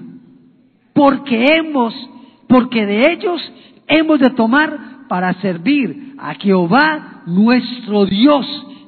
porque 0.93 1.45
hemos, 1.57 1.93
porque 2.47 2.85
de 2.85 3.11
ellos 3.11 3.41
hemos 3.87 4.19
de 4.19 4.29
tomar 4.31 5.07
para 5.07 5.33
servir 5.41 6.15
a 6.17 6.35
Jehová 6.35 7.23
nuestro 7.25 8.05
Dios. 8.05 8.45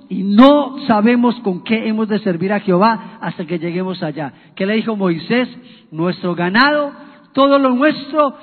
Y 0.07 0.23
no 0.23 0.77
sabemos 0.87 1.35
con 1.41 1.63
qué 1.63 1.87
hemos 1.87 2.07
de 2.07 2.19
servir 2.19 2.53
a 2.53 2.59
Jehová 2.59 3.17
hasta 3.21 3.45
que 3.45 3.57
lleguemos 3.57 4.03
allá. 4.03 4.33
¿Qué 4.55 4.65
le 4.65 4.75
dijo 4.75 4.95
Moisés? 4.95 5.49
Nuestro 5.91 6.35
ganado, 6.35 6.91
todo 7.33 7.57
lo 7.57 7.73
nuestro 7.73 8.35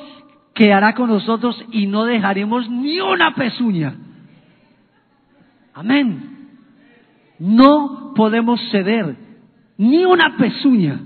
quedará 0.54 0.94
con 0.94 1.08
nosotros 1.08 1.64
y 1.70 1.86
no 1.86 2.04
dejaremos 2.04 2.68
ni 2.68 3.00
una 3.00 3.34
pezuña. 3.34 3.94
Amén. 5.72 6.48
No 7.38 8.12
podemos 8.14 8.60
ceder 8.70 9.16
ni 9.78 10.04
una 10.04 10.36
pezuña. 10.36 11.00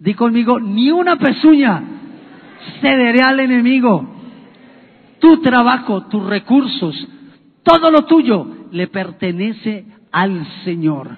Di 0.00 0.14
conmigo, 0.14 0.60
ni 0.60 0.90
una 0.90 1.16
pezuña 1.16 1.93
cederé 2.80 3.22
al 3.22 3.40
enemigo. 3.40 4.06
Tu 5.20 5.40
trabajo, 5.40 6.06
tus 6.06 6.24
recursos, 6.24 7.08
todo 7.62 7.90
lo 7.90 8.04
tuyo 8.04 8.46
le 8.72 8.88
pertenece 8.88 9.86
al 10.12 10.46
Señor. 10.64 11.16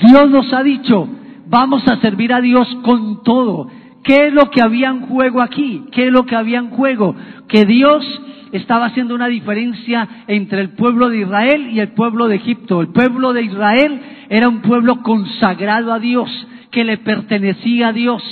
Dios 0.00 0.30
nos 0.30 0.52
ha 0.52 0.62
dicho, 0.62 1.08
vamos 1.46 1.86
a 1.88 2.00
servir 2.00 2.32
a 2.32 2.40
Dios 2.40 2.66
con 2.82 3.22
todo. 3.22 3.68
¿Qué 4.02 4.28
es 4.28 4.32
lo 4.32 4.50
que 4.50 4.62
había 4.62 4.88
en 4.88 5.02
juego 5.02 5.40
aquí? 5.40 5.84
¿Qué 5.92 6.06
es 6.06 6.12
lo 6.12 6.26
que 6.26 6.36
había 6.36 6.58
en 6.58 6.70
juego? 6.70 7.14
Que 7.48 7.64
Dios 7.64 8.04
estaba 8.52 8.86
haciendo 8.86 9.14
una 9.14 9.26
diferencia 9.26 10.08
entre 10.26 10.60
el 10.60 10.70
pueblo 10.70 11.08
de 11.08 11.20
Israel 11.20 11.68
y 11.70 11.80
el 11.80 11.88
pueblo 11.88 12.28
de 12.28 12.36
Egipto. 12.36 12.80
El 12.80 12.88
pueblo 12.88 13.32
de 13.32 13.42
Israel 13.42 14.00
era 14.28 14.48
un 14.48 14.62
pueblo 14.62 15.02
consagrado 15.02 15.92
a 15.92 15.98
Dios, 15.98 16.30
que 16.70 16.84
le 16.84 16.98
pertenecía 16.98 17.88
a 17.88 17.92
Dios 17.92 18.22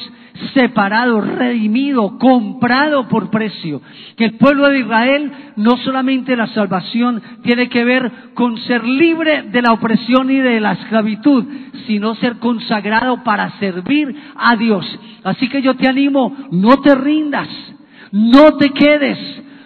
separado, 0.52 1.20
redimido, 1.20 2.18
comprado 2.18 3.08
por 3.08 3.30
precio. 3.30 3.80
Que 4.16 4.24
el 4.26 4.36
pueblo 4.36 4.68
de 4.68 4.80
Israel 4.80 5.32
no 5.56 5.76
solamente 5.78 6.36
la 6.36 6.48
salvación 6.48 7.22
tiene 7.42 7.68
que 7.68 7.84
ver 7.84 8.10
con 8.34 8.58
ser 8.58 8.84
libre 8.84 9.42
de 9.42 9.62
la 9.62 9.72
opresión 9.72 10.30
y 10.30 10.38
de 10.38 10.60
la 10.60 10.72
esclavitud, 10.72 11.44
sino 11.86 12.14
ser 12.16 12.38
consagrado 12.38 13.22
para 13.22 13.58
servir 13.58 14.14
a 14.36 14.56
Dios. 14.56 14.84
Así 15.22 15.48
que 15.48 15.62
yo 15.62 15.74
te 15.74 15.88
animo, 15.88 16.34
no 16.50 16.80
te 16.80 16.94
rindas, 16.94 17.48
no 18.10 18.56
te 18.56 18.70
quedes, 18.70 19.18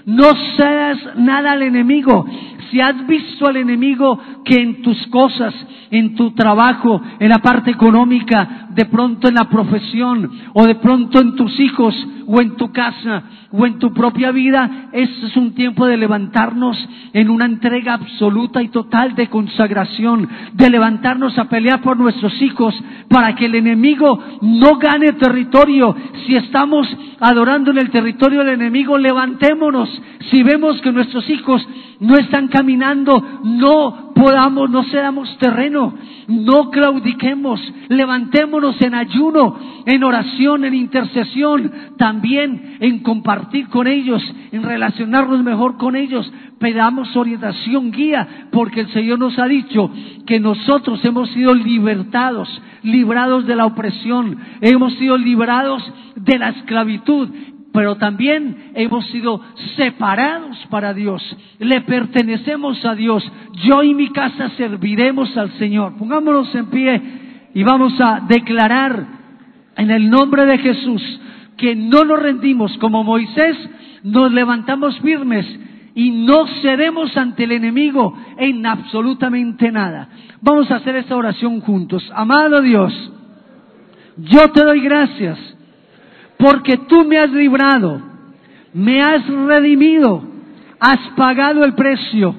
no 0.05 0.35
seas 0.57 0.99
nada 1.17 1.53
al 1.53 1.63
enemigo. 1.63 2.27
Si 2.71 2.81
has 2.81 3.07
visto 3.07 3.47
al 3.47 3.57
enemigo 3.57 4.19
que 4.45 4.61
en 4.61 4.83
tus 4.83 5.07
cosas, 5.09 5.55
en 5.91 6.15
tu 6.15 6.33
trabajo, 6.33 7.01
en 7.19 7.29
la 7.29 7.39
parte 7.39 7.71
económica, 7.71 8.69
de 8.71 8.85
pronto 8.87 9.29
en 9.29 9.35
la 9.35 9.49
profesión, 9.49 10.31
o 10.53 10.67
de 10.67 10.75
pronto 10.77 11.21
en 11.21 11.35
tus 11.35 11.59
hijos, 11.61 11.95
o 12.27 12.41
en 12.43 12.57
tu 12.57 12.71
casa, 12.73 13.23
o 13.51 13.67
en 13.67 13.79
tu 13.79 13.95
propia 13.95 14.31
vida, 14.31 14.91
este 14.93 15.27
es 15.27 15.37
un 15.37 15.55
tiempo 15.55 15.87
de 15.87 15.97
levantarnos 15.97 16.77
en 17.15 17.31
una 17.31 17.47
entrega 17.47 17.95
absoluta 17.95 18.63
y 18.63 18.69
total 18.69 19.15
de 19.15 19.29
consagración, 19.29 20.29
de 20.53 20.69
levantarnos 20.69 21.39
a 21.39 21.49
pelear 21.49 21.81
por 21.81 21.97
nuestros 21.97 22.41
hijos, 22.43 22.75
para 23.09 23.35
que 23.35 23.47
el 23.47 23.55
enemigo 23.55 24.23
no 24.43 24.77
gane 24.77 25.13
territorio. 25.13 25.97
Si 26.27 26.37
estamos 26.37 26.87
adorando 27.21 27.71
en 27.71 27.79
el 27.79 27.91
territorio 27.91 28.41
del 28.41 28.61
enemigo, 28.61 28.99
levantémonos. 28.99 29.89
Si 30.31 30.43
vemos 30.43 30.81
que 30.83 30.93
nuestros 30.93 31.29
hijos 31.31 31.67
no 32.01 32.15
están 32.15 32.49
caminando, 32.59 33.23
no 33.45 34.11
podamos, 34.17 34.69
no 34.69 34.83
cedamos 34.83 35.39
terreno, 35.39 35.95
no 36.27 36.71
claudiquemos, 36.71 37.61
levantémonos 37.89 38.83
en 38.83 38.95
ayuno, 38.97 39.57
en 39.87 40.03
oración, 40.03 40.65
en 40.65 40.75
intercesión, 40.75 41.71
también 41.97 42.79
en 42.81 42.99
compartir 43.05 43.69
con 43.69 43.87
ellos, 43.87 44.21
en 44.51 44.65
relacionarnos 44.65 45.45
mejor 45.45 45.77
con 45.77 45.95
ellos, 45.95 46.29
pedamos 46.59 47.15
orientación, 47.15 47.93
guía, 47.93 48.49
porque 48.51 48.81
el 48.81 48.89
Señor 48.89 49.21
nos 49.21 49.39
ha 49.39 49.47
dicho 49.47 49.89
que 50.27 50.41
nosotros 50.41 51.05
hemos 51.05 51.31
sido 51.31 51.55
libertados, 51.55 52.49
librados 52.83 53.47
de 53.47 53.55
la 53.55 53.67
opresión, 53.67 54.37
hemos 54.63 54.95
sido 54.95 55.17
librados 55.17 55.81
de 56.17 56.39
la 56.41 56.49
esclavitud 56.49 57.29
pero 57.73 57.97
también 57.97 58.73
hemos 58.75 59.07
sido 59.09 59.41
separados 59.77 60.57
para 60.71 60.95
Dios, 60.95 61.23
le 61.59 61.83
pertenecemos 61.83 62.85
a 62.85 62.95
Dios. 62.95 63.23
Yo 63.65 63.83
y 63.83 63.95
mi 63.95 64.11
casa 64.11 64.51
serviremos 64.57 65.37
al 65.37 65.51
Señor. 65.59 65.97
Pongámonos 65.99 66.55
en 66.55 66.67
pie 66.67 67.03
y 67.55 67.63
vamos 67.63 67.93
a 68.01 68.21
declarar 68.27 69.07
en 69.77 69.91
el 69.91 70.09
nombre 70.09 70.47
de 70.47 70.59
Jesús 70.59 71.21
que 71.57 71.75
no 71.77 72.05
nos 72.05 72.21
rendimos 72.21 72.77
como 72.79 73.05
Moisés, 73.05 73.57
nos 74.03 74.33
levantamos 74.33 74.99
firmes 75.01 75.47
y 75.95 76.11
no 76.11 76.47
cedemos 76.63 77.17
ante 77.17 77.45
el 77.45 77.53
enemigo 77.53 78.17
en 78.39 78.65
absolutamente 78.65 79.71
nada. 79.73 80.09
Vamos 80.41 80.71
a 80.71 80.77
hacer 80.77 80.97
esta 80.97 81.17
oración 81.17 81.61
juntos. 81.61 82.09
Amado 82.15 82.63
Dios, 82.63 82.93
yo 84.17 84.51
te 84.53 84.65
doy 84.65 84.81
gracias 84.81 85.58
porque 86.39 86.77
tú 86.89 87.05
me 87.05 87.19
has 87.19 87.31
librado, 87.31 88.01
me 88.73 89.03
has 89.03 89.27
redimido, 89.27 90.23
has 90.79 90.99
pagado 91.17 91.65
el 91.65 91.75
precio, 91.75 92.35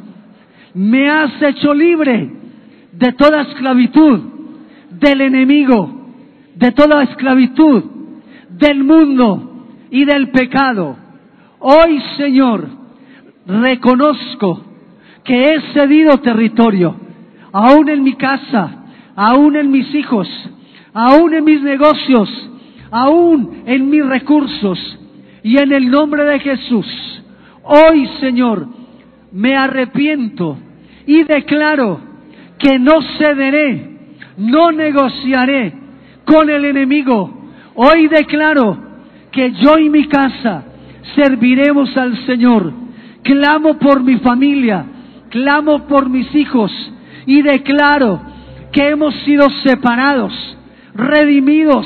me 0.73 1.09
has 1.09 1.41
hecho 1.41 1.73
libre 1.73 2.31
de 2.93 3.11
toda 3.13 3.41
esclavitud, 3.41 4.19
del 4.91 5.21
enemigo, 5.21 6.13
de 6.55 6.71
toda 6.71 7.03
esclavitud, 7.03 7.83
del 8.49 8.83
mundo 8.83 9.67
y 9.91 10.05
del 10.05 10.29
pecado. 10.29 10.97
Hoy, 11.59 12.01
Señor, 12.17 12.67
reconozco 13.45 14.63
que 15.23 15.45
he 15.45 15.73
cedido 15.73 16.17
territorio, 16.17 16.95
aún 17.51 17.89
en 17.89 18.03
mi 18.03 18.13
casa, 18.13 18.85
aún 19.15 19.55
en 19.55 19.71
mis 19.71 19.93
hijos, 19.93 20.27
aún 20.93 21.33
en 21.33 21.43
mis 21.43 21.61
negocios, 21.61 22.48
aún 22.91 23.63
en 23.65 23.89
mis 23.89 24.05
recursos. 24.05 24.79
Y 25.43 25.57
en 25.57 25.71
el 25.71 25.89
nombre 25.89 26.23
de 26.25 26.39
Jesús, 26.39 26.85
hoy 27.63 28.07
Señor, 28.19 28.67
me 29.31 29.55
arrepiento 29.55 30.57
y 31.05 31.23
declaro 31.23 31.99
que 32.57 32.77
no 32.77 33.01
cederé, 33.17 33.97
no 34.37 34.71
negociaré 34.71 35.73
con 36.25 36.49
el 36.49 36.65
enemigo. 36.65 37.51
Hoy 37.75 38.07
declaro 38.07 38.77
que 39.31 39.51
yo 39.53 39.77
y 39.77 39.89
mi 39.89 40.07
casa 40.07 40.65
serviremos 41.15 41.95
al 41.97 42.17
Señor. 42.25 42.73
Clamo 43.23 43.77
por 43.77 44.03
mi 44.03 44.17
familia, 44.17 44.85
clamo 45.29 45.87
por 45.87 46.09
mis 46.09 46.33
hijos 46.35 46.71
y 47.25 47.41
declaro 47.41 48.21
que 48.71 48.89
hemos 48.89 49.13
sido 49.25 49.49
separados, 49.63 50.33
redimidos, 50.93 51.85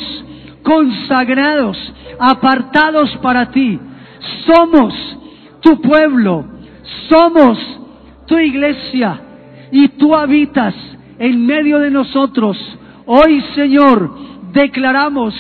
consagrados, 0.64 1.78
apartados 2.20 3.16
para 3.22 3.52
ti. 3.52 3.80
Somos 4.46 4.94
tu 5.62 5.80
pueblo, 5.82 6.46
somos 7.10 7.58
tu 8.26 8.38
iglesia 8.38 9.20
y 9.72 9.90
tú 9.90 10.16
habitas 10.16 10.74
en 11.20 11.46
medio 11.46 11.80
de 11.80 11.92
nosotros. 11.92 12.58
Hoy, 13.06 13.42
Señor, 13.56 14.16
declaramos 14.54 15.34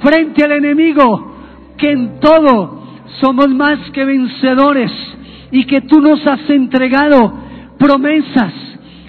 frente 0.00 0.44
al 0.44 0.52
enemigo 0.52 1.32
que 1.78 1.92
en 1.92 2.20
todo 2.20 2.82
somos 3.20 3.48
más 3.48 3.78
que 3.92 4.04
vencedores 4.04 4.92
y 5.50 5.64
que 5.66 5.82
tú 5.82 6.00
nos 6.00 6.26
has 6.26 6.48
entregado 6.50 7.32
promesas, 7.78 8.52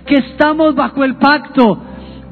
que 0.05 0.16
estamos 0.16 0.76
bajo 0.76 1.03
el 1.03 1.16
pacto 1.16 1.82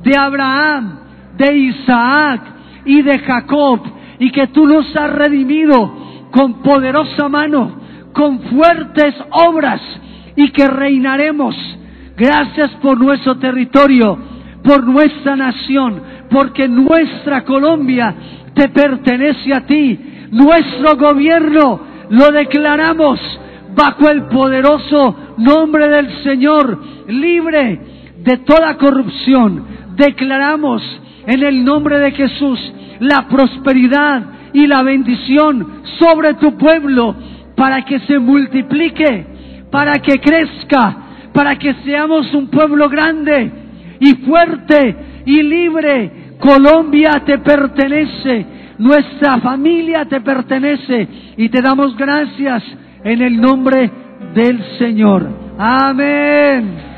de 0.03 0.17
Abraham, 0.17 0.99
de 1.37 1.57
Isaac 1.57 2.52
y 2.85 3.01
de 3.01 3.19
Jacob, 3.19 3.81
y 4.19 4.31
que 4.31 4.47
tú 4.47 4.65
nos 4.65 4.95
has 4.95 5.11
redimido 5.11 6.29
con 6.31 6.61
poderosa 6.61 7.29
mano, 7.29 7.79
con 8.13 8.39
fuertes 8.41 9.15
obras, 9.31 9.81
y 10.35 10.49
que 10.51 10.67
reinaremos. 10.67 11.55
Gracias 12.17 12.71
por 12.81 12.99
nuestro 12.99 13.37
territorio, 13.37 14.17
por 14.63 14.83
nuestra 14.85 15.35
nación, 15.35 16.01
porque 16.29 16.67
nuestra 16.67 17.43
Colombia 17.43 18.15
te 18.53 18.69
pertenece 18.69 19.53
a 19.53 19.65
ti. 19.65 19.99
Nuestro 20.31 20.95
gobierno 20.97 21.81
lo 22.09 22.27
declaramos 22.31 23.19
bajo 23.75 24.09
el 24.09 24.23
poderoso 24.23 25.15
nombre 25.37 25.89
del 25.89 26.23
Señor, 26.23 26.79
libre 27.07 27.81
de 28.17 28.37
toda 28.37 28.77
corrupción. 28.77 29.65
Declaramos 29.95 30.81
en 31.27 31.43
el 31.43 31.63
nombre 31.63 31.99
de 31.99 32.11
Jesús 32.11 32.59
la 32.99 33.27
prosperidad 33.27 34.23
y 34.53 34.67
la 34.67 34.83
bendición 34.83 35.83
sobre 35.99 36.35
tu 36.35 36.57
pueblo 36.57 37.15
para 37.55 37.83
que 37.83 37.99
se 38.01 38.19
multiplique, 38.19 39.25
para 39.71 39.99
que 39.99 40.19
crezca, 40.19 40.97
para 41.33 41.57
que 41.57 41.73
seamos 41.85 42.33
un 42.33 42.47
pueblo 42.47 42.89
grande 42.89 43.51
y 43.99 44.13
fuerte 44.25 44.95
y 45.25 45.41
libre. 45.43 46.11
Colombia 46.39 47.21
te 47.25 47.39
pertenece, 47.39 48.45
nuestra 48.77 49.39
familia 49.39 50.05
te 50.05 50.21
pertenece 50.21 51.07
y 51.37 51.49
te 51.49 51.61
damos 51.61 51.95
gracias 51.95 52.63
en 53.03 53.21
el 53.21 53.39
nombre 53.39 53.91
del 54.33 54.61
Señor. 54.77 55.27
Amén. 55.57 56.92